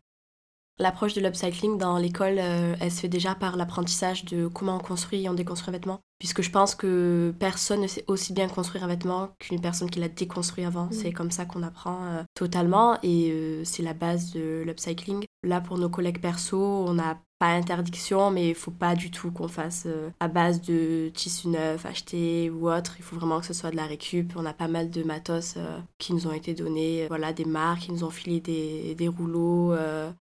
L'approche 0.78 1.14
de 1.14 1.20
l'upcycling 1.20 1.78
dans 1.78 1.98
l'école, 1.98 2.38
euh, 2.38 2.76
elle 2.80 2.92
se 2.92 3.00
fait 3.00 3.08
déjà 3.08 3.34
par 3.34 3.56
l'apprentissage 3.56 4.24
de 4.24 4.46
comment 4.46 4.76
on 4.76 4.78
construit 4.78 5.24
et 5.24 5.28
on 5.28 5.34
déconstruit 5.34 5.70
un 5.70 5.72
vêtement? 5.72 6.00
Puisque 6.18 6.42
je 6.42 6.50
pense 6.50 6.74
que 6.74 7.32
personne 7.38 7.82
ne 7.82 7.86
sait 7.86 8.04
aussi 8.08 8.32
bien 8.32 8.48
construire 8.48 8.84
un 8.84 8.88
vêtement 8.88 9.30
qu'une 9.38 9.60
personne 9.60 9.90
qui 9.90 10.00
l'a 10.00 10.08
déconstruit 10.08 10.64
avant. 10.64 10.86
Mm. 10.86 10.92
C'est 10.92 11.12
comme 11.12 11.30
ça 11.30 11.44
qu'on 11.44 11.62
apprend 11.62 12.04
euh, 12.06 12.22
totalement 12.34 12.98
et 13.02 13.30
euh, 13.30 13.62
c'est 13.64 13.82
la 13.82 13.94
base 13.94 14.32
de 14.32 14.62
l'upcycling. 14.66 15.24
Là, 15.44 15.60
pour 15.60 15.78
nos 15.78 15.88
collègues 15.88 16.20
perso, 16.20 16.58
on 16.58 16.94
n'a 16.94 17.20
pas 17.38 17.50
interdiction, 17.50 18.32
mais 18.32 18.48
il 18.48 18.54
faut 18.56 18.72
pas 18.72 18.96
du 18.96 19.12
tout 19.12 19.30
qu'on 19.30 19.46
fasse 19.46 19.84
euh, 19.86 20.10
à 20.18 20.26
base 20.26 20.60
de 20.60 21.10
tissu 21.14 21.46
neuf 21.46 21.86
acheté 21.86 22.50
ou 22.50 22.68
autre. 22.68 22.96
Il 22.98 23.04
faut 23.04 23.14
vraiment 23.14 23.38
que 23.38 23.46
ce 23.46 23.54
soit 23.54 23.70
de 23.70 23.76
la 23.76 23.86
récup. 23.86 24.32
On 24.34 24.44
a 24.44 24.52
pas 24.52 24.66
mal 24.66 24.90
de 24.90 25.04
matos 25.04 25.56
qui 25.98 26.14
nous 26.14 26.26
ont 26.26 26.32
été 26.32 26.54
donnés, 26.54 27.06
voilà, 27.06 27.32
des 27.32 27.44
marques 27.44 27.82
qui 27.82 27.92
nous 27.92 28.02
ont 28.02 28.10
filé 28.10 28.40
des, 28.40 28.96
des 28.96 29.06
rouleaux, 29.06 29.72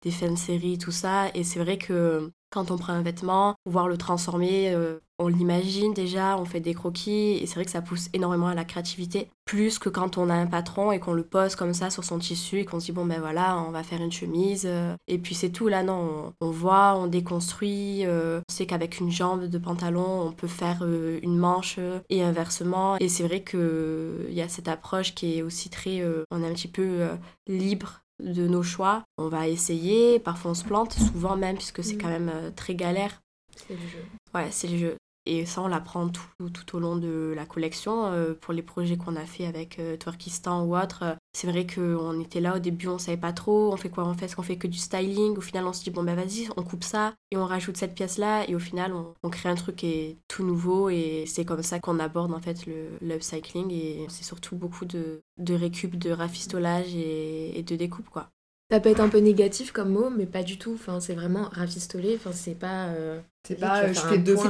des 0.03 0.12
fins 0.12 0.31
de 0.31 0.38
série, 0.38 0.79
tout 0.79 0.92
ça. 0.92 1.31
Et 1.35 1.42
c'est 1.42 1.59
vrai 1.59 1.79
que 1.79 2.31
quand 2.50 2.70
on 2.70 2.76
prend 2.76 2.92
un 2.92 3.03
vêtement, 3.03 3.55
pouvoir 3.64 3.88
le 3.88 3.96
transformer, 3.96 4.74
euh, 4.74 4.98
on 5.20 5.28
l'imagine 5.28 5.94
déjà, 5.94 6.37
on 6.38 6.44
fait 6.44 6.61
des 6.61 6.74
croquis, 6.74 7.38
et 7.40 7.46
c'est 7.46 7.54
vrai 7.54 7.64
que 7.64 7.70
ça 7.70 7.83
pousse 7.83 8.09
énormément 8.12 8.48
à 8.48 8.54
la 8.54 8.64
créativité, 8.64 9.28
plus 9.44 9.78
que 9.78 9.88
quand 9.88 10.18
on 10.18 10.28
a 10.30 10.35
un 10.35 10.46
patron 10.46 10.90
et 10.92 10.98
qu'on 10.98 11.12
le 11.12 11.22
pose 11.22 11.54
comme 11.54 11.74
ça 11.74 11.90
sur 11.90 12.02
son 12.04 12.18
tissu 12.18 12.59
et 12.59 12.64
qu'on 12.64 12.80
se 12.80 12.87
dit, 12.87 12.92
bon 12.92 13.04
ben 13.06 13.20
voilà, 13.20 13.59
on 13.59 13.70
va 13.70 13.83
faire 13.83 14.00
une 14.00 14.11
chemise, 14.11 14.64
euh, 14.66 14.94
et 15.06 15.18
puis 15.18 15.35
c'est 15.35 15.50
tout, 15.50 15.68
là 15.68 15.83
non, 15.83 16.33
on, 16.40 16.46
on 16.46 16.50
voit, 16.50 16.96
on 16.96 17.06
déconstruit, 17.06 18.06
euh, 18.06 18.40
on 18.48 18.52
sait 18.52 18.66
qu'avec 18.66 18.98
une 18.98 19.11
jambe 19.11 19.44
de 19.46 19.59
pantalon, 19.59 20.22
on 20.26 20.33
peut 20.33 20.48
faire 20.48 20.78
euh, 20.83 21.20
une 21.22 21.37
manche 21.37 21.78
et 22.09 22.22
inversement, 22.22 22.96
et 22.98 23.09
c'est 23.09 23.22
vrai 23.22 23.44
qu'il 23.44 24.33
y 24.33 24.40
a 24.42 24.48
cette 24.48 24.68
approche 24.68 25.14
qui 25.14 25.38
est 25.38 25.42
aussi 25.42 25.70
très, 25.70 26.00
euh, 26.00 26.24
on 26.30 26.42
est 26.42 26.48
un 26.48 26.54
petit 26.54 26.68
peu 26.68 27.06
libre 27.46 28.00
de 28.22 28.46
nos 28.46 28.62
choix. 28.62 29.02
On 29.16 29.28
va 29.28 29.48
essayer, 29.48 30.18
parfois 30.18 30.50
on 30.50 30.54
se 30.54 30.64
plante, 30.64 30.92
souvent 30.92 31.37
même, 31.37 31.56
puisque 31.56 31.83
c'est 31.83 31.94
Mm. 31.94 31.98
quand 32.02 32.09
même 32.09 32.33
très 32.54 32.74
galère. 32.74 33.20
C'est 33.56 33.74
le 33.74 33.80
jeu. 33.88 34.04
Ouais, 34.35 34.48
c'est 34.50 34.68
le 34.68 34.76
jeu. 34.78 34.96
Et 35.26 35.44
ça, 35.44 35.61
on 35.61 35.68
l'apprend 35.68 36.09
tout, 36.09 36.50
tout 36.50 36.76
au 36.76 36.80
long 36.80 36.96
de 36.96 37.35
la 37.37 37.44
collection. 37.44 38.06
Euh, 38.06 38.35
pour 38.35 38.54
les 38.54 38.62
projets 38.62 38.96
qu'on 38.96 39.16
a 39.16 39.26
fait 39.26 39.46
avec 39.46 39.78
euh, 39.78 39.96
Twerkistan 39.96 40.64
ou 40.64 40.76
autre, 40.76 41.02
euh, 41.02 41.14
c'est 41.35 41.46
vrai 41.46 41.66
qu'on 41.66 42.20
était 42.20 42.40
là 42.40 42.56
au 42.56 42.59
début, 42.59 42.88
on 42.88 42.98
savait 42.98 43.18
pas 43.18 43.33
trop, 43.33 43.72
on 43.72 43.76
fait 43.76 43.90
quoi, 43.90 44.06
on 44.06 44.14
fait, 44.14 44.24
est-ce 44.24 44.37
qu'on 44.37 44.42
fait 44.42 44.56
que 44.56 44.66
du 44.66 44.78
styling? 44.78 45.37
Au 45.37 45.40
final, 45.42 45.66
on 45.66 45.72
se 45.72 45.85
dit, 45.85 45.90
bon 45.90 46.02
ben 46.02 46.16
vas-y, 46.16 46.48
on 46.56 46.62
coupe 46.62 46.85
ça 46.85 47.14
et 47.30 47.37
on 47.37 47.44
rajoute 47.44 47.76
cette 47.76 47.94
pièce-là. 47.94 48.48
Et 48.48 48.54
au 48.54 48.59
final, 48.59 48.94
on, 48.94 49.30
crée 49.30 49.48
un 49.48 49.54
truc 49.54 49.76
qui 49.76 49.87
est 49.87 50.18
tout 50.26 50.44
nouveau 50.44 50.88
et 50.88 51.24
c'est 51.26 51.44
comme 51.44 51.62
ça 51.62 51.78
qu'on 51.80 51.98
aborde 52.00 52.33
en 52.33 52.40
fait 52.40 52.66
l'upcycling. 53.00 53.70
Et 53.70 54.06
c'est 54.09 54.24
surtout 54.24 54.56
beaucoup 54.56 54.87
de, 54.87 55.20
de 55.38 55.54
récup, 55.54 55.96
de 55.96 56.11
rafistolage 56.11 56.94
et, 56.94 57.59
et 57.59 57.62
de 57.62 57.76
découpe, 57.76 58.09
quoi. 58.09 58.30
Ça 58.70 58.78
peut 58.78 58.88
être 58.88 59.00
un 59.00 59.09
peu 59.09 59.18
négatif 59.18 59.72
comme 59.72 59.90
mot, 59.90 60.11
mais 60.11 60.26
pas 60.26 60.42
du 60.44 60.56
tout. 60.56 60.72
Enfin, 60.74 61.00
c'est 61.00 61.14
vraiment 61.14 61.48
rafistoler. 61.50 62.14
Enfin, 62.16 62.30
c'est 62.33 62.54
pas. 62.54 62.87
euh, 62.90 63.20
C'est 63.46 63.56
pas 63.59 63.83
euh, 63.83 63.92
je 63.92 63.98
fais 64.00 64.14
un 64.14 64.18
deux 64.18 64.37
ouais, 64.37 64.42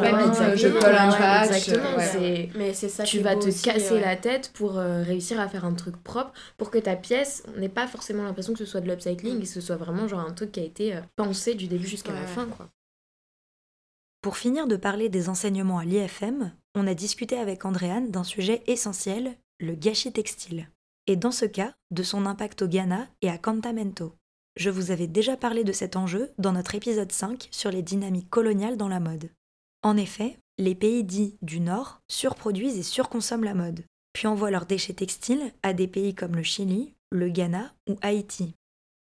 je 0.56 0.66
exactement, 0.66 0.80
colle 0.80 0.94
un 0.94 1.12
patch. 1.12 1.50
Exactement. 1.68 1.96
ouais. 1.96 2.50
Mais 2.54 2.74
c'est 2.74 2.90
ça 2.90 3.04
tu 3.04 3.12
qui 3.12 3.18
est 3.18 3.22
vas 3.22 3.36
te 3.36 3.48
aussi, 3.48 3.62
casser 3.62 3.94
ouais. 3.94 4.00
la 4.00 4.16
tête 4.16 4.50
pour 4.52 4.76
euh, 4.78 5.02
réussir 5.02 5.40
à 5.40 5.48
faire 5.48 5.64
un 5.64 5.72
truc 5.72 5.96
propre 6.02 6.32
pour 6.58 6.70
que 6.70 6.76
ta 6.78 6.96
pièce 6.96 7.44
n'ait 7.56 7.70
pas 7.70 7.86
forcément 7.86 8.22
l'impression 8.24 8.52
que 8.52 8.58
ce 8.58 8.66
soit 8.66 8.82
de 8.82 8.88
l'upcycling 8.90 9.38
et 9.38 9.42
que 9.42 9.46
ce 9.48 9.60
soit 9.62 9.76
vraiment 9.76 10.06
genre 10.06 10.20
un 10.20 10.32
truc 10.32 10.52
qui 10.52 10.60
a 10.60 10.64
été 10.64 10.94
euh, 10.94 11.00
pensé 11.16 11.54
du 11.54 11.66
début 11.66 11.86
jusqu'à 11.86 12.12
la 12.12 12.26
fin 12.26 12.46
quoi. 12.46 12.68
Pour 14.22 14.36
finir 14.36 14.66
de 14.66 14.76
parler 14.76 15.08
des 15.08 15.30
enseignements 15.30 15.78
à 15.78 15.84
l'IFM, 15.86 16.52
on 16.74 16.86
a 16.86 16.92
discuté 16.92 17.38
avec 17.38 17.64
Andréane 17.64 18.10
d'un 18.10 18.24
sujet 18.24 18.62
essentiel, 18.66 19.36
le 19.60 19.74
gâchis 19.74 20.12
textile. 20.12 20.68
Et 21.06 21.16
dans 21.16 21.32
ce 21.32 21.44
cas, 21.44 21.74
de 21.90 22.02
son 22.02 22.26
impact 22.26 22.62
au 22.62 22.68
Ghana 22.68 23.08
et 23.22 23.30
à 23.30 23.38
Cantamento. 23.38 24.14
Je 24.56 24.70
vous 24.70 24.90
avais 24.90 25.06
déjà 25.06 25.36
parlé 25.36 25.64
de 25.64 25.72
cet 25.72 25.96
enjeu 25.96 26.30
dans 26.38 26.52
notre 26.52 26.74
épisode 26.74 27.12
5 27.12 27.48
sur 27.50 27.70
les 27.70 27.82
dynamiques 27.82 28.30
coloniales 28.30 28.76
dans 28.76 28.88
la 28.88 29.00
mode. 29.00 29.30
En 29.82 29.96
effet, 29.96 30.38
les 30.58 30.74
pays 30.74 31.04
dits 31.04 31.36
du 31.40 31.60
Nord 31.60 32.02
surproduisent 32.08 32.78
et 32.78 32.82
surconsomment 32.82 33.44
la 33.44 33.54
mode, 33.54 33.84
puis 34.12 34.26
envoient 34.26 34.50
leurs 34.50 34.66
déchets 34.66 34.92
textiles 34.92 35.52
à 35.62 35.72
des 35.72 35.86
pays 35.86 36.14
comme 36.14 36.36
le 36.36 36.42
Chili, 36.42 36.94
le 37.10 37.28
Ghana 37.28 37.72
ou 37.88 37.96
Haïti. 38.02 38.54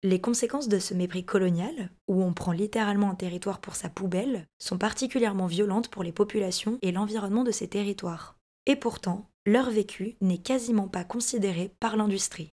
Les 0.03 0.19
conséquences 0.21 0.67
de 0.67 0.77
ce 0.77 0.93
mépris 0.93 1.23
colonial, 1.23 1.89
où 2.07 2.21
on 2.21 2.33
prend 2.33 2.51
littéralement 2.51 3.09
un 3.09 3.15
territoire 3.15 3.59
pour 3.59 3.75
sa 3.75 3.89
poubelle, 3.89 4.45
sont 4.59 4.77
particulièrement 4.77 5.47
violentes 5.47 5.87
pour 5.87 6.03
les 6.03 6.11
populations 6.11 6.77
et 6.81 6.91
l'environnement 6.91 7.43
de 7.43 7.51
ces 7.51 7.67
territoires. 7.67 8.37
Et 8.67 8.75
pourtant, 8.75 9.29
leur 9.45 9.69
vécu 9.69 10.15
n'est 10.21 10.37
quasiment 10.37 10.87
pas 10.87 11.03
considéré 11.03 11.71
par 11.79 11.97
l'industrie. 11.97 12.49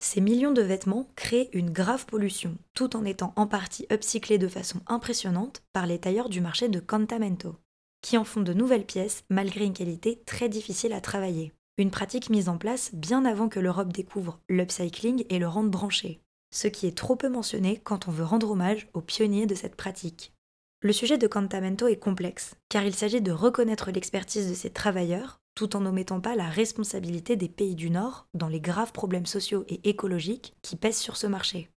Ces 0.00 0.20
millions 0.20 0.52
de 0.52 0.62
vêtements 0.62 1.08
créent 1.16 1.50
une 1.52 1.70
grave 1.70 2.06
pollution, 2.06 2.56
tout 2.74 2.96
en 2.96 3.04
étant 3.04 3.32
en 3.36 3.46
partie 3.46 3.86
upcyclés 3.92 4.38
de 4.38 4.48
façon 4.48 4.80
impressionnante 4.86 5.62
par 5.72 5.86
les 5.86 5.98
tailleurs 5.98 6.28
du 6.28 6.40
marché 6.40 6.68
de 6.68 6.78
Cantamento, 6.78 7.56
qui 8.02 8.16
en 8.16 8.24
font 8.24 8.42
de 8.42 8.52
nouvelles 8.52 8.86
pièces 8.86 9.24
malgré 9.28 9.64
une 9.64 9.72
qualité 9.72 10.22
très 10.24 10.48
difficile 10.48 10.92
à 10.92 11.00
travailler. 11.00 11.52
Une 11.78 11.90
pratique 11.90 12.30
mise 12.30 12.48
en 12.48 12.58
place 12.58 12.90
bien 12.92 13.24
avant 13.24 13.48
que 13.48 13.60
l'Europe 13.60 13.92
découvre 13.92 14.40
l'upcycling 14.48 15.24
et 15.28 15.38
le 15.38 15.48
rende 15.48 15.70
branché 15.70 16.20
ce 16.50 16.68
qui 16.68 16.86
est 16.86 16.96
trop 16.96 17.16
peu 17.16 17.28
mentionné 17.28 17.80
quand 17.82 18.08
on 18.08 18.10
veut 18.10 18.24
rendre 18.24 18.50
hommage 18.50 18.88
aux 18.94 19.00
pionniers 19.00 19.46
de 19.46 19.54
cette 19.54 19.76
pratique. 19.76 20.32
Le 20.80 20.92
sujet 20.92 21.18
de 21.18 21.26
Cantamento 21.26 21.88
est 21.88 21.96
complexe, 21.96 22.54
car 22.68 22.84
il 22.84 22.94
s'agit 22.94 23.20
de 23.20 23.32
reconnaître 23.32 23.90
l'expertise 23.90 24.48
de 24.48 24.54
ces 24.54 24.70
travailleurs, 24.70 25.40
tout 25.58 25.74
en 25.74 25.80
n'omettant 25.80 26.20
pas 26.20 26.36
la 26.36 26.48
responsabilité 26.48 27.34
des 27.34 27.48
pays 27.48 27.74
du 27.74 27.90
Nord 27.90 28.28
dans 28.32 28.46
les 28.46 28.60
graves 28.60 28.92
problèmes 28.92 29.26
sociaux 29.26 29.64
et 29.66 29.88
écologiques 29.88 30.54
qui 30.62 30.76
pèsent 30.76 31.00
sur 31.00 31.16
ce 31.16 31.26
marché. 31.26 31.68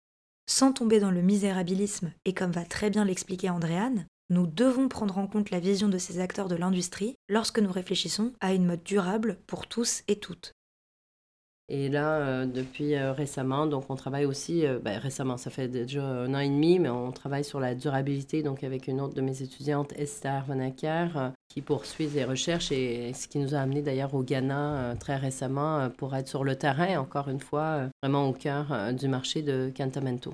Sans 0.46 0.74
tomber 0.74 1.00
dans 1.00 1.10
le 1.10 1.22
misérabilisme, 1.22 2.12
et 2.26 2.34
comme 2.34 2.50
va 2.50 2.66
très 2.66 2.90
bien 2.90 3.06
l'expliquer 3.06 3.48
Andréane, 3.48 4.04
nous 4.28 4.46
devons 4.46 4.88
prendre 4.88 5.16
en 5.16 5.26
compte 5.26 5.50
la 5.50 5.60
vision 5.60 5.88
de 5.88 5.96
ces 5.96 6.20
acteurs 6.20 6.48
de 6.48 6.56
l'industrie 6.56 7.14
lorsque 7.30 7.58
nous 7.58 7.72
réfléchissons 7.72 8.34
à 8.42 8.52
une 8.52 8.66
mode 8.66 8.82
durable 8.82 9.38
pour 9.46 9.66
tous 9.66 10.02
et 10.08 10.16
toutes. 10.16 10.52
Et 11.70 11.88
là, 11.88 12.18
euh, 12.18 12.44
depuis 12.44 12.96
euh, 12.96 13.14
récemment, 13.14 13.66
donc 13.66 13.88
on 13.88 13.96
travaille 13.96 14.26
aussi, 14.26 14.66
euh, 14.66 14.78
ben, 14.78 14.98
récemment, 14.98 15.38
ça 15.38 15.48
fait 15.48 15.68
déjà 15.68 16.04
un 16.04 16.34
an 16.34 16.40
et 16.40 16.50
demi, 16.50 16.78
mais 16.78 16.90
on 16.90 17.12
travaille 17.12 17.44
sur 17.44 17.60
la 17.60 17.74
durabilité, 17.74 18.42
donc 18.42 18.62
avec 18.62 18.88
une 18.88 19.00
autre 19.00 19.14
de 19.14 19.22
mes 19.22 19.40
étudiantes, 19.40 19.94
Esther 19.96 20.44
Vanacker, 20.44 21.32
qui 21.50 21.62
poursuit 21.62 22.06
des 22.06 22.24
recherches 22.24 22.72
et 22.72 23.12
ce 23.12 23.28
qui 23.28 23.38
nous 23.38 23.54
a 23.54 23.58
amené 23.58 23.82
d'ailleurs 23.82 24.14
au 24.14 24.22
Ghana 24.22 24.76
euh, 24.76 24.94
très 24.94 25.16
récemment 25.16 25.80
euh, 25.80 25.88
pour 25.88 26.14
être 26.14 26.28
sur 26.28 26.44
le 26.44 26.56
terrain, 26.56 26.98
encore 26.98 27.28
une 27.28 27.40
fois, 27.40 27.62
euh, 27.62 27.88
vraiment 28.02 28.28
au 28.28 28.32
cœur 28.32 28.92
du 28.94 29.08
marché 29.08 29.42
de 29.42 29.70
Cantamento. 29.76 30.32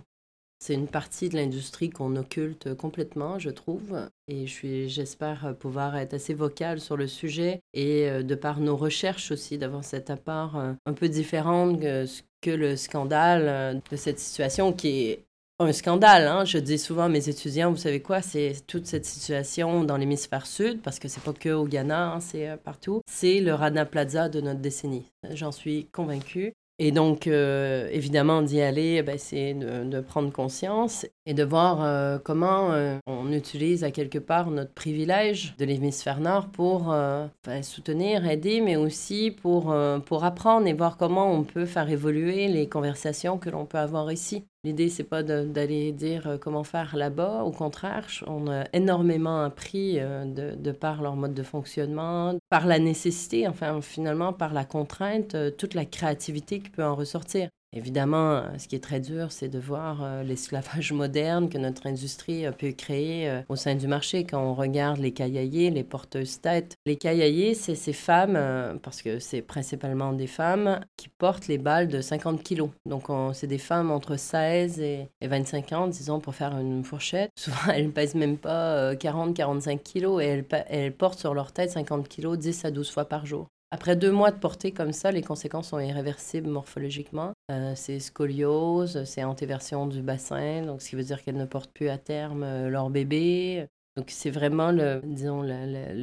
C'est 0.59 0.75
une 0.75 0.89
partie 0.89 1.29
de 1.29 1.37
l'industrie 1.37 1.91
qu'on 1.91 2.17
occulte 2.17 2.75
complètement, 2.75 3.39
je 3.39 3.51
trouve, 3.51 4.09
et 4.29 4.47
je 4.47 4.53
suis, 4.53 4.89
j'espère 4.89 5.55
pouvoir 5.59 5.97
être 5.97 6.15
assez 6.15 6.33
vocale 6.33 6.81
sur 6.81 6.97
le 6.97 7.07
sujet 7.07 7.61
et 7.75 8.09
de 8.23 8.35
par 8.35 8.59
nos 8.61 8.75
recherches 8.75 9.31
aussi 9.31 9.59
d'avoir 9.59 9.85
cet 9.85 10.09
apport 10.09 10.57
un 10.57 10.93
peu 10.95 11.11
différent 11.11 11.77
que, 11.77 12.07
le 12.51 12.77
scandale 12.77 13.83
de 13.91 13.97
cette 13.97 14.19
situation 14.19 14.73
qui 14.73 15.11
est 15.11 15.26
un 15.59 15.73
scandale. 15.73 16.27
Hein. 16.27 16.45
Je 16.45 16.59
dis 16.59 16.79
souvent 16.79 17.05
à 17.05 17.09
mes 17.09 17.29
étudiants, 17.29 17.71
vous 17.71 17.77
savez 17.77 18.01
quoi, 18.01 18.21
c'est 18.21 18.55
toute 18.67 18.87
cette 18.87 19.07
situation 19.07 19.85
dans 19.85 19.97
l'hémisphère 19.97 20.47
sud, 20.47 20.83
parce 20.83 20.99
que 20.99 21.09
c'est 21.09 21.23
pas 21.23 21.33
que 21.33 21.51
au 21.51 21.65
Ghana, 21.65 22.13
hein, 22.13 22.21
c'est 22.21 22.49
euh, 22.49 22.57
partout. 22.57 23.01
C'est 23.11 23.41
le 23.41 23.55
Rana 23.55 23.87
Plaza 23.87 24.29
de 24.29 24.41
notre 24.41 24.61
décennie. 24.61 25.11
J'en 25.31 25.53
suis 25.53 25.87
convaincue. 25.87 26.53
Et 26.79 26.93
donc, 26.93 27.27
euh, 27.27 27.89
évidemment, 27.91 28.43
d'y 28.43 28.61
aller, 28.61 29.03
ben, 29.03 29.17
c'est 29.17 29.55
de, 29.55 30.01
prendre 30.01 30.31
conscience 30.31 31.07
et 31.25 31.33
de 31.33 31.43
voir 31.43 31.83
euh, 31.83 32.19
comment 32.23 32.99
on 33.07 33.33
utilise 33.33 33.83
à 33.83 33.91
quelque 33.91 34.19
part 34.19 34.51
notre 34.51 34.75
privilège 34.75 35.55
de 35.57 35.65
l'hémisphère 35.65 36.21
nord 36.21 36.49
pour 36.49 36.89
ben, 36.89 37.63
soutenir, 37.63 38.27
aider, 38.27 38.61
mais 38.61 38.77
aussi 38.77 39.31
pour, 39.31 39.75
pour 40.05 40.25
apprendre 40.25 40.67
et 40.67 40.75
voir 40.75 40.99
comment 40.99 41.33
on 41.33 41.45
peut 41.45 41.65
faire 41.65 41.89
évoluer 41.89 42.47
les 42.47 42.69
conversations 42.69 43.39
que 43.39 43.49
l'on 43.49 43.65
peut 43.65 43.79
avoir 43.79 44.13
ici. 44.13 44.45
L'idée, 44.67 44.89
c'est 44.89 45.05
pas 45.05 45.23
d'aller 45.23 45.93
dire 45.93 46.27
euh, 46.27 46.39
comment 46.39 46.65
faire 46.65 46.97
là-bas. 46.97 47.45
Au 47.45 47.53
contraire, 47.53 48.05
on 48.27 48.51
a 48.51 48.65
énormément 48.73 49.45
appris 49.45 50.01
euh, 50.01 50.25
de, 50.25 50.57
de 50.57 50.73
par 50.73 51.03
leur 51.03 51.15
mode 51.15 51.35
de 51.35 51.45
fonctionnement, 51.45 52.35
par 52.49 52.67
la 52.67 52.81
nécessité, 52.81 53.47
enfin 53.47 53.81
finalement 53.81 54.33
par 54.33 54.53
la 54.53 54.65
contrainte, 54.65 55.37
euh, 55.37 55.53
toute 55.53 55.75
la 55.75 55.85
créativité 55.85 56.59
qui 56.59 56.71
peut 56.71 56.83
en 56.83 56.97
ressortir. 56.97 57.49
Évidemment, 57.77 58.37
euh, 58.37 58.59
ce 58.59 58.69
qui 58.69 58.75
est 58.75 58.83
très 58.83 59.01
dur, 59.01 59.31
c'est 59.31 59.51
de 59.51 59.59
voir 59.59 60.03
euh, 60.03 60.23
l'esclavage 60.23 60.93
moderne 60.95 61.51
que 61.51 61.59
notre 61.59 61.87
industrie 61.87 62.47
a 62.47 62.53
pu 62.53 62.73
créer 62.73 63.29
euh, 63.29 63.43
au 63.51 63.57
sein 63.57 63.75
du 63.75 63.87
marché. 63.87 64.25
Quand 64.25 64.41
on 64.43 64.55
regarde 64.55 64.97
les 64.99 65.13
caillaillers, 65.13 65.69
les 65.71 65.85
porteuses 65.85 66.41
têtes, 66.41 66.77
les 66.87 66.97
caillaillers, 66.97 67.53
c'est 67.53 67.75
ces 67.75 67.93
femmes, 67.93 68.79
parce 68.83 69.03
que 69.03 69.19
c'est 69.19 69.43
principalement 69.43 70.15
des 70.15 70.27
femmes, 70.27 70.81
qui 70.97 71.11
portent 71.11 71.49
les 71.49 71.59
balles 71.59 71.89
de 71.89 72.01
50 72.01 72.43
kilos. 72.43 72.71
Donc, 72.87 73.11
on- 73.11 73.35
c'est 73.35 73.47
des 73.47 73.59
femmes 73.59 73.91
entre 73.91 74.17
16 74.17 74.81
et, 74.81 75.09
et 75.21 75.29
25 75.29 75.73
ans, 75.73 75.87
disons, 75.87 76.19
pour 76.19 76.35
faire 76.35 76.57
une 76.59 76.83
fourchette. 76.83 77.31
Souvent, 77.39 77.71
elles 77.75 77.87
ne 77.89 77.91
pèsent 77.91 78.15
même 78.15 78.39
pas 78.39 78.95
40-45 78.95 79.83
kilos 79.83 80.23
et 80.23 80.27
elles, 80.29 80.45
elles 80.71 80.93
portent 80.97 81.19
sur 81.19 81.35
leur 81.35 81.53
tête 81.53 81.73
50 81.73 82.09
kilos 82.09 82.39
10 82.39 82.65
à 82.65 82.71
12 82.71 82.91
fois 82.91 83.05
par 83.05 83.27
jour. 83.27 83.49
Après 83.73 83.97
deux 83.97 84.13
mois 84.13 84.31
de 84.31 84.39
portée 84.39 84.71
comme 84.71 84.93
ça, 84.93 85.11
les 85.11 85.23
conséquences 85.23 85.71
sont 85.71 85.81
irréversibles 85.81 86.49
morphologiquement. 86.49 87.33
Euh, 87.51 87.73
c'est 87.75 87.99
scoliose, 87.99 89.03
c'est 89.05 89.25
antéversion 89.25 89.87
du 89.87 90.03
bassin, 90.03 90.63
donc 90.63 90.83
ce 90.83 90.91
qui 90.91 90.97
veut 90.97 91.03
dire 91.03 91.23
qu'elles 91.23 91.37
ne 91.37 91.47
portent 91.47 91.73
plus 91.73 91.89
à 91.89 91.99
terme 91.99 92.45
euh, 92.45 92.69
leur 92.69 92.91
bébé. 92.91 93.67
Donc 93.97 94.11
c'est 94.11 94.31
vraiment 94.31 94.73
le, 94.73 95.01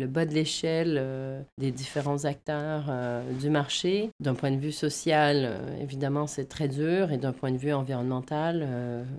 bas 0.07 0.25
de 0.25 0.33
l'échelle 0.33 0.97
euh, 0.99 1.41
des 1.59 1.71
différents 1.71 2.25
acteurs 2.25 2.85
euh, 2.89 3.21
du 3.33 3.51
marché. 3.51 4.09
D'un 4.19 4.33
point 4.33 4.49
de 4.49 4.57
vue 4.57 4.71
social, 4.71 5.43
euh, 5.45 5.79
évidemment, 5.79 6.25
c'est 6.25 6.45
très 6.45 6.67
dur. 6.67 7.11
Et 7.11 7.17
d'un 7.17 7.33
point 7.33 7.51
de 7.51 7.57
vue 7.57 7.71
environnemental, 7.71 8.67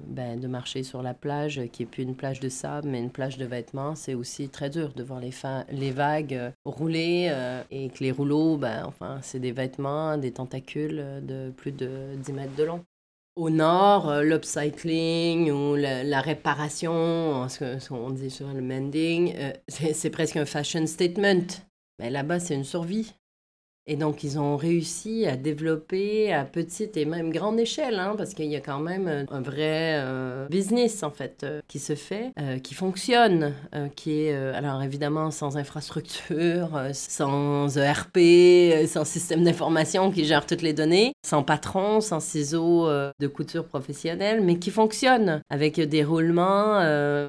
ben, 0.09 0.41
de 0.41 0.49
marcher 0.49 0.83
sur 0.83 1.03
la 1.03 1.15
plage, 1.15 1.61
qui 1.73 1.83
n'est 1.83 1.89
plus 1.89 2.03
une 2.03 2.17
plage 2.17 2.41
de 2.41 2.49
sable, 2.49 2.89
mais 2.89 2.99
une 2.99 3.11
plage 3.11 3.39
de 3.39 3.45
vêtements, 3.45 3.95
c'est 3.95 4.15
aussi 4.15 4.49
très 4.49 4.71
dur 4.71 4.93
de 4.95 5.05
voir 5.05 5.21
les, 5.21 5.31
les 5.71 5.93
vagues 5.93 6.53
rouler 6.65 7.33
et 7.71 7.89
que 7.91 8.03
les 8.03 8.11
rouleaux, 8.11 8.57
ben, 8.57 8.85
enfin, 8.87 9.19
c'est 9.23 9.39
des 9.39 9.53
vêtements, 9.53 10.17
des 10.17 10.33
tentacules 10.33 11.05
de 11.23 11.51
plus 11.57 11.73
de 11.73 12.15
10 12.17 12.33
mètres 12.33 12.57
de 12.57 12.65
long. 12.65 12.85
Au 13.37 13.51
nord, 13.51 14.09
euh, 14.09 14.23
l'upcycling 14.23 15.51
ou 15.51 15.75
la, 15.75 16.21
réparation, 16.21 17.49
ce 17.49 17.89
qu'on 17.89 18.11
dit 18.11 18.31
sur 18.31 18.47
le 18.53 18.63
mending, 18.63 19.35
euh, 19.37 19.53
c'est 19.69 20.11
presque 20.11 20.37
un 20.37 20.47
fashion 20.47 20.87
statement. 20.87 21.47
Mais 21.99 22.11
là-bas, 22.11 22.39
c'est 22.39 22.55
une 22.55 22.65
survie. 22.65 23.13
Et 23.87 23.97
donc, 23.97 24.25
ils 24.25 24.39
ont 24.39 24.57
réussi 24.57 25.27
à 25.27 25.37
développer 25.37 26.33
à 26.33 26.45
petite 26.45 26.97
et 26.97 27.05
même 27.05 27.31
grande 27.31 27.61
échelle, 27.61 27.99
hein, 27.99 28.15
parce 28.17 28.33
qu'il 28.33 28.47
y 28.47 28.57
a 28.57 28.61
quand 28.61 28.81
même 28.81 29.27
un 29.31 29.41
vrai 29.43 30.01
euh, 30.01 30.47
business, 30.49 31.03
en 31.03 31.11
fait, 31.11 31.43
euh, 31.45 31.61
qui 31.69 31.79
se 31.79 31.95
fait, 31.95 32.33
euh, 32.41 32.59
qui 32.59 32.73
fonctionne, 32.73 33.53
qui 33.95 34.23
est, 34.23 34.35
alors 34.35 34.83
évidemment, 34.83 35.31
sans 35.31 35.59
infrastructure, 35.59 36.71
sans 36.93 37.77
ERP, 37.77 38.87
sans 38.87 39.05
système 39.05 39.45
d'information 39.45 40.11
qui 40.11 40.25
gère 40.25 40.47
toutes 40.47 40.63
les 40.63 40.73
données, 40.73 41.13
sans 41.25 41.43
patron, 41.43 42.01
sans 42.01 42.21
ciseaux 42.21 42.89
de 42.89 43.27
couture 43.27 43.67
professionnels, 43.67 44.41
mais 44.43 44.59
qui 44.59 44.71
fonctionne 44.71 45.43
avec 45.51 45.81
des 45.81 46.05
roulements 46.05 46.79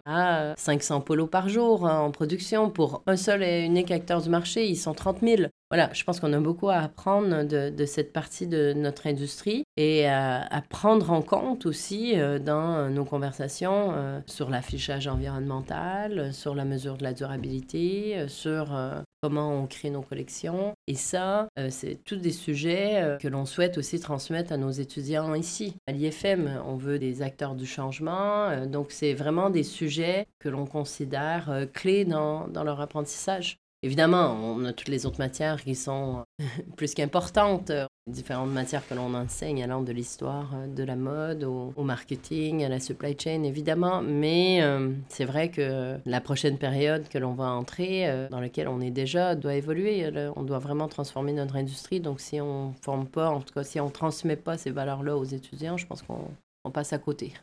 à 0.05 0.53
500 0.57 1.01
polos 1.01 1.29
par 1.29 1.49
jour 1.49 1.87
hein, 1.87 1.99
en 1.99 2.11
production 2.11 2.69
pour 2.69 3.03
un 3.07 3.17
seul 3.17 3.43
et 3.43 3.63
unique 3.63 3.91
acteur 3.91 4.21
du 4.21 4.29
marché. 4.29 4.67
Ils 4.67 4.77
sont 4.77 4.93
30 4.93 5.17
000 5.21 5.43
voilà, 5.71 5.91
je 5.93 6.03
pense 6.03 6.19
qu'on 6.19 6.31
a 6.33 6.39
beaucoup 6.39 6.69
à 6.69 6.77
apprendre 6.77 7.43
de, 7.43 7.85
cette 7.85 8.13
partie 8.13 8.45
de 8.45 8.73
notre 8.73 9.07
industrie 9.07 9.63
et 9.77 10.07
à, 10.07 10.63
prendre 10.69 11.11
en 11.11 11.21
compte 11.21 11.65
aussi 11.65 12.19
euh, 12.19 12.37
dans 12.39 12.89
nos 12.89 13.05
conversations 13.05 13.91
euh, 13.93 14.19
sur 14.27 14.49
l'affichage 14.49 15.07
environnemental, 15.07 16.33
sur 16.33 16.53
la 16.53 16.65
mesure 16.65 16.97
de 16.97 17.03
la 17.03 17.13
durabilité, 17.13 18.17
euh, 18.17 18.27
sur 18.27 18.77
comment 19.21 19.59
on 19.59 19.65
crée 19.65 19.89
nos 19.89 20.03
collections. 20.03 20.73
Et 20.85 20.93
ça, 20.93 21.47
c'est 21.69 22.03
tous 22.03 22.17
des 22.17 22.31
sujets 22.31 23.17
que 23.19 23.27
l'on 23.27 23.45
souhaite 23.45 23.79
aussi 23.79 23.99
transmettre 23.99 24.51
à 24.51 24.57
nos 24.57 24.69
étudiants 24.69 25.33
ici. 25.33 25.77
À 25.87 25.93
l'IFM, 25.93 26.61
on 26.67 26.75
veut 26.75 26.99
des 26.99 27.23
acteurs 27.23 27.55
du 27.55 27.65
changement. 27.65 28.67
donc, 28.67 28.91
c'est 28.91 29.15
vraiment 29.15 29.49
des 29.49 29.63
sujets 29.63 30.27
que 30.37 30.47
l'on 30.47 30.67
considère 30.67 31.65
clés 31.73 32.05
dans 32.05 32.63
leur 32.63 32.81
apprentissage. 32.81 33.57
Évidemment, 33.85 34.35
on 34.41 34.65
a 34.65 34.73
toutes 34.73 34.87
les 34.87 35.05
autres 35.05 35.19
matières 35.19 35.63
qui 35.63 35.75
sont 35.75 36.25
plus 36.75 36.95
qu'importantes. 36.95 37.71
Différentes 38.07 38.49
matières 38.49 38.87
que 38.87 38.95
l'on 38.95 39.13
enseigne, 39.13 39.63
allant 39.63 39.83
de 39.83 39.91
l'histoire, 39.91 40.51
euh, 40.55 40.67
de 40.67 40.83
la 40.83 40.95
mode, 40.95 41.43
au, 41.43 41.83
marketing, 41.83 42.63
à 42.63 42.69
la 42.69 42.79
supply 42.79 43.15
chain, 43.17 43.43
évidemment. 43.43 44.01
Mais 44.01 44.63
euh, 44.63 44.91
c'est 45.09 45.25
vrai 45.25 45.49
que 45.49 45.99
la 46.03 46.19
prochaine 46.19 46.57
période 46.57 47.07
que 47.09 47.19
l'on 47.19 47.33
va 47.33 47.51
entrer, 47.51 48.09
euh, 48.09 48.27
dans 48.29 48.39
laquelle 48.39 48.69
on 48.69 48.81
est 48.81 48.89
déjà, 48.89 49.35
doit 49.35 49.53
évoluer. 49.53 50.09
On 50.35 50.41
doit 50.41 50.59
vraiment 50.59 50.87
transformer 50.87 51.33
notre 51.33 51.55
industrie. 51.55 51.99
Donc, 51.99 52.21
si 52.21 52.41
on 52.41 52.69
ne 52.69 52.73
forme 52.81 53.05
pas, 53.05 53.29
en 53.29 53.41
tout 53.41 53.53
cas, 53.53 53.63
si 53.63 53.79
on 53.79 53.85
ne 53.85 53.91
transmet 53.91 54.35
pas 54.35 54.57
ces 54.57 54.71
valeurs-là 54.71 55.15
aux 55.15 55.25
étudiants, 55.25 55.77
je 55.77 55.85
pense 55.85 56.01
qu'on 56.01 56.71
passe 56.71 56.91
à 56.91 56.97
côté. 56.97 57.33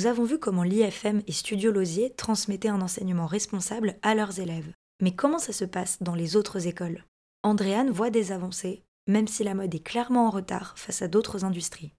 Nous 0.00 0.06
avons 0.06 0.24
vu 0.24 0.38
comment 0.38 0.62
l'IFM 0.62 1.20
et 1.26 1.32
Studio 1.32 1.70
Losier 1.70 2.14
transmettaient 2.16 2.70
un 2.70 2.80
enseignement 2.80 3.26
responsable 3.26 3.96
à 4.00 4.14
leurs 4.14 4.40
élèves. 4.40 4.72
Mais 5.02 5.14
comment 5.14 5.38
ça 5.38 5.52
se 5.52 5.66
passe 5.66 6.02
dans 6.02 6.14
les 6.14 6.36
autres 6.36 6.66
écoles? 6.66 7.04
Andréane 7.42 7.90
voit 7.90 8.08
des 8.08 8.32
avancées, 8.32 8.82
même 9.06 9.28
si 9.28 9.44
la 9.44 9.52
mode 9.52 9.74
est 9.74 9.84
clairement 9.84 10.26
en 10.26 10.30
retard 10.30 10.72
face 10.78 11.02
à 11.02 11.08
d'autres 11.08 11.44
industries. 11.44 11.92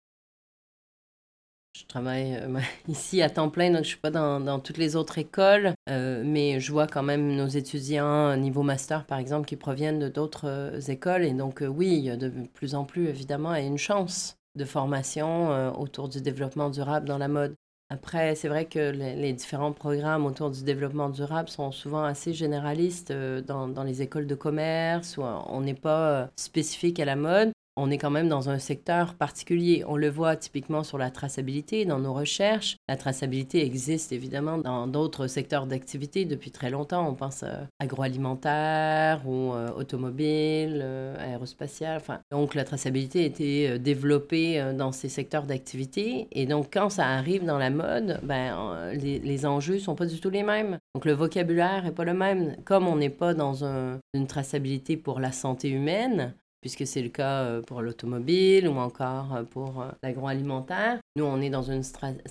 Je 1.77 1.85
travaille 1.85 2.37
euh, 2.37 2.59
ici 2.87 3.21
à 3.21 3.29
temps 3.29 3.51
plein, 3.51 3.67
donc 3.67 3.75
je 3.75 3.81
ne 3.81 3.85
suis 3.89 3.97
pas 3.97 4.09
dans, 4.09 4.59
toutes 4.59 4.79
les 4.79 4.95
autres 4.95 5.19
écoles, 5.19 5.75
euh, 5.87 6.23
mais 6.25 6.59
je 6.59 6.71
vois 6.71 6.87
quand 6.87 7.03
même 7.03 7.35
nos 7.35 7.49
étudiants 7.49 8.35
niveau 8.35 8.63
master, 8.63 9.05
par 9.05 9.19
exemple, 9.19 9.45
qui 9.45 9.57
proviennent 9.57 10.09
d'autres 10.09 10.47
euh, 10.47 10.79
écoles. 10.87 11.23
Et 11.23 11.33
donc, 11.33 11.63
oui, 11.63 11.89
il 11.97 12.05
y 12.05 12.09
a 12.09 12.17
de 12.17 12.31
plus 12.55 12.73
en 12.73 12.83
plus, 12.83 13.09
évidemment, 13.09 13.53
une 13.53 13.77
chance 13.77 14.37
de 14.57 14.65
formation 14.65 15.79
autour 15.79 16.09
du 16.09 16.19
développement 16.19 16.71
durable 16.71 17.07
dans 17.07 17.19
la 17.19 17.29
mode. 17.29 17.55
Après, 17.91 18.35
c'est 18.35 18.47
vrai 18.47 18.67
que 18.67 18.91
les, 18.91 19.33
différents 19.33 19.73
programmes 19.73 20.25
autour 20.25 20.49
du 20.49 20.63
développement 20.63 21.09
durable 21.09 21.49
sont 21.49 21.73
souvent 21.73 22.05
assez 22.05 22.33
généralistes 22.33 23.11
euh, 23.11 23.41
dans, 23.41 23.83
les 23.83 24.01
écoles 24.01 24.27
de 24.27 24.35
commerce, 24.35 25.17
où 25.17 25.23
on 25.23 25.59
n'est 25.59 25.73
pas 25.73 26.21
euh, 26.21 26.27
spécifique 26.37 27.01
à 27.01 27.05
la 27.05 27.17
mode 27.17 27.51
on 27.81 27.89
est 27.89 27.97
quand 27.97 28.11
même 28.11 28.29
dans 28.29 28.49
un 28.49 28.59
secteur 28.59 29.15
particulier. 29.15 29.83
On 29.87 29.97
le 29.97 30.07
voit 30.07 30.35
typiquement 30.35 30.83
sur 30.83 30.99
la 30.99 31.09
traçabilité 31.09 31.83
dans 31.83 31.97
nos 31.97 32.13
recherches. 32.13 32.77
La 32.87 32.95
traçabilité 32.95 33.65
existe 33.65 34.11
évidemment 34.11 34.59
dans 34.59 34.85
d'autres 34.85 35.25
secteurs 35.25 35.65
d'activité 35.65 36.25
depuis 36.25 36.51
très 36.51 36.69
longtemps. 36.69 37.09
On 37.09 37.15
pense 37.15 37.41
euh, 37.41 37.63
agroalimentaire 37.79 39.27
ou 39.27 39.53
euh, 39.53 39.71
automobile, 39.71 40.81
euh, 40.83 41.15
aérospatial. 41.19 42.01
Donc 42.29 42.53
la 42.53 42.65
traçabilité 42.65 43.23
a 43.23 43.25
été 43.25 43.79
développée 43.79 44.73
dans 44.77 44.91
ces 44.91 45.09
secteurs 45.09 45.47
d'activité. 45.47 46.27
Et 46.31 46.45
donc 46.45 46.67
quand 46.71 46.91
ça 46.91 47.07
arrive 47.07 47.45
dans 47.45 47.57
la 47.57 47.71
mode, 47.71 48.19
ben, 48.21 48.91
les, 48.93 49.17
les 49.17 49.45
enjeux 49.47 49.79
sont 49.79 49.95
pas 49.95 50.05
du 50.05 50.19
tout 50.19 50.29
les 50.29 50.43
mêmes. 50.43 50.77
Donc 50.93 51.05
le 51.05 51.13
vocabulaire 51.13 51.87
est 51.87 51.95
pas 51.95 52.05
le 52.05 52.13
même. 52.13 52.55
Comme 52.63 52.87
on 52.87 52.97
n'est 52.97 53.09
pas 53.09 53.33
dans 53.33 53.63
une 54.13 54.27
traçabilité 54.27 54.97
pour 54.97 55.19
la 55.19 55.31
santé 55.31 55.69
humaine, 55.69 56.35
puisque 56.61 56.85
c'est 56.85 57.01
le 57.01 57.09
cas 57.09 57.43
euh, 57.43 57.61
pour 57.61 57.81
l'automobile 57.81 58.67
ou 58.67 58.77
encore 58.77 59.35
euh, 59.35 59.43
pour 59.43 59.81
euh, 59.81 59.87
l'agroalimentaire. 60.03 60.99
Nous, 61.17 61.25
on 61.25 61.41
est 61.41 61.49
dans 61.49 61.63
une 61.63 61.83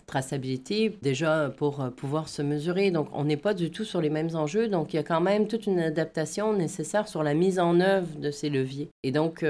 traçabilité 0.06 0.96
déjà 1.02 1.52
pour 1.56 1.90
pouvoir 1.96 2.28
se 2.28 2.40
mesurer. 2.40 2.90
Donc, 2.90 3.08
on 3.12 3.24
n'est 3.24 3.36
pas 3.36 3.52
du 3.52 3.70
tout 3.70 3.84
sur 3.84 4.00
les 4.00 4.08
mêmes 4.08 4.34
enjeux. 4.34 4.68
Donc, 4.68 4.94
il 4.94 4.96
y 4.96 4.98
a 5.00 5.02
quand 5.02 5.20
même 5.20 5.48
toute 5.48 5.66
une 5.66 5.80
adaptation 5.80 6.54
nécessaire 6.54 7.06
sur 7.06 7.22
la 7.22 7.34
mise 7.34 7.58
en 7.58 7.80
œuvre 7.80 8.08
de 8.18 8.30
ces 8.30 8.48
leviers. 8.48 8.88
Et 9.02 9.12
donc, 9.12 9.44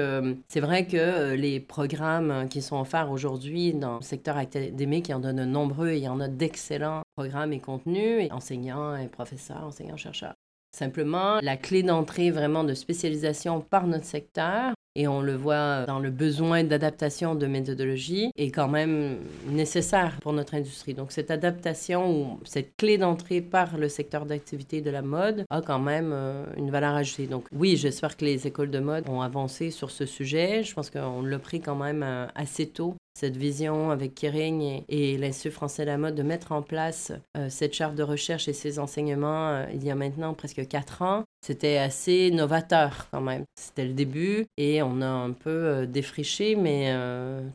c'est 0.49 0.59
vrai 0.59 0.85
que 0.85 1.33
les 1.33 1.61
programmes 1.61 2.49
qui 2.49 2.61
sont 2.61 2.79
offerts 2.79 3.09
aujourd'hui 3.09 3.73
dans 3.73 3.97
le 3.97 4.01
secteur 4.01 4.35
académique, 4.35 5.07
il 5.07 5.11
y 5.11 5.15
en 5.15 5.23
a 5.23 5.31
de 5.31 5.45
nombreux 5.45 5.93
il 5.93 6.03
y 6.03 6.09
en 6.09 6.19
a 6.19 6.27
d'excellents 6.27 7.01
programmes 7.15 7.53
et 7.53 7.59
contenus, 7.59 8.25
et 8.25 8.31
enseignants 8.31 8.95
et 8.97 9.07
professeurs, 9.07 9.63
enseignants-chercheurs. 9.63 10.33
Simplement, 10.71 11.39
la 11.41 11.57
clé 11.57 11.83
d'entrée 11.83 12.31
vraiment 12.31 12.63
de 12.63 12.73
spécialisation 12.73 13.61
par 13.61 13.87
notre 13.87 14.05
secteur, 14.05 14.73
et 14.95 15.07
on 15.07 15.21
le 15.21 15.35
voit 15.35 15.85
dans 15.85 15.99
le 15.99 16.09
besoin 16.09 16.63
d'adaptation 16.63 17.35
de 17.35 17.47
méthodologie, 17.47 18.31
est 18.35 18.51
quand 18.51 18.67
même 18.67 19.19
nécessaire 19.47 20.17
pour 20.21 20.33
notre 20.33 20.55
industrie. 20.55 20.93
Donc 20.93 21.11
cette 21.11 21.31
adaptation 21.31 22.09
ou 22.09 22.39
cette 22.43 22.75
clé 22.75 22.97
d'entrée 22.97 23.41
par 23.41 23.77
le 23.77 23.87
secteur 23.87 24.25
d'activité 24.25 24.81
de 24.81 24.89
la 24.89 25.01
mode 25.01 25.45
a 25.49 25.61
quand 25.61 25.79
même 25.79 26.11
euh, 26.13 26.45
une 26.57 26.71
valeur 26.71 26.95
ajoutée. 26.95 27.27
Donc 27.27 27.45
oui, 27.53 27.77
j'espère 27.77 28.17
que 28.17 28.25
les 28.25 28.47
écoles 28.47 28.71
de 28.71 28.79
mode 28.79 29.07
ont 29.07 29.21
avancé 29.21 29.71
sur 29.71 29.91
ce 29.91 30.05
sujet. 30.05 30.63
Je 30.63 30.73
pense 30.73 30.89
qu'on 30.89 31.21
l'a 31.21 31.39
pris 31.39 31.61
quand 31.61 31.75
même 31.75 32.03
euh, 32.03 32.27
assez 32.35 32.67
tôt 32.67 32.95
cette 33.21 33.37
vision 33.37 33.91
avec 33.91 34.15
Kering 34.15 34.83
et, 34.89 35.15
l'Institut 35.19 35.51
français 35.51 35.83
de 35.83 35.91
la 35.91 35.99
mode 35.99 36.15
de 36.15 36.23
mettre 36.23 36.53
en 36.53 36.63
place 36.63 37.11
euh, 37.37 37.49
cette 37.51 37.75
charte 37.75 37.93
de 37.93 38.01
recherche 38.01 38.47
et 38.47 38.53
ces 38.53 38.79
enseignements 38.79 39.49
euh, 39.49 39.65
il 39.71 39.83
y 39.83 39.91
a 39.91 39.95
maintenant 39.95 40.33
presque 40.33 40.67
quatre 40.67 41.03
ans, 41.03 41.23
c'était 41.45 41.77
assez 41.77 42.31
novateur 42.31 43.09
quand 43.11 43.21
même. 43.21 43.43
C'était 43.55 43.85
le 43.85 43.93
début 43.93 44.47
et 44.57 44.81
on 44.81 45.01
a 45.01 45.07
un 45.07 45.33
peu 45.33 45.51
euh, 45.51 45.85
défriché, 45.85 46.55
mais 46.55 46.91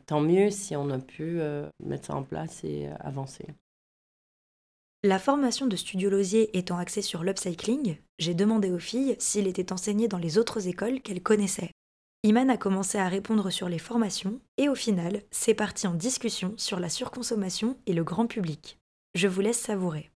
tant 0.05 0.21
mieux 0.21 0.51
si 0.51 0.73
on 0.77 0.89
a 0.89 0.99
pu 0.99 1.41
mettre 1.83 2.07
ça 2.07 2.15
en 2.15 2.23
place 2.23 2.63
et 2.63 2.87
avancer. 3.01 3.45
La 5.03 5.19
formation 5.19 5.67
de 5.67 5.75
Studio 5.75 6.09
Losier 6.09 6.57
étant 6.57 6.77
axée 6.77 7.01
sur 7.01 7.23
l'upcycling, 7.23 7.97
j'ai 8.19 8.33
demandé 8.33 8.71
aux 8.71 8.79
filles 8.79 9.15
s'il 9.19 9.47
était 9.47 9.73
enseigné 9.73 10.07
dans 10.07 10.17
les 10.17 10.37
autres 10.37 10.67
écoles 10.67 11.01
qu'elles 11.01 11.21
connaissaient. 11.21 11.71
Iman 12.23 12.49
a 12.49 12.57
commencé 12.57 12.97
à 12.97 13.07
répondre 13.07 13.51
sur 13.51 13.69
les 13.69 13.77
formations 13.77 14.39
et 14.57 14.69
au 14.69 14.75
final, 14.75 15.21
c'est 15.29 15.53
parti 15.53 15.85
en 15.85 15.93
discussion 15.93 16.53
sur 16.57 16.79
la 16.79 16.89
surconsommation 16.89 17.77
et 17.85 17.93
le 17.93 18.03
grand 18.03 18.25
public. 18.25 18.79
Je 19.13 19.27
vous 19.27 19.41
laisse 19.41 19.59
savourer. 19.59 20.09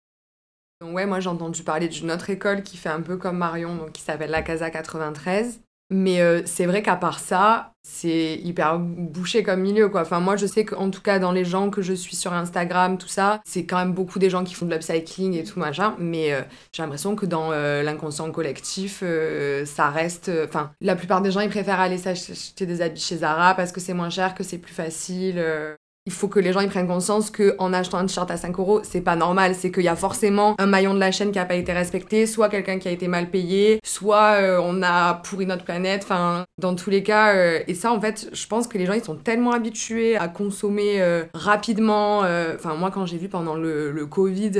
ouais, 0.80 1.06
moi 1.06 1.18
j'ai 1.18 1.28
entendu 1.28 1.64
parler 1.64 1.88
d'une 1.88 2.12
autre 2.12 2.30
école 2.30 2.62
qui 2.62 2.76
fait 2.76 2.88
un 2.88 3.02
peu 3.02 3.16
comme 3.16 3.38
Marion, 3.38 3.74
donc 3.74 3.92
qui 3.92 4.02
s'appelle 4.02 4.30
la 4.30 4.42
Casa 4.42 4.70
93. 4.70 5.60
Mais 5.90 6.20
euh, 6.20 6.42
c'est 6.44 6.66
vrai 6.66 6.82
qu'à 6.82 6.96
part 6.96 7.18
ça, 7.18 7.72
c'est 7.82 8.34
hyper 8.42 8.78
bouché 8.78 9.42
comme 9.42 9.60
milieu, 9.60 9.88
quoi. 9.88 10.02
Enfin, 10.02 10.20
moi, 10.20 10.36
je 10.36 10.44
sais 10.44 10.64
qu'en 10.64 10.90
tout 10.90 11.00
cas, 11.00 11.18
dans 11.18 11.32
les 11.32 11.44
gens 11.46 11.70
que 11.70 11.80
je 11.80 11.94
suis 11.94 12.16
sur 12.16 12.34
Instagram, 12.34 12.98
tout 12.98 13.08
ça, 13.08 13.40
c'est 13.46 13.64
quand 13.64 13.78
même 13.78 13.94
beaucoup 13.94 14.18
des 14.18 14.28
gens 14.28 14.44
qui 14.44 14.54
font 14.54 14.66
de 14.66 14.70
l'upcycling 14.74 15.34
et 15.34 15.44
tout, 15.44 15.58
machin. 15.58 15.96
Mais 15.98 16.34
euh, 16.34 16.42
j'ai 16.72 16.82
l'impression 16.82 17.16
que 17.16 17.24
dans 17.24 17.52
euh, 17.52 17.82
l'inconscient 17.82 18.30
collectif, 18.30 19.02
ça 19.64 19.88
reste... 19.88 20.30
Enfin, 20.44 20.72
la 20.80 20.96
plupart 20.96 21.22
des 21.22 21.30
gens, 21.30 21.40
ils 21.40 21.48
préfèrent 21.48 21.80
aller 21.80 21.98
s'acheter 21.98 22.66
des 22.66 22.82
habits 22.82 23.00
chez 23.00 23.18
Zara 23.18 23.54
parce 23.54 23.72
que 23.72 23.80
c'est 23.80 23.94
moins 23.94 24.10
cher, 24.10 24.34
que 24.34 24.44
c'est 24.44 24.58
plus 24.58 24.74
facile 24.74 25.42
il 26.08 26.12
faut 26.12 26.28
que 26.28 26.40
les 26.40 26.54
gens 26.54 26.60
ils 26.60 26.70
prennent 26.70 26.86
conscience 26.86 27.30
que 27.30 27.54
en 27.58 27.74
achetant 27.74 27.98
un 27.98 28.06
t-shirt 28.06 28.30
à 28.30 28.38
5 28.38 28.58
euros, 28.58 28.80
c'est 28.82 29.02
pas 29.02 29.14
normal. 29.14 29.54
C'est 29.54 29.70
qu'il 29.70 29.82
y 29.82 29.88
a 29.88 29.96
forcément 29.96 30.54
un 30.58 30.64
maillon 30.64 30.94
de 30.94 30.98
la 30.98 31.12
chaîne 31.12 31.32
qui 31.32 31.38
a 31.38 31.44
pas 31.44 31.56
été 31.56 31.74
respecté, 31.74 32.26
soit 32.26 32.48
quelqu'un 32.48 32.78
qui 32.78 32.88
a 32.88 32.90
été 32.90 33.08
mal 33.08 33.28
payé, 33.28 33.78
soit 33.84 34.40
euh, 34.40 34.58
on 34.62 34.82
a 34.82 35.14
pourri 35.14 35.44
notre 35.44 35.64
planète. 35.64 36.02
Enfin, 36.04 36.46
dans 36.58 36.74
tous 36.74 36.88
les 36.88 37.02
cas, 37.02 37.34
euh, 37.34 37.60
et 37.68 37.74
ça 37.74 37.92
en 37.92 38.00
fait, 38.00 38.30
je 38.32 38.46
pense 38.46 38.66
que 38.66 38.78
les 38.78 38.86
gens 38.86 38.94
ils 38.94 39.04
sont 39.04 39.16
tellement 39.16 39.52
habitués 39.52 40.16
à 40.16 40.28
consommer 40.28 41.02
euh, 41.02 41.24
rapidement. 41.34 42.20
Enfin, 42.54 42.74
moi 42.74 42.90
quand 42.90 43.04
j'ai 43.04 43.18
vu 43.18 43.28
pendant 43.28 43.54
le, 43.54 44.06
Covid, 44.08 44.52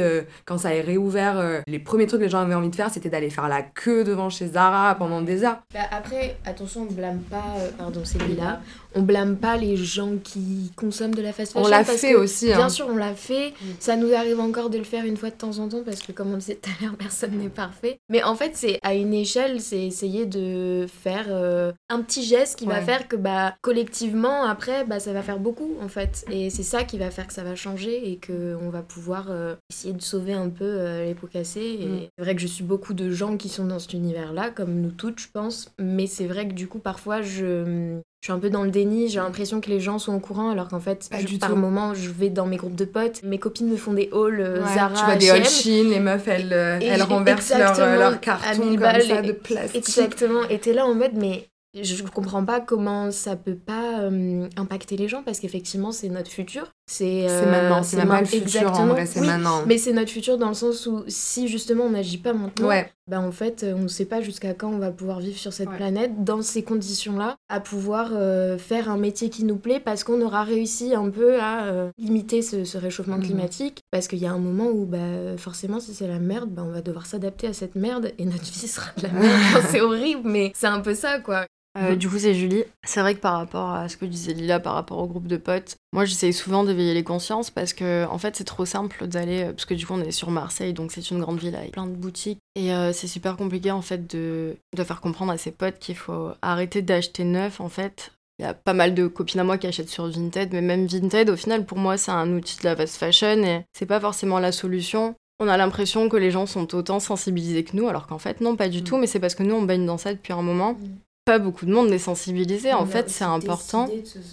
quand 0.45 0.59
ça 0.59 0.69
a 0.69 0.83
réouvert, 0.83 1.63
les 1.67 1.79
premiers 1.79 2.07
trucs 2.07 2.21
que 2.21 2.25
les 2.25 2.31
gens 2.31 2.41
avaient 2.41 2.55
envie 2.55 2.69
de 2.69 2.77
faire, 2.77 2.91
c'était 2.91 3.09
d'aller 3.09 3.31
faire 3.31 3.49
la 3.49 3.63
queue 3.63 4.05
devant 4.05 4.29
chez 4.29 4.49
Zara 4.49 4.95
pendant 4.97 5.23
des 5.23 5.45
heures. 5.45 5.59
Bah 5.73 5.81
après, 5.91 6.37
attention, 6.45 6.87
on 6.89 6.93
blâme 6.93 7.21
pas, 7.31 7.55
pardon, 7.79 8.03
c'est 8.05 8.19
là 8.37 8.61
on 8.95 9.03
blâme 9.03 9.37
pas 9.37 9.57
les 9.57 9.77
gens 9.77 10.17
qui 10.23 10.73
consomment 10.77 11.15
de 11.15 11.23
la 11.23 11.33
fast 11.39 11.53
fashion. 11.53 11.67
On 11.67 11.71
l'a 11.71 11.85
fait 11.85 12.15
aussi. 12.15 12.47
Bien 12.47 12.63
hein. 12.63 12.69
sûr, 12.69 12.87
on 12.89 12.97
l'a 12.97 13.15
fait. 13.15 13.51
Mm. 13.51 13.67
Ça 13.79 13.97
nous 13.97 14.13
arrive 14.13 14.41
encore 14.41 14.71
de 14.71 14.79
le 14.79 14.85
faire 14.85 15.05
une 15.05 15.17
fois 15.17 15.31
de 15.31 15.37
temps 15.37 15.59
en 15.59 15.69
temps 15.69 15.83
parce 15.85 16.01
que, 16.01 16.13
comme 16.13 16.33
on 16.33 16.37
disait 16.37 16.57
tout 16.57 16.71
à 16.71 16.85
l'heure, 16.85 16.97
personne 16.99 17.33
n'est 17.39 17.49
parfait. 17.49 17.99
Mais 18.09 18.23
en 18.23 18.35
fait, 18.35 18.53
c'est 18.55 18.79
à 18.83 18.95
une 18.95 19.15
échelle, 19.15 19.61
c'est 19.61 19.85
essayer 19.85 20.27
de 20.27 20.87
faire 20.89 21.27
euh, 21.29 21.73
un 21.89 22.03
petit 22.03 22.23
geste 22.23 22.59
qui 22.59 22.67
va 22.67 22.83
faire 22.83 23.09
que 23.09 23.17
bah, 23.17 23.55
collectivement, 23.63 24.45
après, 24.45 24.85
bah, 24.85 25.01
ça 25.01 25.13
va 25.13 25.23
faire 25.23 25.39
beaucoup 25.39 25.77
en 25.83 25.89
fait. 25.89 26.25
Et 26.31 26.51
c'est 26.51 26.63
ça 26.63 26.85
qui 26.85 26.99
va 26.99 27.11
faire 27.11 27.27
que 27.27 27.33
ça 27.33 27.45
va 27.45 27.55
changer 27.55 28.11
et 28.11 28.19
qu'on 28.25 28.71
va 28.71 28.83
pouvoir 28.83 29.27
euh, 29.31 29.55
essayer 29.71 29.95
de 29.95 30.03
sauver 30.03 30.33
un 30.33 30.49
peu 30.49 30.65
euh, 30.65 31.05
les 31.05 31.15
pots 31.15 31.27
cassés. 31.27 31.79
Et 31.81 31.87
mm. 31.87 32.01
c'est 32.17 32.25
vrai 32.25 32.35
que 32.35 32.41
je 32.41 32.47
suis 32.47 32.65
beaucoup 32.65 32.95
de 32.95 33.11
gens 33.11 33.37
qui 33.37 33.49
sont 33.49 33.65
dans 33.65 33.79
cet 33.79 33.93
univers-là, 33.93 34.51
comme 34.51 34.81
nous 34.81 34.91
toutes, 34.91 35.21
je 35.21 35.29
pense. 35.33 35.73
Mais 35.79 36.07
c'est 36.07 36.27
vrai 36.27 36.49
que 36.49 36.55
du 36.55 36.69
coup, 36.69 36.79
parfois, 36.79 37.23
je, 37.23 38.01
je 38.21 38.27
suis 38.27 38.33
un 38.33 38.39
peu 38.39 38.51
dans 38.51 38.65
le 38.65 38.71
déni, 38.71 39.09
j'ai 39.09 39.21
l'impression 39.21 39.61
que 39.61 39.71
les 39.71 39.79
gens 39.79 39.99
sont 39.99 40.15
au 40.15 40.19
courant 40.19 40.51
alors 40.51 40.69
qu'en 40.69 40.81
fait, 40.81 41.09
par 41.41 41.57
moment, 41.57 41.95
je 41.95 42.11
vais 42.11 42.31
dans 42.31 42.47
mes 42.47 42.57
groupes 42.57 42.75
de 42.75 42.85
potes, 42.85 43.23
mes 43.23 43.39
copines 43.39 43.69
me 43.69 43.77
font 43.77 43.93
des 43.93 44.09
hauls 44.13 44.41
euh, 44.41 44.65
Zara, 44.75 44.95
Tu 44.95 45.05
vois 45.05 45.17
des 45.17 45.31
hauls 45.31 45.45
Shein, 45.45 45.89
les 45.89 46.01
meufs, 46.01 46.27
elles, 46.27 46.53
euh, 46.53 46.79
elles 46.83 47.03
renversent 47.03 47.57
leur, 47.57 47.79
euh, 47.79 47.97
leur 47.97 48.21
carton 48.21 48.77
comme 48.77 49.01
ça 49.01 49.23
de 49.23 49.33
plastique. 49.33 49.77
Exactement, 49.77 50.43
et 50.51 50.59
t'es 50.59 50.73
là 50.73 50.85
en 50.87 50.95
mode, 50.95 51.15
mais 51.15 51.49
je 51.75 52.03
comprends 52.03 52.45
pas 52.45 52.61
comment 52.61 53.11
ça 53.11 53.37
peut 53.37 53.55
pas 53.55 54.01
euh, 54.01 54.49
impacter 54.57 54.97
les 54.97 55.07
gens 55.07 55.23
parce 55.23 55.39
qu'effectivement 55.39 55.93
c'est 55.93 56.09
notre 56.09 56.31
futur. 56.31 56.73
C'est 56.87 57.27
euh, 57.29 57.51
maintenant, 57.51 57.83
c'est 57.83 58.05
pas 58.05 58.21
le 58.21 58.27
futur 58.27 58.73
en 58.73 58.87
vrai, 58.87 59.07
c'est 59.07 59.21
maintenant. 59.21 59.65
Mais 59.67 59.79
c'est 59.79 59.93
notre 59.93 60.11
futur 60.11 60.39
dans 60.39 60.49
le 60.49 60.55
sens 60.55 60.87
où 60.87 61.05
si 61.09 61.47
justement 61.47 61.85
on 61.85 61.91
n'agit 61.91 62.19
pas 62.19 62.33
maintenant, 62.33 62.69
ouais. 62.69 62.91
Bah 63.09 63.21
en 63.21 63.33
fait 63.33 63.65
on 63.65 63.83
ne 63.83 63.89
sait 63.89 64.05
pas 64.05 64.21
jusqu'à 64.21 64.55
quand 64.55 64.69
on 64.69 64.79
va 64.79 64.91
pouvoir 64.91 65.21
vivre 65.21 65.39
sur 65.39 65.53
cette 65.53 65.71
planète 65.71 66.25
dans 66.25 66.43
ces 66.43 66.63
conditions-là, 66.63 67.37
à 67.49 67.61
pouvoir 67.61 68.11
euh, 68.13 68.59
faire 68.59 68.91
un 68.91 68.97
métier 68.97 69.31
qui 69.31 69.45
nous 69.45 69.57
plaît 69.57 69.81
parce 69.81 70.05
qu'on 70.05 70.21
aura 70.21 70.45
réussi 70.45 70.95
un 70.95 71.11
peu 71.11 71.41
à 71.41 71.91
limiter 71.99 72.43
ce, 72.43 72.77
réchauffement 72.77 73.17
mhm. 73.17 73.25
climatique. 73.25 73.81
Parce 73.91 74.09
qu'il 74.09 74.19
y 74.19 74.27
a 74.27 74.33
un 74.33 74.39
moment 74.39 74.69
où 74.71 74.85
bah, 74.85 75.37
forcément 75.37 75.81
si 75.81 75.95
c'est 75.95 76.09
la 76.09 76.19
merde, 76.19 76.51
bah, 76.51 76.63
on 76.65 76.71
va 76.71 76.83
devoir 76.83 77.07
s'adapter 77.07 77.47
à 77.47 77.53
cette 77.53 77.75
merde 77.75 78.13
et 78.19 78.25
notre 78.25 78.45
vie 78.45 78.69
sera 78.69 78.91
de 78.97 79.03
la 79.03 79.13
merde. 79.13 79.65
c'est 79.71 79.81
horrible, 79.81 80.23
mais 80.25 80.53
c'est 80.55 80.67
un 80.67 80.81
peu 80.81 80.95
ça 80.95 81.21
quoi. 81.21 81.47
Euh, 81.79 81.97
du 81.97 82.09
coup, 82.09 82.19
c'est 82.19 82.35
Julie. 82.35 82.65
C'est 82.85 83.01
vrai 83.01 83.15
que 83.15 83.21
par 83.21 83.35
rapport 83.35 83.71
à 83.71 83.89
ce 83.89 83.97
que 83.97 84.05
disait 84.05 84.33
Lila, 84.33 84.61
par 84.61 84.75
rapport 84.75 84.99
au 84.99 85.07
groupe 85.07 85.27
de 85.27 85.37
potes, 85.37 85.77
moi 85.93 86.05
j'essaye 86.05 86.33
souvent 86.33 86.65
d'éveiller 86.65 86.95
les 86.95 87.05
consciences 87.05 87.51
parce 87.51 87.73
que 87.73 88.07
en 88.07 88.19
fait 88.19 88.37
c'est 88.37 88.45
trop 88.45 88.65
simple 88.65 89.07
d'aller, 89.07 89.47
parce 89.47 89.65
que 89.65 89.75
du 89.75 89.87
coup 89.87 89.95
on 89.95 90.01
est 90.01 90.11
sur 90.11 90.31
Marseille, 90.31 90.73
donc 90.73 90.93
c'est 90.93 91.11
une 91.11 91.21
grande 91.21 91.39
ville 91.39 91.57
avec 91.57 91.73
plein 91.73 91.87
de 91.87 91.95
boutiques. 91.95 92.39
Et 92.57 92.73
euh, 92.73 92.93
c'est 92.93 93.07
super 93.07 93.37
compliqué 93.37 93.71
en 93.71 93.83
fait 93.83 94.11
de, 94.11 94.57
de 94.77 94.85
faire 94.85 95.01
comprendre 95.01 95.33
à 95.33 95.39
ses 95.39 95.51
potes 95.51 95.79
qu'il 95.79 95.97
faut 95.97 96.33
arrêter 96.43 96.83
d'acheter 96.83 97.25
neuf 97.25 97.61
en 97.61 97.69
fait. 97.69 98.13
Il 98.39 98.45
y 98.45 98.47
a 98.47 98.55
pas 98.55 98.73
mal 98.73 98.95
de 98.95 99.07
copines 99.09 99.41
à 99.41 99.45
moi 99.45 99.59
qui 99.59 99.67
achètent 99.67 99.89
sur 99.89 100.09
Vinted, 100.09 100.53
mais 100.53 100.61
même 100.61 100.87
Vinted, 100.87 101.29
au 101.29 101.35
final, 101.35 101.67
pour 101.67 101.77
moi, 101.77 101.97
c'est 101.97 102.13
un 102.13 102.33
outil 102.33 102.57
de 102.59 102.65
la 102.65 102.77
fast 102.77 102.97
fashion 102.97 103.43
et 103.43 103.65
c'est 103.73 103.85
pas 103.85 103.99
forcément 103.99 104.39
la 104.39 104.53
solution. 104.53 105.17
On 105.41 105.49
a 105.49 105.57
l'impression 105.57 106.09
que 106.09 106.17
les 106.17 106.31
gens 106.31 106.47
sont 106.47 106.73
autant 106.77 107.01
sensibilisés 107.01 107.65
que 107.65 107.77
nous, 107.77 107.89
alors 107.89 108.07
qu'en 108.07 108.19
fait, 108.19 108.41
non, 108.41 108.55
pas 108.55 108.69
du 108.69 108.83
mm. 108.83 108.85
tout, 108.85 108.97
mais 108.97 109.09
c'est 109.09 109.19
parce 109.19 109.35
que 109.35 109.43
nous, 109.43 109.57
on 109.57 109.63
baigne 109.63 109.87
dans 109.87 109.99
ça 109.99 110.15
depuis 110.15 110.33
un 110.33 110.43
moment. 110.43 110.75
Mm 110.75 110.87
pas 111.29 111.39
beaucoup 111.39 111.67
de 111.67 111.73
monde 111.73 111.91
n'est 111.91 111.99
sensibilisé. 111.99 112.73
en 112.73 112.87
fait, 112.87 113.11
c'est 113.11 113.25
important. 113.25 113.87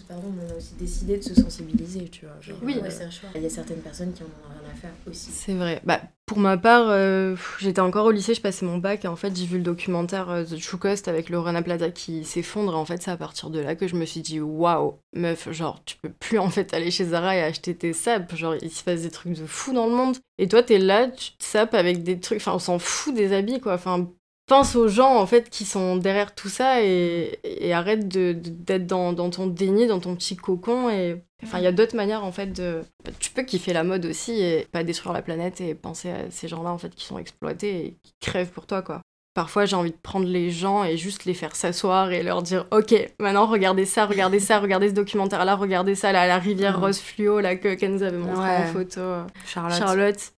Pardon, 0.07 0.23
on 0.33 0.53
a 0.53 0.57
aussi 0.57 0.75
décidé 0.79 1.17
de 1.17 1.23
se 1.23 1.35
sensibiliser, 1.35 2.07
tu 2.07 2.25
vois. 2.25 2.55
oui, 2.63 2.79
c'est 2.89 3.03
un 3.03 3.09
choix. 3.09 3.27
Il 3.35 3.43
y 3.43 3.45
a 3.45 3.49
certaines 3.49 3.81
personnes 3.81 4.13
qui 4.13 4.23
en 4.23 4.27
ont 4.27 4.49
rien 4.49 4.71
à 4.71 4.75
faire 4.75 4.91
aussi. 5.05 5.29
C'est 5.29 5.55
vrai. 5.55 5.81
Bah, 5.83 5.99
pour 6.25 6.37
ma 6.37 6.55
part, 6.55 6.85
euh, 6.87 7.35
j'étais 7.59 7.81
encore 7.81 8.05
au 8.05 8.11
lycée, 8.11 8.33
je 8.33 8.39
passais 8.39 8.65
mon 8.65 8.77
bac 8.77 9.03
et 9.03 9.09
en 9.09 9.17
fait, 9.17 9.35
j'ai 9.35 9.45
vu 9.45 9.57
le 9.57 9.63
documentaire 9.63 10.29
euh, 10.29 10.45
The 10.45 10.57
True 10.57 10.77
Cost 10.77 11.09
avec 11.09 11.29
le 11.29 11.37
Rana 11.37 11.61
Plaza 11.61 11.91
qui 11.91 12.23
s'effondre. 12.23 12.71
Et 12.71 12.77
en 12.77 12.85
fait, 12.85 13.03
c'est 13.03 13.11
à 13.11 13.17
partir 13.17 13.49
de 13.49 13.59
là 13.59 13.75
que 13.75 13.89
je 13.89 13.95
me 13.95 14.05
suis 14.05 14.21
dit, 14.21 14.39
waouh, 14.39 14.97
meuf, 15.13 15.51
genre, 15.51 15.83
tu 15.83 15.97
peux 15.97 16.09
plus 16.09 16.39
en 16.39 16.49
fait 16.49 16.73
aller 16.73 16.91
chez 16.91 17.03
Zara 17.03 17.35
et 17.35 17.43
acheter 17.43 17.75
tes 17.75 17.91
sapes. 17.91 18.33
Genre, 18.35 18.55
il 18.61 18.71
se 18.71 18.85
passe 18.85 19.01
des 19.01 19.11
trucs 19.11 19.33
de 19.33 19.45
fou 19.45 19.73
dans 19.73 19.87
le 19.87 19.93
monde. 19.93 20.15
Et 20.37 20.47
toi, 20.47 20.63
t'es 20.63 20.79
là, 20.79 21.07
tu 21.07 21.33
te 21.33 21.43
sapes 21.43 21.73
avec 21.73 22.03
des 22.03 22.21
trucs. 22.21 22.37
Enfin, 22.37 22.53
on 22.53 22.59
s'en 22.59 22.79
fout 22.79 23.13
des 23.13 23.33
habits, 23.33 23.59
quoi. 23.59 23.73
Enfin, 23.73 24.07
pense 24.47 24.75
aux 24.75 24.87
gens 24.87 25.15
en 25.15 25.25
fait 25.25 25.49
qui 25.49 25.65
sont 25.65 25.97
derrière 25.97 26.35
tout 26.35 26.49
ça 26.49 26.83
et, 26.83 27.39
arrête 27.73 28.07
d'être 28.07 28.87
dans, 28.87 29.13
ton 29.29 29.47
déni, 29.47 29.87
dans 29.87 29.99
ton 29.99 30.15
petit 30.15 30.35
cocon. 30.35 30.89
Et 30.89 31.21
enfin, 31.43 31.59
il 31.59 31.63
y 31.63 31.67
a 31.67 31.71
d'autres 31.71 31.95
manières 31.95 32.23
en 32.23 32.31
fait 32.31 32.47
de. 32.47 32.81
Tu 33.19 33.31
peux 33.31 33.43
kiffer 33.43 33.73
la 33.73 33.83
mode 33.83 34.05
aussi 34.05 34.41
et 34.41 34.67
pas 34.71 34.83
détruire 34.83 35.13
la 35.13 35.21
planète 35.21 35.61
et 35.61 35.75
penser 35.75 36.09
à 36.09 36.31
ces 36.31 36.47
gens-là 36.47 36.71
en 36.71 36.77
fait 36.77 36.93
qui 36.93 37.05
sont 37.05 37.17
exploités 37.17 37.85
et 37.85 37.97
qui 38.03 38.13
crèvent 38.21 38.51
pour 38.51 38.67
toi 38.67 38.81
quoi. 38.81 39.01
Parfois, 39.33 39.65
j'ai 39.65 39.75
envie 39.75 39.91
de 39.91 39.97
prendre 40.01 40.25
les 40.25 40.49
gens 40.49 40.85
et 40.85 40.95
juste 40.95 41.25
les 41.25 41.33
faire 41.33 41.57
s'asseoir 41.57 42.11
et 42.11 42.23
leur 42.23 42.41
dire 42.41 42.67
Ok, 42.71 42.95
maintenant 43.19 43.45
regardez 43.45 43.83
ça, 43.83 44.05
regardez 44.05 44.39
ça, 44.39 44.61
regardez 44.61 44.87
ce 44.87 44.93
documentaire-là, 44.93 45.55
regardez 45.55 45.93
ça, 45.93 46.13
là, 46.13 46.25
la 46.25 46.37
rivière 46.37 46.79
rose 46.79 46.99
fluo 46.99 47.41
là, 47.41 47.57
que 47.57 47.73
Ken 47.73 47.91
nous 47.91 48.03
avait 48.03 48.17
montré 48.17 48.55
en 48.55 48.67
photo. 48.67 49.01
Charlotte. 49.45 49.77
Charlotte. 49.77 50.31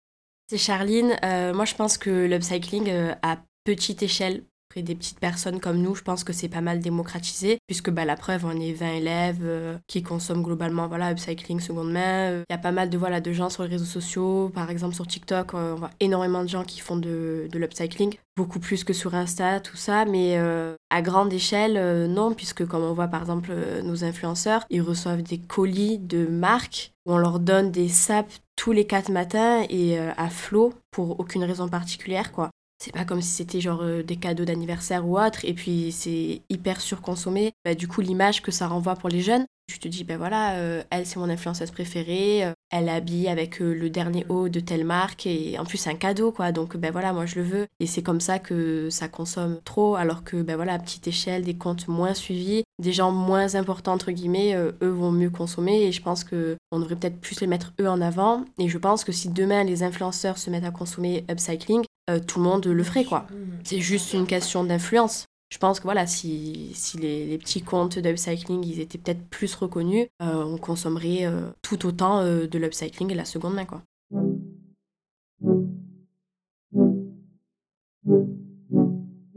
C'est 0.48 0.56
Charline. 0.56 1.14
Euh, 1.24 1.52
moi, 1.52 1.66
je 1.66 1.74
pense 1.74 1.98
que 1.98 2.24
l'upcycling 2.26 2.88
euh, 2.88 3.12
a 3.22 3.36
petite 3.66 4.02
échelle 4.02 4.44
près 4.70 4.82
des 4.82 4.94
petites 4.94 5.18
personnes 5.18 5.60
comme 5.60 5.78
nous, 5.78 5.94
je 5.94 6.02
pense 6.02 6.22
que 6.22 6.32
c'est 6.32 6.48
pas 6.48 6.60
mal 6.60 6.80
démocratisé, 6.80 7.58
puisque 7.66 7.90
bah, 7.90 8.04
la 8.04 8.16
preuve, 8.16 8.44
on 8.44 8.60
est 8.60 8.72
20 8.72 8.92
élèves 8.94 9.40
euh, 9.42 9.76
qui 9.88 10.02
consomment 10.02 10.42
globalement 10.42 10.86
voilà, 10.86 11.10
upcycling 11.10 11.60
seconde 11.60 11.92
main. 11.92 12.44
Il 12.48 12.52
y 12.52 12.54
a 12.54 12.58
pas 12.58 12.72
mal 12.72 12.90
de, 12.90 12.98
voilà, 12.98 13.20
de 13.20 13.32
gens 13.32 13.50
sur 13.50 13.64
les 13.64 13.70
réseaux 13.70 13.84
sociaux, 13.84 14.50
par 14.54 14.70
exemple 14.70 14.94
sur 14.94 15.06
TikTok, 15.06 15.54
euh, 15.54 15.72
on 15.72 15.76
voit 15.76 15.90
énormément 16.00 16.42
de 16.42 16.48
gens 16.48 16.64
qui 16.64 16.80
font 16.80 16.96
de, 16.96 17.48
de 17.50 17.58
l'upcycling, 17.58 18.14
beaucoup 18.36 18.60
plus 18.60 18.84
que 18.84 18.92
sur 18.92 19.14
Insta, 19.14 19.60
tout 19.60 19.76
ça, 19.76 20.04
mais 20.04 20.36
euh, 20.38 20.74
à 20.90 21.02
grande 21.02 21.32
échelle, 21.32 22.06
non, 22.10 22.34
puisque 22.34 22.66
comme 22.66 22.82
on 22.82 22.92
voit 22.92 23.08
par 23.08 23.22
exemple 23.22 23.52
nos 23.82 24.04
influenceurs, 24.04 24.64
ils 24.70 24.82
reçoivent 24.82 25.22
des 25.22 25.38
colis 25.38 25.98
de 25.98 26.26
marques. 26.26 26.92
Où 27.06 27.12
on 27.12 27.18
leur 27.18 27.38
donne 27.38 27.70
des 27.70 27.88
sapes 27.88 28.32
tous 28.56 28.72
les 28.72 28.84
quatre 28.84 29.12
matins 29.12 29.64
et 29.70 29.96
à 29.96 30.28
flot 30.28 30.74
pour 30.90 31.20
aucune 31.20 31.44
raison 31.44 31.68
particulière, 31.68 32.32
quoi 32.32 32.50
c'est 32.86 32.92
pas 32.92 33.04
comme 33.04 33.20
si 33.20 33.30
c'était 33.30 33.60
genre 33.60 33.82
euh, 33.82 34.04
des 34.04 34.14
cadeaux 34.14 34.44
d'anniversaire 34.44 35.08
ou 35.08 35.18
autre, 35.18 35.44
et 35.44 35.54
puis 35.54 35.90
c'est 35.90 36.42
hyper 36.48 36.80
surconsommé. 36.80 37.50
Bah, 37.64 37.74
du 37.74 37.88
coup, 37.88 38.00
l'image 38.00 38.42
que 38.42 38.52
ça 38.52 38.68
renvoie 38.68 38.94
pour 38.94 39.08
les 39.08 39.22
jeunes, 39.22 39.44
tu 39.66 39.80
te 39.80 39.88
dis, 39.88 40.04
ben 40.04 40.16
voilà, 40.16 40.54
euh, 40.54 40.84
elle 40.90 41.04
c'est 41.04 41.18
mon 41.18 41.28
influenceuse 41.28 41.72
préférée, 41.72 42.44
euh, 42.44 42.52
elle 42.70 42.88
habille 42.88 43.26
avec 43.26 43.58
le 43.58 43.90
dernier 43.90 44.24
haut 44.28 44.48
de 44.48 44.60
telle 44.60 44.84
marque, 44.84 45.26
et 45.26 45.58
en 45.58 45.64
plus 45.64 45.78
c'est 45.78 45.90
un 45.90 45.96
cadeau, 45.96 46.30
quoi, 46.30 46.52
donc 46.52 46.76
ben 46.76 46.92
voilà, 46.92 47.12
moi 47.12 47.26
je 47.26 47.34
le 47.34 47.42
veux. 47.42 47.66
Et 47.80 47.88
c'est 47.88 48.02
comme 48.02 48.20
ça 48.20 48.38
que 48.38 48.88
ça 48.88 49.08
consomme 49.08 49.58
trop, 49.64 49.96
alors 49.96 50.22
que 50.22 50.40
ben 50.40 50.54
voilà, 50.54 50.74
à 50.74 50.78
petite 50.78 51.08
échelle, 51.08 51.42
des 51.42 51.56
comptes 51.56 51.88
moins 51.88 52.14
suivis, 52.14 52.62
des 52.80 52.92
gens 52.92 53.10
moins 53.10 53.56
importants, 53.56 53.94
entre 53.94 54.12
guillemets, 54.12 54.54
eux 54.54 54.88
vont 54.88 55.10
mieux 55.10 55.30
consommer, 55.30 55.82
et 55.82 55.90
je 55.90 56.02
pense 56.02 56.22
que 56.22 56.56
on 56.70 56.78
devrait 56.78 56.94
peut-être 56.94 57.20
plus 57.20 57.40
les 57.40 57.48
mettre 57.48 57.72
eux 57.80 57.88
en 57.88 58.00
avant. 58.00 58.44
Et 58.60 58.68
je 58.68 58.78
pense 58.78 59.02
que 59.02 59.10
si 59.10 59.28
demain 59.28 59.64
les 59.64 59.82
influenceurs 59.82 60.38
se 60.38 60.50
mettent 60.50 60.64
à 60.64 60.70
consommer 60.70 61.24
upcycling, 61.28 61.82
euh, 62.08 62.20
tout 62.20 62.38
le 62.38 62.44
monde 62.44 62.66
le 62.66 62.84
ferait, 62.84 63.04
quoi. 63.04 63.26
C'est 63.64 63.80
juste 63.80 64.12
une 64.12 64.26
question 64.26 64.64
d'influence. 64.64 65.26
Je 65.48 65.58
pense 65.58 65.78
que 65.78 65.84
voilà, 65.84 66.06
si, 66.06 66.70
si 66.74 66.98
les, 66.98 67.38
petits 67.38 67.62
comptes 67.62 67.98
d'upcycling 67.98 68.64
ils 68.64 68.80
étaient 68.80 68.98
peut-être 68.98 69.24
plus 69.28 69.54
reconnus, 69.54 70.08
euh, 70.22 70.44
on 70.44 70.58
consommerait 70.58 71.24
euh, 71.24 71.48
tout 71.62 71.86
autant 71.86 72.24
de 72.24 72.58
l'upcycling 72.58 73.12
et 73.12 73.14
la 73.14 73.24
seconde 73.24 73.54
main, 73.54 73.64
quoi. 73.64 73.82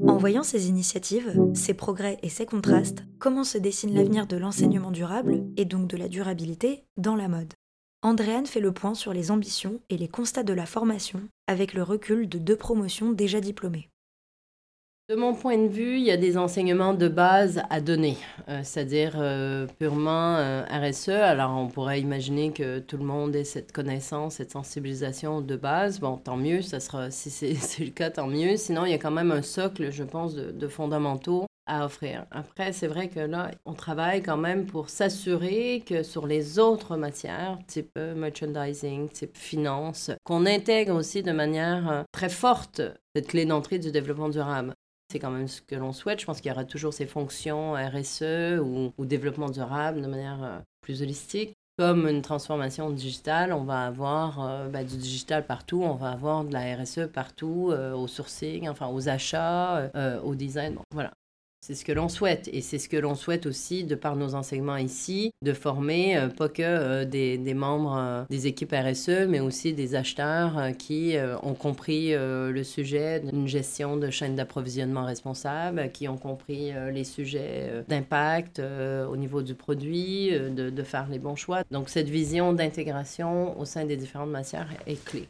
En 0.08 0.18
voyant 0.18 0.44
ces 0.44 0.68
initiatives, 0.68 1.40
ces 1.54 1.74
progrès 1.74 2.18
et 2.24 2.30
ces 2.30 2.46
contrastes, 2.46 3.06
comment 3.20 3.44
se 3.44 3.58
dessine 3.58 3.94
l'avenir 3.94 4.28
de 4.28 4.36
l'enseignement 4.36 4.92
durable 4.92 5.44
et 5.58 5.66
donc 5.66 5.88
de 5.88 5.98
la 5.98 6.08
durabilité 6.08 6.84
dans 6.98 7.16
la 7.16 7.28
mode? 7.28 7.54
Andréane 8.02 8.46
fait 8.46 8.62
le 8.62 8.72
point 8.72 8.94
sur 8.94 9.12
les 9.12 9.30
ambitions 9.30 9.82
et 9.90 9.98
les 9.98 10.08
constats 10.08 10.44
de 10.44 10.54
la 10.54 10.66
formation 10.66 11.22
avec 11.48 11.74
le 11.74 11.84
recul 11.84 12.30
de 12.30 12.38
deux 12.38 12.56
promotions 12.56 13.12
déjà 13.12 13.42
diplômées. 13.42 13.90
De 15.10 15.16
mon 15.16 15.34
point 15.34 15.58
de 15.58 15.68
vue, 15.68 15.98
il 15.98 16.04
y 16.04 16.12
a 16.12 16.16
des 16.16 16.38
enseignements 16.38 16.94
de 16.94 17.10
base 17.10 17.62
à 17.70 17.82
donner, 17.82 18.16
euh, 18.48 18.62
c'est-à-dire 18.64 19.16
euh, 19.18 19.68
purement 19.80 20.38
euh, 20.38 20.64
RSE. 20.70 21.10
Alors, 21.10 21.52
on 21.58 21.68
pourrait 21.68 22.00
imaginer 22.00 22.54
que 22.54 22.80
tout 22.80 22.96
le 22.96 23.04
monde 23.04 23.36
ait 23.36 23.44
cette 23.44 23.74
connaissance, 23.74 24.36
cette 24.36 24.52
sensibilisation 24.52 25.42
de 25.42 25.56
base. 25.58 26.00
Bon, 26.00 26.16
tant 26.16 26.38
mieux, 26.38 26.62
ça 26.62 26.80
sera, 26.80 27.12
si 27.12 27.32
c'est 27.32 27.54
le 27.84 27.90
cas, 27.90 28.12
tant 28.12 28.28
mieux. 28.28 28.56
Sinon, 28.56 28.86
il 28.86 28.92
y 28.92 28.96
a 28.96 29.00
quand 29.00 29.12
même 29.12 29.32
un 29.32 29.42
socle, 29.42 29.92
je 29.92 30.04
pense, 30.04 30.36
de, 30.36 30.52
de 30.52 30.68
fondamentaux 30.70 31.49
à 31.70 31.86
offrir. 31.86 32.26
Après, 32.32 32.74
c'est 32.74 32.88
vrai 32.88 33.08
que 33.08 33.20
là, 33.20 33.52
on 33.66 33.74
travaille 33.74 34.22
quand 34.22 34.38
même 34.38 34.66
pour 34.66 34.90
s'assurer 34.90 35.84
que 35.86 36.04
sur 36.04 36.28
les 36.28 36.60
autres 36.60 36.98
matières, 36.98 37.58
type 37.68 37.98
merchandising, 37.98 39.08
type 39.10 39.38
finance, 39.38 40.12
qu'on 40.24 40.46
intègre 40.46 40.96
aussi 40.96 41.24
de 41.24 41.32
manière 41.32 42.04
très 42.12 42.30
forte 42.30 42.82
cette 43.16 43.28
clé 43.28 43.46
d'entrée 43.46 43.80
du 43.80 43.92
développement 43.92 44.30
durable. 44.30 44.74
C'est 45.12 45.18
quand 45.20 45.32
même 45.32 45.48
ce 45.48 45.62
que 45.62 45.76
l'on 45.76 45.92
souhaite. 45.92 46.20
Je 46.20 46.26
pense 46.26 46.40
qu'il 46.40 46.50
y 46.50 46.54
aura 46.54 46.66
toujours 46.66 46.94
ces 46.94 47.08
fonctions 47.08 47.74
RSE 47.74 48.60
ou, 48.62 48.94
développement 49.06 49.50
durable 49.50 50.02
de 50.02 50.08
manière 50.08 50.44
euh, 50.44 50.60
plus 50.82 51.02
holistique. 51.02 51.56
Comme 51.80 52.08
une 52.08 52.22
transformation 52.22 52.92
digitale, 52.92 53.54
on 53.54 53.64
va 53.64 53.86
avoir 53.88 54.46
euh, 54.46 54.68
bah, 54.68 54.84
du 54.84 54.98
digital 54.98 55.46
partout, 55.46 55.82
on 55.82 55.96
va 55.96 56.12
avoir 56.12 56.44
de 56.44 56.54
la 56.54 56.76
RSE 56.76 57.08
partout, 57.12 57.70
euh, 57.72 57.94
au 57.94 58.08
sourcing, 58.08 58.70
enfin 58.70 58.88
aux 58.88 59.10
achats, 59.10 59.90
au 60.24 60.36
design. 60.36 60.78
voilà. 60.94 61.14
C'est 61.62 61.76
ce 61.76 61.84
que 61.84 61.92
l'on 61.92 62.08
souhaite 62.08 62.50
et 62.54 62.62
c'est 62.62 62.80
ce 62.80 62.88
que 62.88 62.96
l'on 62.96 63.16
souhaite 63.16 63.46
aussi 63.46 63.84
de 63.84 63.96
par 63.96 64.16
nos 64.16 64.34
enseignements 64.34 64.78
ici, 64.78 65.34
de 65.42 65.52
former 65.52 66.18
euh, 66.18 66.30
pas 66.30 66.48
que 66.48 66.62
euh, 66.64 67.06
des, 67.06 67.54
membres 67.54 67.98
euh, 67.98 68.24
des 68.30 68.48
équipes 68.48 68.72
RSE, 68.74 69.28
mais 69.28 69.42
aussi 69.42 69.74
des 69.74 69.96
acheteurs 69.96 70.72
qui 70.78 71.16
ont 71.44 71.54
compris 71.54 72.14
le 72.14 72.64
sujet 72.64 73.20
d'une 73.20 73.48
gestion 73.48 73.98
de 73.98 74.10
chaîne 74.10 74.36
d'approvisionnement 74.36 75.06
responsable, 75.06 75.92
qui 75.92 76.08
ont 76.08 76.18
compris 76.18 76.72
les 76.92 77.04
sujets 77.04 77.84
d'impact 77.88 78.60
au 78.60 79.18
niveau 79.18 79.42
du 79.42 79.56
produit, 79.56 80.32
de, 80.32 80.70
de 80.70 80.84
faire 80.84 81.08
les 81.10 81.20
bons 81.20 81.36
choix. 81.36 81.64
Donc 81.72 81.90
cette 81.90 82.10
vision 82.10 82.54
d'intégration 82.54 83.60
au 83.60 83.66
sein 83.66 83.86
des 83.86 83.98
différentes 83.98 84.30
matières 84.30 84.70
est 84.88 85.04
clé. 85.04 85.28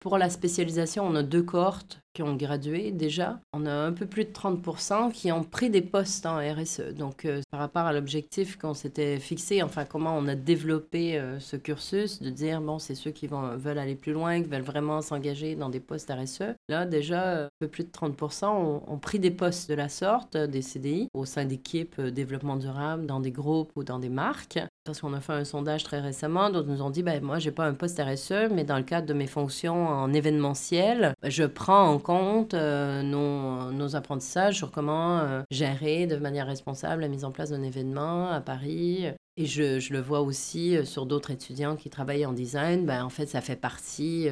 Pour 0.00 0.16
la 0.16 0.30
spécialisation, 0.30 1.06
on 1.06 1.14
a 1.14 1.22
deux 1.22 1.42
cohortes 1.42 2.00
qui 2.12 2.22
ont 2.22 2.34
gradué 2.34 2.90
déjà. 2.90 3.40
On 3.52 3.66
a 3.66 3.72
un 3.72 3.92
peu 3.92 4.06
plus 4.06 4.24
de 4.24 4.30
30% 4.30 5.12
qui 5.12 5.30
ont 5.30 5.44
pris 5.44 5.70
des 5.70 5.82
postes 5.82 6.26
en 6.26 6.38
RSE. 6.38 6.94
Donc, 6.96 7.24
euh, 7.24 7.40
par 7.50 7.60
rapport 7.60 7.82
à 7.82 7.92
l'objectif 7.92 8.56
qu'on 8.56 8.74
s'était 8.74 9.18
fixé, 9.18 9.62
enfin, 9.62 9.84
comment 9.84 10.16
on 10.16 10.26
a 10.26 10.34
développé 10.34 11.18
euh, 11.18 11.38
ce 11.38 11.56
cursus, 11.56 12.20
de 12.20 12.30
dire, 12.30 12.60
bon, 12.60 12.78
c'est 12.78 12.94
ceux 12.94 13.10
qui 13.10 13.26
vont, 13.26 13.56
veulent 13.56 13.78
aller 13.78 13.94
plus 13.94 14.12
loin, 14.12 14.42
qui 14.42 14.48
veulent 14.48 14.62
vraiment 14.62 15.02
s'engager 15.02 15.54
dans 15.54 15.68
des 15.68 15.80
postes 15.80 16.10
RSE. 16.10 16.54
Là, 16.68 16.84
déjà, 16.84 17.24
euh, 17.24 17.46
un 17.46 17.50
peu 17.60 17.68
plus 17.68 17.84
de 17.84 17.90
30% 17.90 18.46
ont, 18.46 18.82
ont, 18.86 18.98
pris 18.98 19.18
des 19.18 19.30
postes 19.30 19.68
de 19.70 19.74
la 19.74 19.88
sorte, 19.88 20.36
des 20.36 20.62
CDI, 20.62 21.08
au 21.14 21.24
sein 21.24 21.44
d'équipes 21.44 22.00
développement 22.00 22.56
durable, 22.56 23.06
dans 23.06 23.20
des 23.20 23.30
groupes 23.30 23.70
ou 23.76 23.84
dans 23.84 23.98
des 23.98 24.08
marques. 24.08 24.58
Parce 24.84 25.00
qu'on 25.00 25.12
a 25.12 25.20
fait 25.20 25.34
un 25.34 25.44
sondage 25.44 25.84
très 25.84 26.00
récemment, 26.00 26.50
d'autres 26.50 26.68
nous 26.68 26.82
ont 26.82 26.90
dit, 26.90 27.02
ben, 27.02 27.22
moi, 27.22 27.38
j'ai 27.38 27.50
pas 27.50 27.66
un 27.66 27.74
poste 27.74 28.00
RSE, 28.00 28.50
mais 28.50 28.64
dans 28.64 28.78
le 28.78 28.82
cadre 28.82 29.06
de 29.06 29.12
mes 29.12 29.26
fonctions 29.26 29.86
en 29.86 30.12
événementiel, 30.12 31.14
je 31.22 31.44
prends 31.44 31.88
en 31.90 31.98
compte 32.00 32.54
euh, 32.54 33.02
nos, 33.02 33.96
apprentissages 33.96 34.56
sur 34.56 34.70
comment 34.70 35.18
euh, 35.18 35.42
gérer 35.50 36.06
de 36.06 36.16
manière 36.16 36.46
responsable 36.46 37.02
la 37.02 37.08
mise 37.08 37.24
en 37.24 37.30
place 37.30 37.50
d'un 37.50 37.62
événement 37.62 38.30
à 38.30 38.40
Paris. 38.40 39.06
Et 39.36 39.46
je, 39.46 39.80
je, 39.80 39.92
le 39.92 40.00
vois 40.00 40.20
aussi 40.20 40.76
euh, 40.76 40.84
sur 40.84 41.06
d'autres 41.06 41.30
étudiants 41.30 41.76
qui 41.76 41.90
travaillent 41.90 42.26
en 42.26 42.32
design. 42.32 42.86
Ben, 42.86 43.04
en 43.04 43.08
fait, 43.08 43.26
ça 43.26 43.40
fait 43.40 43.56
partie 43.56 44.28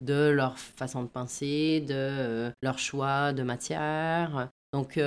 de 0.00 0.28
leur 0.30 0.58
façon 0.58 1.02
de 1.02 1.08
penser, 1.08 1.84
de 1.86 2.52
leur 2.62 2.78
choix 2.78 3.32
de 3.32 3.42
matière. 3.42 4.50
Donc, 4.72 5.00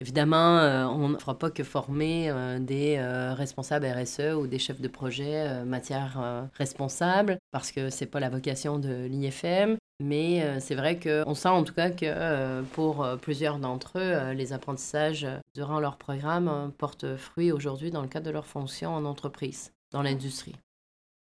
évidemment, 0.00 0.60
on 0.94 1.08
ne 1.08 1.18
fera 1.18 1.36
pas 1.36 1.50
que 1.50 1.64
former 1.64 2.32
des 2.60 3.00
responsables 3.36 3.86
RSE 3.86 4.34
ou 4.36 4.46
des 4.46 4.58
chefs 4.58 4.80
de 4.80 4.88
projet 4.88 5.64
matière 5.64 6.48
responsable, 6.54 7.38
parce 7.50 7.72
que 7.72 7.90
ce 7.90 8.04
n'est 8.04 8.10
pas 8.10 8.20
la 8.20 8.30
vocation 8.30 8.78
de 8.78 9.06
l'IFM. 9.06 9.76
Mais 10.00 10.42
euh, 10.42 10.60
c'est 10.60 10.76
vrai 10.76 10.98
qu'on 11.00 11.34
sent 11.34 11.48
en 11.48 11.64
tout 11.64 11.74
cas 11.74 11.90
que 11.90 12.06
euh, 12.06 12.62
pour 12.62 13.02
euh, 13.02 13.16
plusieurs 13.16 13.58
d'entre 13.58 13.98
eux, 13.98 14.32
les 14.32 14.52
apprentissages 14.52 15.26
durant 15.54 15.80
leur 15.80 15.96
programme 15.96 16.72
portent 16.78 17.16
fruit 17.16 17.50
aujourd'hui 17.50 17.90
dans 17.90 18.02
le 18.02 18.08
cadre 18.08 18.26
de 18.26 18.30
leur 18.30 18.46
fonction 18.46 18.94
en 18.94 19.04
entreprise, 19.04 19.72
dans 19.90 20.02
l'industrie. 20.02 20.54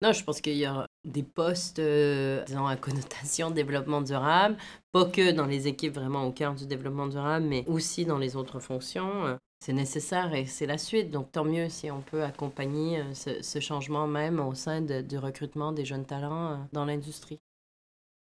Non, 0.01 0.11
je 0.11 0.23
pense 0.23 0.41
qu'il 0.41 0.57
y 0.57 0.65
a 0.65 0.85
des 1.05 1.23
postes, 1.23 1.81
disons, 1.81 2.67
à 2.67 2.75
connotation 2.75 3.49
développement 3.51 4.01
durable, 4.01 4.57
pas 4.91 5.05
que 5.05 5.31
dans 5.31 5.47
les 5.47 5.67
équipes 5.67 5.95
vraiment 5.95 6.25
au 6.25 6.31
cœur 6.31 6.53
du 6.53 6.67
développement 6.67 7.07
durable, 7.07 7.45
mais 7.45 7.63
aussi 7.67 8.05
dans 8.05 8.19
les 8.19 8.35
autres 8.35 8.59
fonctions. 8.59 9.37
C'est 9.59 9.73
nécessaire 9.73 10.35
et 10.35 10.45
c'est 10.45 10.67
la 10.67 10.77
suite. 10.77 11.09
Donc, 11.09 11.31
tant 11.31 11.43
mieux 11.43 11.67
si 11.69 11.89
on 11.89 12.01
peut 12.01 12.23
accompagner 12.23 13.03
ce, 13.13 13.59
changement 13.59 14.05
même 14.05 14.39
au 14.39 14.53
sein 14.53 14.81
du 14.81 15.17
recrutement 15.17 15.71
des 15.71 15.83
jeunes 15.83 16.05
talents 16.05 16.67
dans 16.73 16.85
l'industrie. 16.85 17.39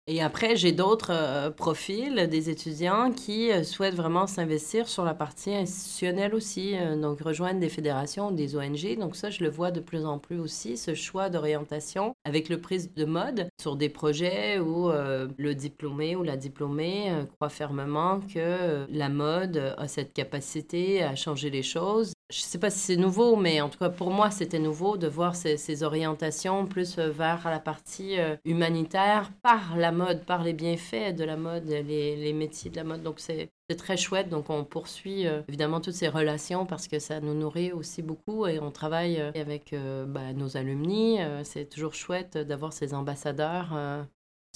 Et 0.08 0.22
après, 0.22 0.54
j'ai 0.54 0.70
d'autres 0.70 1.10
euh, 1.10 1.50
profils, 1.50 2.28
des 2.30 2.48
étudiants 2.48 3.10
qui 3.10 3.50
euh, 3.50 3.64
souhaitent 3.64 3.96
vraiment 3.96 4.28
s'investir 4.28 4.86
sur 4.88 5.04
la 5.04 5.14
partie 5.14 5.52
institutionnelle 5.52 6.32
aussi, 6.32 6.76
euh, 6.76 6.94
donc 6.94 7.20
rejoindre 7.22 7.58
des 7.58 7.68
fédérations, 7.68 8.30
des 8.30 8.54
ONG. 8.54 8.98
Donc 9.00 9.16
ça, 9.16 9.30
je 9.30 9.42
le 9.42 9.50
vois 9.50 9.72
de 9.72 9.80
plus 9.80 10.06
en 10.06 10.20
plus 10.20 10.38
aussi, 10.38 10.76
ce 10.76 10.94
choix 10.94 11.28
d'orientation 11.28 12.14
avec 12.24 12.48
le 12.48 12.60
prise 12.60 12.94
de 12.94 13.04
mode 13.04 13.48
sur 13.60 13.74
des 13.74 13.88
projets 13.88 14.60
où 14.60 14.90
le 14.90 15.54
diplômé 15.54 16.14
ou 16.14 16.22
la 16.22 16.36
diplômée 16.36 17.12
croit 17.34 17.48
fermement 17.48 18.20
que 18.20 18.86
la 18.88 19.08
mode 19.08 19.74
a 19.76 19.88
cette 19.88 20.12
capacité 20.12 21.02
à 21.02 21.16
changer 21.16 21.50
les 21.50 21.62
choses 21.62 22.12
je 22.28 22.38
ne 22.38 22.42
sais 22.42 22.58
pas 22.58 22.70
si 22.70 22.78
c'est 22.80 22.96
nouveau, 22.96 23.36
mais 23.36 23.60
en 23.60 23.68
tout 23.68 23.78
cas 23.78 23.88
pour 23.88 24.10
moi 24.10 24.30
c'était 24.30 24.58
nouveau 24.58 24.96
de 24.96 25.06
voir 25.06 25.36
ces, 25.36 25.82
orientations 25.82 26.66
plus 26.66 26.98
vers 26.98 27.48
la 27.48 27.60
partie 27.60 28.18
euh, 28.18 28.36
humanitaire 28.44 29.30
par 29.42 29.76
la 29.76 29.92
mode, 29.92 30.24
par 30.24 30.42
les 30.42 30.52
bienfaits 30.52 31.14
de 31.14 31.24
la 31.24 31.36
mode, 31.36 31.66
les, 31.66 32.16
les 32.16 32.32
métiers 32.32 32.70
de 32.70 32.76
la 32.76 32.84
mode. 32.84 33.02
Donc 33.02 33.20
c'est 33.20 33.50
très 33.76 33.96
chouette. 33.96 34.28
Donc 34.28 34.50
on 34.50 34.64
poursuit 34.64 35.26
euh, 35.26 35.42
évidemment 35.48 35.80
toutes 35.80 35.94
ces 35.94 36.08
relations 36.08 36.66
parce 36.66 36.88
que 36.88 36.98
ça 36.98 37.20
nous 37.20 37.34
nourrit 37.34 37.72
aussi 37.72 38.02
beaucoup 38.02 38.46
et 38.46 38.58
on 38.58 38.72
travaille 38.72 39.20
euh, 39.20 39.30
avec 39.34 39.74
bah, 40.08 40.32
nos 40.32 40.56
alumni. 40.56 41.18
c'est 41.44 41.68
toujours 41.68 41.94
chouette 41.94 42.38
d'avoir 42.38 42.72
ces 42.72 42.94
ambassadeurs 42.94 43.72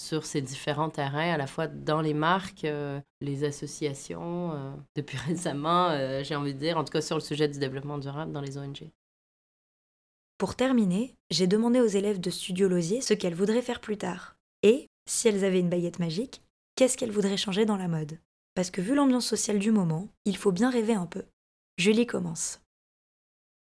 sur 0.00 0.24
ces 0.24 0.40
différents 0.40 0.90
terrains, 0.90 1.34
à 1.34 1.36
la 1.36 1.46
fois 1.46 1.66
dans 1.66 2.00
les 2.00 2.14
marques, 2.14 2.64
euh, 2.64 3.00
les 3.20 3.44
associations, 3.44 4.52
euh, 4.52 4.72
depuis 4.96 5.18
récemment, 5.26 5.90
euh, 5.90 6.24
j'ai 6.24 6.34
envie 6.34 6.54
de 6.54 6.58
dire, 6.58 6.78
en 6.78 6.84
tout 6.84 6.92
cas 6.92 7.02
sur 7.02 7.16
le 7.16 7.22
sujet 7.22 7.48
du 7.48 7.58
développement 7.58 7.98
durable 7.98 8.32
dans 8.32 8.40
les 8.40 8.58
ONG. 8.58 8.90
Pour 10.38 10.54
terminer, 10.54 11.14
j'ai 11.30 11.46
demandé 11.46 11.80
aux 11.80 11.86
élèves 11.86 12.20
de 12.20 12.30
Studio 12.30 12.66
Losier 12.66 13.02
ce 13.02 13.12
qu'elles 13.12 13.34
voudraient 13.34 13.60
faire 13.60 13.80
plus 13.80 13.98
tard. 13.98 14.36
Et, 14.62 14.88
si 15.06 15.28
elles 15.28 15.44
avaient 15.44 15.60
une 15.60 15.68
baguette 15.68 15.98
magique, 15.98 16.42
qu'est-ce 16.76 16.96
qu'elles 16.96 17.12
voudraient 17.12 17.36
changer 17.36 17.66
dans 17.66 17.76
la 17.76 17.88
mode? 17.88 18.18
Parce 18.54 18.70
que 18.70 18.80
vu 18.80 18.94
l'ambiance 18.94 19.26
sociale 19.26 19.58
du 19.58 19.70
moment, 19.70 20.08
il 20.24 20.36
faut 20.36 20.52
bien 20.52 20.70
rêver 20.70 20.94
un 20.94 21.06
peu. 21.06 21.24
Julie 21.76 22.06
commence. 22.06 22.62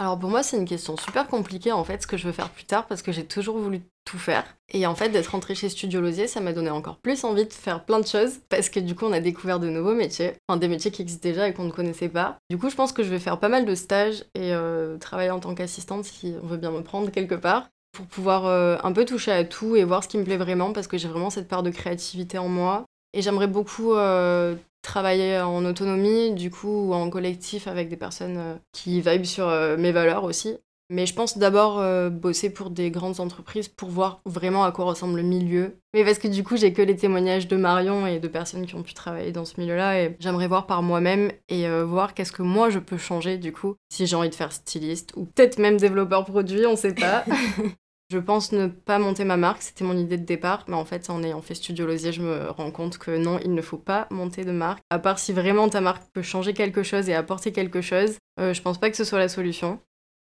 Alors 0.00 0.18
pour 0.18 0.30
moi, 0.30 0.42
c'est 0.42 0.56
une 0.56 0.64
question 0.64 0.96
super 0.96 1.28
compliquée 1.28 1.72
en 1.72 1.84
fait, 1.84 2.00
ce 2.00 2.06
que 2.06 2.16
je 2.16 2.26
veux 2.26 2.32
faire 2.32 2.48
plus 2.48 2.64
tard, 2.64 2.86
parce 2.86 3.02
que 3.02 3.12
j'ai 3.12 3.26
toujours 3.26 3.58
voulu 3.58 3.82
tout 4.06 4.16
faire. 4.16 4.44
Et 4.70 4.86
en 4.86 4.94
fait, 4.94 5.10
d'être 5.10 5.26
rentrée 5.26 5.54
chez 5.54 5.68
Studio 5.68 6.00
Losier, 6.00 6.26
ça 6.26 6.40
m'a 6.40 6.54
donné 6.54 6.70
encore 6.70 6.96
plus 6.96 7.22
envie 7.22 7.44
de 7.44 7.52
faire 7.52 7.84
plein 7.84 8.00
de 8.00 8.06
choses, 8.06 8.38
parce 8.48 8.70
que 8.70 8.80
du 8.80 8.94
coup, 8.94 9.04
on 9.04 9.12
a 9.12 9.20
découvert 9.20 9.60
de 9.60 9.68
nouveaux 9.68 9.94
métiers, 9.94 10.32
enfin 10.48 10.58
des 10.58 10.68
métiers 10.68 10.90
qui 10.90 11.02
existent 11.02 11.28
déjà 11.28 11.48
et 11.48 11.52
qu'on 11.52 11.64
ne 11.64 11.70
connaissait 11.70 12.08
pas. 12.08 12.38
Du 12.48 12.56
coup, 12.56 12.70
je 12.70 12.76
pense 12.76 12.92
que 12.92 13.02
je 13.02 13.10
vais 13.10 13.18
faire 13.18 13.38
pas 13.38 13.50
mal 13.50 13.66
de 13.66 13.74
stages 13.74 14.24
et 14.34 14.54
euh, 14.54 14.96
travailler 14.96 15.32
en 15.32 15.38
tant 15.38 15.54
qu'assistante 15.54 16.06
si 16.06 16.34
on 16.42 16.46
veut 16.46 16.56
bien 16.56 16.70
me 16.70 16.80
prendre 16.80 17.10
quelque 17.10 17.34
part 17.34 17.68
pour 17.92 18.06
pouvoir 18.06 18.46
euh, 18.46 18.78
un 18.82 18.92
peu 18.92 19.04
toucher 19.04 19.32
à 19.32 19.44
tout 19.44 19.76
et 19.76 19.84
voir 19.84 20.02
ce 20.02 20.08
qui 20.08 20.16
me 20.16 20.24
plaît 20.24 20.38
vraiment 20.38 20.72
parce 20.72 20.86
que 20.86 20.96
j'ai 20.96 21.08
vraiment 21.08 21.28
cette 21.28 21.46
part 21.48 21.62
de 21.62 21.68
créativité 21.68 22.38
en 22.38 22.48
moi. 22.48 22.86
Et 23.12 23.20
j'aimerais 23.20 23.48
beaucoup 23.48 23.92
euh, 23.92 24.54
travailler 24.82 25.40
en 25.40 25.64
autonomie, 25.64 26.32
du 26.32 26.50
coup, 26.50 26.88
ou 26.88 26.94
en 26.94 27.10
collectif 27.10 27.66
avec 27.66 27.88
des 27.88 27.96
personnes 27.96 28.36
euh, 28.38 28.54
qui 28.72 29.00
vibent 29.00 29.24
sur 29.24 29.48
euh, 29.48 29.76
mes 29.76 29.92
valeurs 29.92 30.24
aussi. 30.24 30.56
Mais 30.92 31.06
je 31.06 31.14
pense 31.14 31.38
d'abord 31.38 31.78
euh, 31.78 32.10
bosser 32.10 32.50
pour 32.50 32.68
des 32.68 32.90
grandes 32.90 33.20
entreprises 33.20 33.68
pour 33.68 33.90
voir 33.90 34.22
vraiment 34.24 34.64
à 34.64 34.72
quoi 34.72 34.86
ressemble 34.86 35.18
le 35.18 35.22
milieu. 35.22 35.76
Mais 35.94 36.04
parce 36.04 36.18
que 36.18 36.26
du 36.26 36.42
coup, 36.42 36.56
j'ai 36.56 36.72
que 36.72 36.82
les 36.82 36.96
témoignages 36.96 37.46
de 37.46 37.56
Marion 37.56 38.08
et 38.08 38.18
de 38.18 38.26
personnes 38.26 38.66
qui 38.66 38.74
ont 38.74 38.82
pu 38.82 38.92
travailler 38.92 39.30
dans 39.30 39.44
ce 39.44 39.60
milieu-là 39.60 40.02
et 40.02 40.16
j'aimerais 40.18 40.48
voir 40.48 40.66
par 40.66 40.82
moi-même 40.82 41.30
et 41.48 41.68
voir 41.82 42.12
qu'est-ce 42.12 42.32
que 42.32 42.42
moi 42.42 42.70
je 42.70 42.80
peux 42.80 42.98
changer 42.98 43.38
du 43.38 43.52
coup 43.52 43.76
si 43.88 44.08
j'ai 44.08 44.16
envie 44.16 44.30
de 44.30 44.34
faire 44.34 44.50
styliste 44.50 45.12
ou 45.14 45.26
peut-être 45.26 45.60
même 45.60 45.76
développeur 45.76 46.24
produit, 46.24 46.66
on 46.66 46.74
sait 46.74 46.94
pas. 46.94 47.24
Je 48.10 48.18
pense 48.18 48.50
ne 48.50 48.66
pas 48.66 48.98
monter 48.98 49.24
ma 49.24 49.36
marque, 49.36 49.62
c'était 49.62 49.84
mon 49.84 49.96
idée 49.96 50.16
de 50.16 50.24
départ, 50.24 50.64
mais 50.66 50.74
en 50.74 50.84
fait, 50.84 51.10
en 51.10 51.22
ayant 51.22 51.42
fait 51.42 51.54
Studio 51.54 51.86
Losier, 51.86 52.12
je 52.12 52.22
me 52.22 52.50
rends 52.50 52.72
compte 52.72 52.98
que 52.98 53.16
non, 53.16 53.38
il 53.44 53.54
ne 53.54 53.62
faut 53.62 53.78
pas 53.78 54.08
monter 54.10 54.44
de 54.44 54.50
marque. 54.50 54.80
À 54.90 54.98
part 54.98 55.20
si 55.20 55.32
vraiment 55.32 55.68
ta 55.68 55.80
marque 55.80 56.02
peut 56.12 56.22
changer 56.22 56.52
quelque 56.52 56.82
chose 56.82 57.08
et 57.08 57.14
apporter 57.14 57.52
quelque 57.52 57.80
chose, 57.80 58.18
euh, 58.40 58.52
je 58.52 58.62
pense 58.62 58.78
pas 58.78 58.90
que 58.90 58.96
ce 58.96 59.04
soit 59.04 59.20
la 59.20 59.28
solution. 59.28 59.78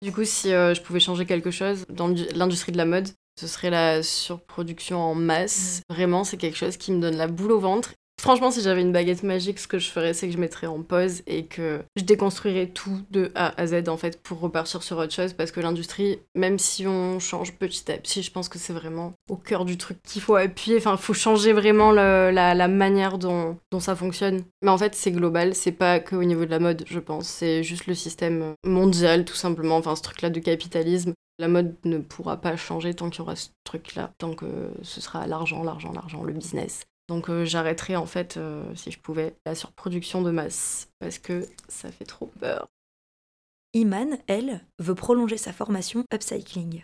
Du 0.02 0.12
coup, 0.12 0.24
si 0.24 0.52
euh, 0.54 0.74
je 0.74 0.82
pouvais 0.82 1.00
changer 1.00 1.28
quelque 1.28 1.52
chose 1.52 1.86
dans 1.90 2.08
l'industrie 2.34 2.72
de 2.72 2.78
la 2.78 2.86
mode, 2.86 3.10
ce 3.40 3.46
serait 3.46 3.70
la 3.70 4.02
surproduction 4.02 5.00
en 5.00 5.14
masse. 5.14 5.82
Vraiment, 5.88 6.24
c'est 6.24 6.38
quelque 6.38 6.58
chose 6.58 6.78
qui 6.78 6.92
me 6.92 7.00
donne 7.00 7.16
la 7.16 7.28
boule 7.28 7.52
au 7.52 7.60
ventre 7.60 7.94
Franchement, 8.20 8.50
si 8.50 8.62
j'avais 8.62 8.82
une 8.82 8.92
baguette 8.92 9.22
magique, 9.22 9.60
ce 9.60 9.68
que 9.68 9.78
je 9.78 9.90
ferais, 9.90 10.14
c'est 10.14 10.28
que 10.28 10.34
je 10.34 10.40
mettrais 10.40 10.66
en 10.66 10.82
pause 10.82 11.22
et 11.28 11.46
que 11.46 11.82
je 11.96 12.04
déconstruirais 12.04 12.68
tout 12.68 13.00
de 13.12 13.32
A 13.36 13.54
à 13.62 13.68
Z 13.68 13.88
en 13.90 13.98
fait 13.98 14.22
pour 14.22 14.40
repartir 14.40 14.82
sur 14.82 14.98
autre 14.98 15.14
chose 15.14 15.34
parce 15.34 15.52
que 15.52 15.60
l'industrie, 15.60 16.20
même 16.34 16.58
si 16.58 16.88
on 16.88 17.20
change 17.20 17.54
petit 17.54 17.92
à 17.92 17.98
petit, 17.98 18.24
je 18.24 18.32
pense 18.32 18.50
que 18.50 18.58
c'est 18.58 18.74
vraiment 18.74 19.14
au 19.30 19.36
cœur 19.36 19.66
du 19.66 19.78
truc 19.78 20.00
qu'il 20.04 20.22
faut 20.22 20.36
appuyer. 20.36 20.78
Enfin, 20.78 20.94
il 20.94 21.02
faut 21.02 21.14
changer 21.14 21.54
vraiment 21.54 21.92
la, 21.92 22.68
manière 22.68 23.20
dont, 23.20 23.58
dont 23.72 23.80
ça 23.80 23.96
fonctionne. 23.96 24.44
Mais 24.64 24.72
en 24.72 24.78
fait, 24.80 24.96
c'est 24.96 25.12
global, 25.12 25.54
c'est 25.54 25.72
pas 25.72 26.00
que 26.00 26.16
au 26.16 26.24
niveau 26.24 26.46
de 26.46 26.52
la 26.52 26.60
mode, 26.60 26.84
je 26.88 27.00
pense. 27.00 27.28
C'est 27.28 27.62
juste 27.64 27.86
le 27.86 27.94
système 27.94 28.56
mondial, 28.66 29.26
tout 29.26 29.36
simplement. 29.36 29.78
Enfin, 29.78 29.96
ce 29.96 30.02
truc-là 30.02 30.32
de 30.32 30.40
capitalisme. 30.40 31.14
La 31.40 31.48
mode 31.48 31.76
ne 31.86 32.00
pourra 32.00 32.38
pas 32.38 32.58
changer 32.58 32.96
tant 32.96 33.12
qu'il 33.12 33.20
y 33.20 33.22
aura 33.22 33.36
ce 33.36 33.50
truc-là, 33.64 34.12
tant 34.18 34.34
que 34.34 34.72
ce 34.82 35.02
sera 35.02 35.28
l'argent, 35.28 35.64
l'argent, 35.64 35.92
l'argent, 35.94 36.24
le 36.24 36.34
business. 36.34 36.88
Donc 37.08 37.30
euh, 37.30 37.46
j'arrêterai 37.46 37.96
en 37.96 38.06
fait, 38.06 38.38
euh, 38.38 38.64
si 38.76 38.92
je 38.92 39.00
pouvais, 39.00 39.36
la 39.46 39.56
surproduction 39.56 40.22
de 40.22 40.32
masse, 40.32 40.90
parce 41.00 41.20
que 41.20 41.48
ça 41.68 41.92
fait 41.92 42.06
trop 42.06 42.28
peur. 42.28 42.68
Iman, 43.74 44.18
elle, 44.28 44.62
veut 44.80 44.96
prolonger 44.96 45.38
sa 45.38 45.54
formation 45.54 46.04
upcycling. 46.14 46.84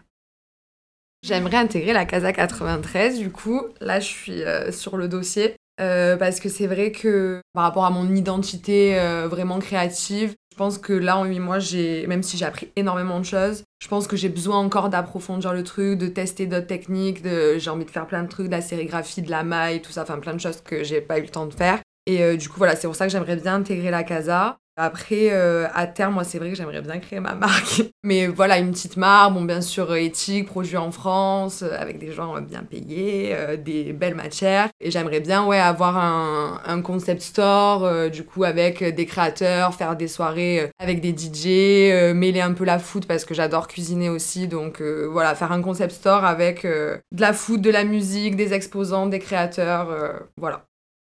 J'aimerais 1.23 1.57
intégrer 1.57 1.93
la 1.93 2.05
Casa 2.05 2.33
93, 2.33 3.19
du 3.19 3.31
coup, 3.31 3.61
là 3.79 3.99
je 3.99 4.07
suis 4.07 4.43
euh, 4.43 4.71
sur 4.71 4.97
le 4.97 5.07
dossier, 5.07 5.55
parce 5.77 6.39
que 6.39 6.49
c'est 6.49 6.67
vrai 6.67 6.91
que 6.91 7.41
par 7.53 7.63
rapport 7.63 7.85
à 7.85 7.89
mon 7.89 8.13
identité 8.15 8.95
vraiment 9.29 9.59
créative, 9.59 10.35
je 10.53 10.57
pense 10.59 10.77
que 10.77 10.93
là, 10.93 11.17
en 11.17 11.25
8 11.25 11.39
mois, 11.39 11.57
même 12.07 12.21
si 12.21 12.37
j'ai 12.37 12.45
appris 12.45 12.69
énormément 12.75 13.19
de 13.19 13.25
choses, 13.25 13.63
je 13.81 13.87
pense 13.87 14.05
que 14.05 14.15
j'ai 14.15 14.29
besoin 14.29 14.59
encore 14.59 14.89
d'approfondir 14.89 15.51
le 15.51 15.63
truc, 15.63 15.97
de 15.97 16.05
tester 16.05 16.45
d'autres 16.45 16.67
techniques, 16.67 17.23
de... 17.23 17.57
j'ai 17.57 17.71
envie 17.71 17.85
de 17.85 17.89
faire 17.89 18.05
plein 18.05 18.21
de 18.21 18.27
trucs, 18.27 18.45
de 18.45 18.51
la 18.51 18.61
sérigraphie, 18.61 19.23
de 19.23 19.31
la 19.31 19.41
maille, 19.41 19.81
tout 19.81 19.91
ça, 19.91 20.03
enfin 20.03 20.19
plein 20.19 20.35
de 20.35 20.39
choses 20.39 20.61
que 20.61 20.83
j'ai 20.83 21.01
pas 21.01 21.17
eu 21.17 21.23
le 21.23 21.29
temps 21.29 21.47
de 21.47 21.53
faire. 21.55 21.79
Et 22.05 22.21
euh, 22.21 22.37
du 22.37 22.49
coup, 22.49 22.57
voilà, 22.59 22.75
c'est 22.75 22.85
pour 22.85 22.95
ça 22.95 23.07
que 23.07 23.11
j'aimerais 23.11 23.37
bien 23.37 23.55
intégrer 23.55 23.89
la 23.89 24.03
casa. 24.03 24.57
Après, 24.75 25.29
euh, 25.31 25.67
à 25.75 25.85
terme, 25.85 26.15
moi, 26.15 26.23
c'est 26.23 26.39
vrai 26.39 26.49
que 26.49 26.55
j'aimerais 26.55 26.81
bien 26.81 26.97
créer 26.97 27.19
ma 27.19 27.35
marque. 27.35 27.83
Mais 28.03 28.25
voilà, 28.25 28.57
une 28.57 28.71
petite 28.71 28.97
marque, 28.97 29.33
bon, 29.33 29.43
bien 29.43 29.61
sûr, 29.61 29.91
euh, 29.91 29.95
éthique, 29.95 30.47
produit 30.47 30.77
en 30.77 30.91
France, 30.91 31.61
euh, 31.61 31.77
avec 31.77 31.99
des 31.99 32.11
gens 32.11 32.41
bien 32.41 32.63
payés, 32.63 33.35
des 33.63 33.93
belles 33.93 34.15
matières. 34.15 34.69
Et 34.79 34.89
j'aimerais 34.89 35.19
bien, 35.19 35.45
ouais, 35.45 35.59
avoir 35.59 35.97
un, 35.97 36.81
concept 36.81 37.21
store, 37.21 38.09
du 38.09 38.25
coup, 38.25 38.43
avec 38.43 38.83
des 38.83 39.05
créateurs, 39.05 39.73
faire 39.73 39.95
des 39.95 40.07
soirées 40.07 40.71
avec 40.79 41.01
des 41.01 41.15
DJ, 41.15 42.13
mêler 42.13 42.41
un 42.41 42.53
peu 42.53 42.65
la 42.65 42.79
food 42.79 43.05
parce 43.05 43.25
que 43.25 43.33
j'adore 43.33 43.67
cuisiner 43.67 44.09
aussi. 44.09 44.47
Donc, 44.47 44.81
voilà, 44.81 45.35
faire 45.35 45.51
un 45.51 45.61
concept 45.61 45.93
store 45.93 46.25
avec 46.25 46.63
de 46.65 46.99
la 47.21 47.33
food, 47.33 47.61
de 47.61 47.69
la 47.69 47.83
musique, 47.83 48.35
des 48.35 48.53
exposants, 48.53 49.05
des 49.05 49.19
créateurs, 49.19 49.89
voilà. 50.37 50.65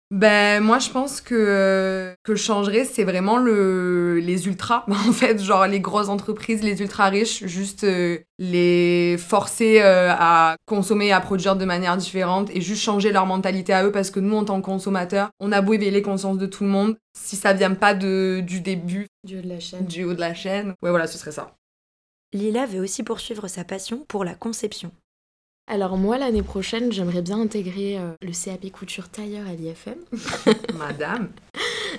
Ben 0.10 0.64
moi 0.64 0.80
je 0.80 0.90
pense 0.90 1.20
que 1.20 2.16
que 2.24 2.34
je 2.34 2.42
changerais 2.42 2.86
c'est 2.86 3.04
vraiment 3.04 3.36
le 3.38 4.20
les 4.20 4.48
ultras 4.48 4.86
en 4.90 5.12
fait. 5.12 5.38
Genre 5.40 5.68
les 5.68 5.82
grosses 5.82 6.08
entreprises 6.08 6.64
les 6.64 6.80
ultra 6.82 7.10
riches 7.10 7.46
juste 7.46 7.84
euh, 7.84 8.20
les 8.40 9.18
forcer 9.18 9.82
euh, 9.82 10.14
à 10.18 10.56
consommer 10.66 11.12
à 11.12 11.20
produire 11.20 11.58
de 11.58 11.66
manière 11.66 11.98
différente 11.98 12.50
et 12.52 12.62
juste 12.62 12.84
changer 12.84 13.12
leur 13.12 13.26
mentalité 13.26 13.74
à 13.74 13.84
eux 13.84 13.92
parce 13.92 14.10
que 14.10 14.22
nous 14.22 14.38
en 14.38 14.46
tant 14.46 14.62
que 14.62 14.66
consommateurs 14.66 15.30
on 15.42 15.52
a 15.52 15.60
beau 15.62 15.74
éveiller 15.74 15.92
les 15.92 16.02
consciences 16.02 16.38
de 16.38 16.46
tout 16.46 16.64
le 16.64 16.70
monde 16.70 16.96
si 17.14 17.36
ça 17.36 17.52
vient 17.52 17.74
pas 17.74 17.94
de 17.94 18.42
du 18.46 18.62
début 18.62 19.08
du 19.26 19.40
haut 19.40 19.42
de 19.42 19.50
la 19.50 19.60
chaîne. 19.60 19.86
du 19.86 20.06
haut 20.06 20.14
de 20.14 20.22
la 20.22 20.34
chaîne 20.34 20.74
ouais 20.82 20.90
voilà 20.90 21.08
ce 21.08 21.18
serait 21.18 21.32
ça. 21.32 21.54
Lila 22.32 22.66
veut 22.66 22.80
aussi 22.80 23.04
poursuivre 23.04 23.50
sa 23.50 23.66
passion 23.66 24.06
pour 24.08 24.24
la 24.24 24.36
conception 24.36 24.92
alors 25.70 25.98
moi, 25.98 26.18
l'année 26.18 26.44
prochaine, 26.44 26.94
j'aimerais 26.94 27.22
bien 27.22 27.42
intégrer 27.42 28.00
euh, 28.00 28.14
le 28.22 28.32
CAP 28.32 28.72
couture 28.72 29.10
tailleur 29.10 29.46
à 29.46 29.54
l'IFM. 29.54 29.98
Madame 30.78 31.30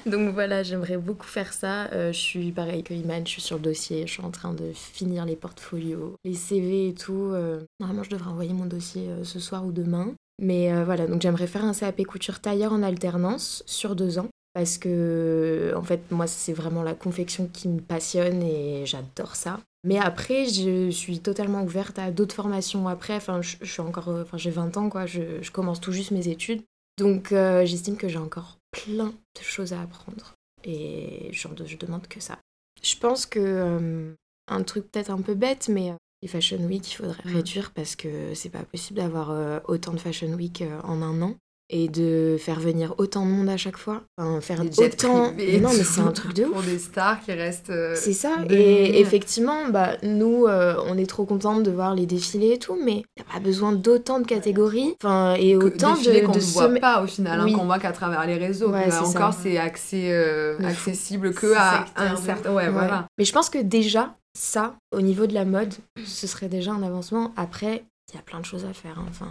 Donc 0.07 0.33
voilà, 0.33 0.63
j'aimerais 0.63 0.97
beaucoup 0.97 1.27
faire 1.27 1.53
ça. 1.53 1.85
Euh, 1.93 2.11
je 2.11 2.19
suis 2.19 2.51
pareil 2.51 2.83
que 2.83 2.95
Iman, 2.95 3.27
je 3.27 3.33
suis 3.33 3.43
sur 3.43 3.57
le 3.57 3.63
dossier, 3.63 4.07
je 4.07 4.13
suis 4.15 4.23
en 4.23 4.31
train 4.31 4.55
de 4.55 4.73
finir 4.73 5.27
les 5.27 5.37
portfolios, 5.37 6.15
les 6.25 6.35
CV 6.35 6.89
et 6.89 6.95
tout. 6.95 7.31
Euh. 7.35 7.61
Normalement, 7.79 8.05
je 8.05 8.11
devrais 8.11 8.31
envoyer 8.31 8.55
mon 8.55 8.65
dossier 8.65 9.07
ce 9.23 9.39
soir 9.39 9.67
ou 9.67 9.71
demain. 9.71 10.15
Mais 10.41 10.85
voilà, 10.85 11.07
donc 11.07 11.21
j'aimerais 11.21 11.49
faire 11.49 11.65
un 11.65 11.75
CAP 11.75 12.05
couture 12.05 12.41
tailleur 12.41 12.73
en 12.73 12.83
alternance 12.83 13.63
sur 13.67 13.97
deux 13.97 14.19
ans. 14.19 14.29
Parce 14.55 14.79
que, 14.79 15.75
en 15.77 15.83
fait, 15.83 16.01
moi, 16.11 16.27
c'est 16.27 16.55
vraiment 16.55 16.83
la 16.83 16.95
confection 16.95 17.49
qui 17.53 17.69
me 17.69 17.81
passionne 17.81 18.43
et 18.43 18.87
j'adore 18.87 19.37
ça. 19.37 19.61
Mais 19.85 19.99
après, 19.99 20.47
je 20.47 20.91
suis 20.91 21.21
totalement 21.21 21.63
ouverte 21.63 21.99
à 21.99 22.11
d'autres 22.11 22.35
formations 22.35 22.89
après. 22.89 23.15
Enfin, 23.15 23.41
je, 23.43 23.57
suis 23.65 23.81
encore, 23.81 24.09
euh, 24.09 24.23
enfin, 24.23 24.37
j'ai 24.37 24.51
20 24.51 24.77
ans, 24.77 24.89
quoi. 24.89 25.07
Je, 25.07 25.41
je, 25.41 25.51
commence 25.51 25.81
tout 25.81 25.93
juste 25.93 26.11
mes 26.11 26.29
études. 26.29 26.63
Donc, 26.99 27.33
euh, 27.33 27.65
j'estime 27.65 27.97
que 27.97 28.09
j'ai 28.09 28.19
encore 28.19 28.59
plein 28.73 29.13
de 29.37 29.43
choses 29.43 29.73
à 29.73 29.81
apprendre. 29.81 30.35
Et 30.65 31.29
je, 31.33 31.47
je 31.65 31.77
demande 31.77 32.09
que 32.09 32.21
ça. 32.21 32.39
Je 32.83 32.97
pense 32.97 33.25
que 33.25 33.39
euh, 33.39 34.15
un 34.49 34.63
truc 34.65 34.91
peut-être 34.91 35.11
un 35.11 35.21
peu 35.21 35.35
bête, 35.35 35.69
mais 35.69 35.93
les 36.23 36.29
Fashion 36.29 36.59
Week, 36.59 36.91
il 36.91 36.95
faudrait 36.95 37.23
mmh. 37.25 37.35
réduire 37.35 37.71
parce 37.71 37.95
que 37.95 38.35
c'est 38.35 38.51
pas 38.51 38.65
possible 38.65 38.99
d'avoir 38.99 39.63
autant 39.69 39.93
de 39.93 39.99
Fashion 39.99 40.33
Week 40.33 40.65
en 40.83 41.03
un 41.03 41.23
an 41.23 41.37
et 41.71 41.89
de 41.89 42.37
faire 42.39 42.61
venir 42.61 42.95
autant 42.97 43.27
de 43.27 43.31
monde 43.31 43.49
à 43.49 43.57
chaque 43.57 43.77
fois. 43.77 44.03
Enfin, 44.17 44.41
faire 44.41 44.61
autant. 44.61 45.33
Non, 45.33 45.35
mais 45.37 45.85
c'est 45.85 46.01
un 46.01 46.13
truc 46.13 46.33
de 46.33 46.45
ouf. 46.47 46.53
Pour 46.53 46.63
des 46.63 46.79
stars 46.79 47.21
qui 47.21 47.33
restent. 47.33 47.71
Euh, 47.71 47.95
c'est 47.95 48.15
ça. 48.15 48.31
Et 48.49 49.01
effectivement, 49.01 49.69
bah, 49.69 49.97
nous, 50.03 50.47
euh, 50.47 50.77
on 50.87 50.97
est 50.97 51.07
trop 51.07 51.27
contentes 51.27 51.63
de 51.63 51.71
voir 51.71 51.95
les 51.95 52.07
défilés 52.07 52.53
et 52.53 52.59
tout, 52.59 52.79
mais 52.83 53.03
a 53.21 53.33
pas 53.35 53.41
besoin 53.41 53.73
d'autant 53.73 54.21
de 54.21 54.27
catégories. 54.27 54.95
Enfin, 55.03 55.35
et 55.35 55.57
autant 55.57 55.95
de. 55.95 56.27
qu'on 56.27 56.35
ne 56.35 56.41
voit 56.41 56.81
pas 56.81 57.03
au 57.03 57.07
final, 57.07 57.41
hein, 57.41 57.53
qu'on 57.53 57.67
voit 57.67 57.79
qu'à 57.79 57.93
travers 57.93 58.27
les 58.27 58.37
réseaux. 58.37 58.71
Ouais, 58.71 58.89
encore, 58.95 59.35
c'est 59.35 59.59
accès, 59.59 60.11
euh, 60.11 60.59
accessible 60.65 61.35
que 61.35 61.55
à 61.55 61.87
un 61.97 62.17
certain. 62.17 62.55
Ouais, 62.55 62.71
voilà. 62.71 63.07
Mais 63.19 63.25
je 63.25 63.33
pense 63.33 63.51
que 63.51 63.59
déjà, 63.59 64.15
ça, 64.35 64.75
au 64.93 65.03
niveau 65.03 65.27
de 65.27 65.35
la 65.35 65.45
mode, 65.45 65.75
ce 66.05 66.27
serait 66.27 66.49
déjà 66.49 66.73
un 66.73 66.83
avancement. 66.83 67.33
Après, 67.37 67.85
il 68.11 68.17
y 68.17 68.19
a 68.19 68.23
plein 68.23 68.41
de 68.41 68.45
choses 68.47 68.65
à 68.65 68.73
faire. 68.73 68.99
Hein. 68.99 69.07
Enfin. 69.11 69.29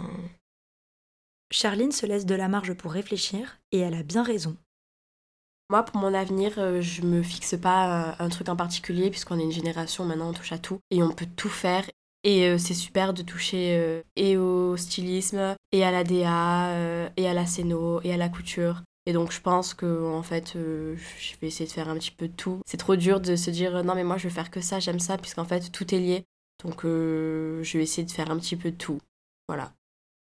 Charline 1.50 1.92
se 1.92 2.06
laisse 2.06 2.26
de 2.26 2.34
la 2.34 2.48
marge 2.48 2.74
pour 2.74 2.92
réfléchir 2.92 3.58
et 3.72 3.78
elle 3.78 3.94
a 3.94 4.02
bien 4.02 4.22
raison. 4.22 4.56
Moi, 5.70 5.82
pour 5.82 6.00
mon 6.00 6.14
avenir, 6.14 6.54
euh, 6.58 6.80
je 6.80 7.02
me 7.02 7.22
fixe 7.22 7.54
pas 7.60 8.16
un 8.18 8.28
truc 8.30 8.48
en 8.48 8.56
particulier, 8.56 9.10
puisqu'on 9.10 9.38
est 9.38 9.42
une 9.42 9.52
génération, 9.52 10.06
maintenant 10.06 10.30
on 10.30 10.32
touche 10.32 10.52
à 10.52 10.58
tout 10.58 10.78
et 10.90 11.02
on 11.02 11.10
peut 11.10 11.28
tout 11.36 11.50
faire. 11.50 11.84
Et 12.24 12.46
euh, 12.46 12.56
c'est 12.56 12.74
super 12.74 13.12
de 13.12 13.22
toucher 13.22 13.76
euh, 13.78 14.02
et 14.16 14.38
au 14.38 14.78
stylisme, 14.78 15.54
et 15.72 15.84
à 15.84 15.90
la 15.90 16.04
DA, 16.04 17.10
et 17.16 17.28
à 17.28 17.34
la 17.34 17.44
scéno, 17.44 18.00
et 18.02 18.14
à 18.14 18.16
la 18.16 18.30
couture. 18.30 18.82
Et 19.04 19.12
donc 19.12 19.30
je 19.30 19.40
pense 19.40 19.74
que 19.74 20.06
en 20.06 20.22
fait, 20.22 20.54
je 20.54 21.36
vais 21.40 21.48
essayer 21.48 21.66
de 21.66 21.72
faire 21.72 21.88
un 21.88 21.96
petit 21.96 22.10
peu 22.10 22.28
de 22.28 22.32
tout. 22.34 22.60
C'est 22.66 22.76
trop 22.76 22.96
dur 22.96 23.20
de 23.20 23.36
se 23.36 23.50
dire 23.50 23.84
non 23.84 23.94
mais 23.94 24.04
moi 24.04 24.18
je 24.18 24.24
vais 24.24 24.34
faire 24.34 24.50
que 24.50 24.60
ça, 24.60 24.80
j'aime 24.80 25.00
ça, 25.00 25.16
puisqu'en 25.16 25.44
fait 25.44 25.70
tout 25.70 25.94
est 25.94 25.98
lié. 25.98 26.24
Donc 26.62 26.82
je 26.84 27.76
vais 27.76 27.82
essayer 27.82 28.06
de 28.06 28.10
faire 28.10 28.30
un 28.30 28.38
petit 28.38 28.56
peu 28.56 28.70
de 28.70 28.76
tout. 28.76 29.00
Voilà. 29.48 29.72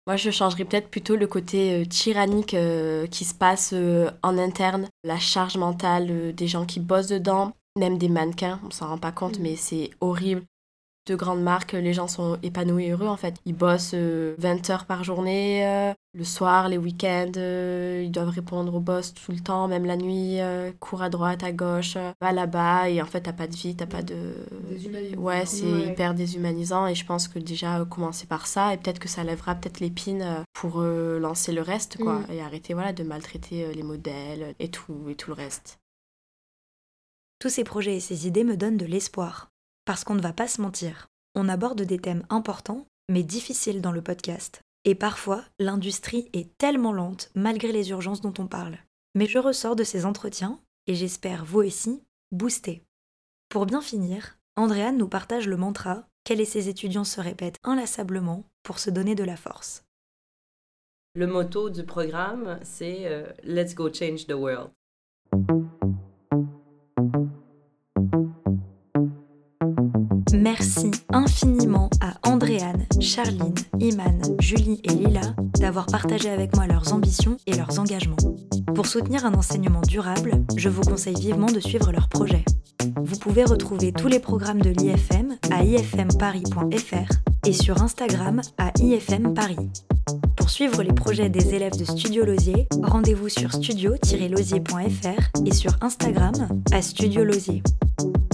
Moi, 0.07 0.16
je 0.16 0.30
changerais 0.30 0.66
peut-être 0.66 0.90
plutôt 0.90 1.16
le 1.16 1.26
côté 1.26 1.80
euh, 1.80 1.86
tyrannique 1.86 2.52
euh, 2.52 3.07
qui 3.07 3.24
se 3.24 3.34
passe 3.34 3.70
euh, 3.72 4.11
en 4.22 4.36
interne, 4.36 4.86
la 5.02 5.18
charge 5.18 5.57
mentale 5.57 6.34
des 6.34 6.46
gens 6.46 6.66
qui 6.66 6.78
bossent 6.78 7.09
dedans, 7.09 7.52
même 7.76 7.96
des 7.96 8.11
mannequins, 8.11 8.61
on 8.66 8.70
s'en 8.70 8.88
rend 8.88 8.98
pas 8.98 9.12
compte, 9.12 9.38
mm. 9.38 9.42
mais 9.42 9.57
c'est 9.57 9.90
horrible 10.00 10.42
de 11.07 11.14
grandes 11.14 11.42
marques, 11.42 11.72
les 11.72 11.92
gens 11.92 12.09
sont 12.09 12.38
épanouis 12.42 12.86
et 12.86 12.90
heureux 12.90 13.09
en 13.09 13.16
fait. 13.16 13.34
Ils 13.44 13.55
bossent 13.55 13.94
20 13.94 13.98
euh, 13.98 14.34
heures 14.70 14.86
par 14.86 15.05
journée, 15.05 15.66
euh, 15.66 15.92
le 16.14 16.24
soir, 16.24 16.68
les 16.68 16.78
week-ends, 16.78 17.32
euh, 17.36 18.02
ils 18.05 18.11
doivent 18.11 18.30
répondre 18.30 18.74
au 18.74 18.80
boss 18.80 19.12
tout 19.12 19.32
le 19.32 19.40
temps, 19.40 19.68
même 19.68 19.84
la 19.84 19.96
nuit, 19.96 20.38
cours 20.80 21.02
à 21.02 21.11
droite, 21.11 21.42
à 21.42 21.52
gauche, 21.52 21.96
va 22.20 22.32
là-bas 22.32 22.88
et 22.88 23.02
en 23.02 23.07
fait 23.07 23.22
t'as 23.22 23.32
pas 23.32 23.46
de 23.46 23.55
vie, 23.55 23.76
t'as 23.76 23.86
pas 23.86 24.02
de... 24.02 24.34
Ouais, 25.16 25.44
c'est 25.44 25.66
hyper 25.66 26.14
déshumanisant 26.14 26.86
et 26.86 26.94
je 26.94 27.05
pense 27.05 27.28
que 27.28 27.38
déjà 27.38 27.84
commencer 27.84 28.26
par 28.26 28.46
ça 28.46 28.72
et 28.72 28.76
peut-être 28.76 28.98
que 28.98 29.09
ça 29.09 29.24
lèvera 29.24 29.55
peut-être 29.55 29.80
l'épine 29.80 30.44
pour 30.52 30.80
lancer 30.80 31.52
le 31.52 31.62
reste 31.62 31.98
quoi 31.98 32.20
mm. 32.20 32.26
et 32.32 32.42
arrêter 32.42 32.74
voilà 32.74 32.92
de 32.92 33.02
maltraiter 33.02 33.72
les 33.74 33.82
modèles 33.82 34.55
et 34.59 34.68
tout, 34.68 35.09
et 35.09 35.14
tout 35.14 35.30
le 35.30 35.34
reste. 35.34 35.78
Tous 37.40 37.50
ces 37.50 37.64
projets 37.64 37.96
et 37.96 38.00
ces 38.00 38.26
idées 38.26 38.44
me 38.44 38.57
donnent 38.57 38.78
de 38.78 38.86
l'espoir. 38.86 39.50
Parce 39.85 40.05
qu'on 40.05 40.14
ne 40.14 40.22
va 40.22 40.32
pas 40.32 40.49
se 40.49 40.62
mentir, 40.62 41.09
on 41.35 41.49
aborde 41.49 41.82
des 41.82 41.99
thèmes 41.99 42.24
importants, 42.30 42.87
mais 43.11 43.22
difficiles 43.22 43.82
dans 43.82 43.93
le 43.93 44.03
podcast. 44.03 44.62
Et 44.85 44.95
parfois, 44.95 45.45
l'industrie 45.59 46.28
est 46.32 46.57
tellement 46.59 46.93
lente 46.93 47.30
malgré 47.35 47.72
les 47.72 47.91
urgences 47.91 48.20
dont 48.20 48.35
on 48.39 48.47
parle. 48.47 48.78
Mais 49.14 49.26
je 49.26 49.39
ressors 49.39 49.76
de 49.76 49.85
ces 49.85 50.07
entretiens, 50.07 50.59
et 50.87 50.95
j'espère 50.95 51.45
vous 51.45 51.62
aussi, 51.62 52.03
boosté. 52.32 52.82
Pour 53.49 53.66
bien 53.66 53.80
finir, 53.80 54.39
Andréane 54.57 54.99
nous 54.99 55.09
partage 55.09 55.49
le 55.49 55.57
mantra 55.57 56.07
qu'elle 56.24 56.41
et 56.41 56.47
ses 56.47 56.68
étudiants 56.68 57.05
se 57.05 57.20
répètent 57.20 57.59
inlassablement 57.62 58.45
pour 58.62 58.78
se 58.78 58.91
donner 58.91 59.14
de 59.14 59.24
la 59.24 59.37
force. 59.37 59.85
Le 61.14 61.26
motto 61.26 61.70
du 61.70 61.85
programme, 61.85 62.59
c'est 62.62 63.07
euh, 63.07 63.26
Let's 63.45 63.74
go 63.74 63.93
change 63.93 64.26
the 64.26 64.32
world. 64.32 64.70
Merci 70.45 70.90
infiniment 71.11 71.88
à 72.03 72.28
Andréane, 72.28 72.84
Charline, 73.01 73.55
Iman, 73.80 74.20
Julie 74.40 74.78
et 74.84 74.90
Lila 74.90 75.34
d'avoir 75.59 75.86
partagé 75.86 76.28
avec 76.28 76.55
moi 76.55 76.66
leurs 76.66 76.92
ambitions 76.92 77.38
et 77.47 77.55
leurs 77.55 77.78
engagements. 77.78 78.18
Pour 78.74 78.86
soutenir 78.86 79.24
un 79.24 79.32
enseignement 79.32 79.80
durable, 79.80 80.45
je 80.55 80.68
vous 80.68 80.82
conseille 80.82 81.18
vivement 81.18 81.47
de 81.47 81.61
suivre 81.61 81.92
leurs 81.92 82.11
projets. 82.11 82.45
Vous 83.03 83.18
pouvez 83.18 83.45
retrouver 83.45 83.90
tous 83.92 84.09
les 84.09 84.20
programmes 84.20 84.61
de 84.61 84.68
l'IFM 84.68 85.38
à 85.51 85.64
ifmparis.fr 85.64 87.47
et 87.47 87.53
sur 87.55 87.82
Instagram 87.82 88.42
à 88.59 88.70
ifmparis. 88.82 89.70
Pour 90.37 90.51
suivre 90.51 90.82
les 90.82 90.93
projets 90.93 91.28
des 91.28 91.55
élèves 91.55 91.76
de 91.76 91.85
Studio 91.85 92.24
Losier, 92.24 92.66
rendez-vous 92.82 93.28
sur 93.28 93.53
studio-losier.fr 93.53 95.47
et 95.47 95.53
sur 95.53 95.72
Instagram 95.80 96.32
à 96.72 96.82
Studio 96.82 97.24
Losier. 97.24 97.62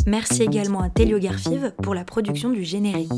Merci 0.07 0.43
également 0.43 0.81
à 0.81 0.89
Telio 0.89 1.19
Garfive 1.19 1.73
pour 1.83 1.95
la 1.95 2.05
production 2.05 2.51
du 2.51 2.65
générique. 2.65 3.13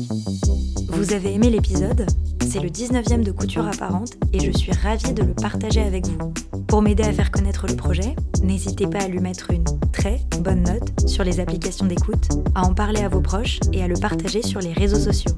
Vous 0.89 1.13
avez 1.13 1.33
aimé 1.33 1.49
l'épisode? 1.49 2.05
C'est 2.47 2.59
le 2.59 2.69
19e 2.69 3.23
de 3.23 3.31
Couture 3.31 3.65
Apparente 3.65 4.13
et 4.31 4.39
je 4.39 4.51
suis 4.51 4.71
ravie 4.71 5.13
de 5.13 5.23
le 5.23 5.33
partager 5.33 5.81
avec 5.81 6.05
vous. 6.07 6.33
Pour 6.67 6.81
m'aider 6.81 7.03
à 7.03 7.13
faire 7.13 7.31
connaître 7.31 7.67
le 7.67 7.75
projet, 7.75 8.15
n'hésitez 8.43 8.87
pas 8.87 8.99
à 8.99 9.07
lui 9.07 9.19
mettre 9.19 9.51
une 9.51 9.63
très 9.91 10.21
bonne 10.39 10.63
note 10.63 11.07
sur 11.07 11.23
les 11.23 11.39
applications 11.39 11.85
d'écoute, 11.85 12.29
à 12.55 12.63
en 12.63 12.73
parler 12.73 13.01
à 13.01 13.09
vos 13.09 13.21
proches 13.21 13.59
et 13.71 13.83
à 13.83 13.87
le 13.87 13.95
partager 13.95 14.41
sur 14.41 14.59
les 14.59 14.73
réseaux 14.73 14.99
sociaux. 14.99 15.31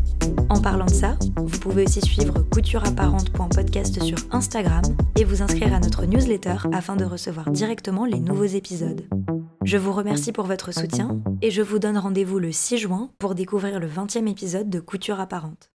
En 0.49 0.59
parlant 0.61 0.85
de 0.85 0.91
ça, 0.91 1.15
vous 1.37 1.59
pouvez 1.59 1.85
aussi 1.85 2.01
suivre 2.01 2.33
coutureapparente.podcast 3.35 4.01
sur 4.03 4.17
Instagram 4.31 4.83
et 5.19 5.23
vous 5.23 5.41
inscrire 5.41 5.73
à 5.73 5.79
notre 5.79 6.05
newsletter 6.05 6.55
afin 6.71 6.95
de 6.95 7.05
recevoir 7.05 7.51
directement 7.51 8.05
les 8.05 8.19
nouveaux 8.19 8.45
épisodes. 8.45 9.07
Je 9.63 9.77
vous 9.77 9.91
remercie 9.91 10.31
pour 10.31 10.45
votre 10.45 10.73
soutien 10.73 11.21
et 11.41 11.51
je 11.51 11.61
vous 11.61 11.79
donne 11.79 11.97
rendez-vous 11.97 12.39
le 12.39 12.51
6 12.51 12.77
juin 12.77 13.09
pour 13.19 13.35
découvrir 13.35 13.79
le 13.79 13.87
20e 13.87 14.27
épisode 14.29 14.69
de 14.69 14.79
Couture 14.79 15.19
apparente. 15.19 15.74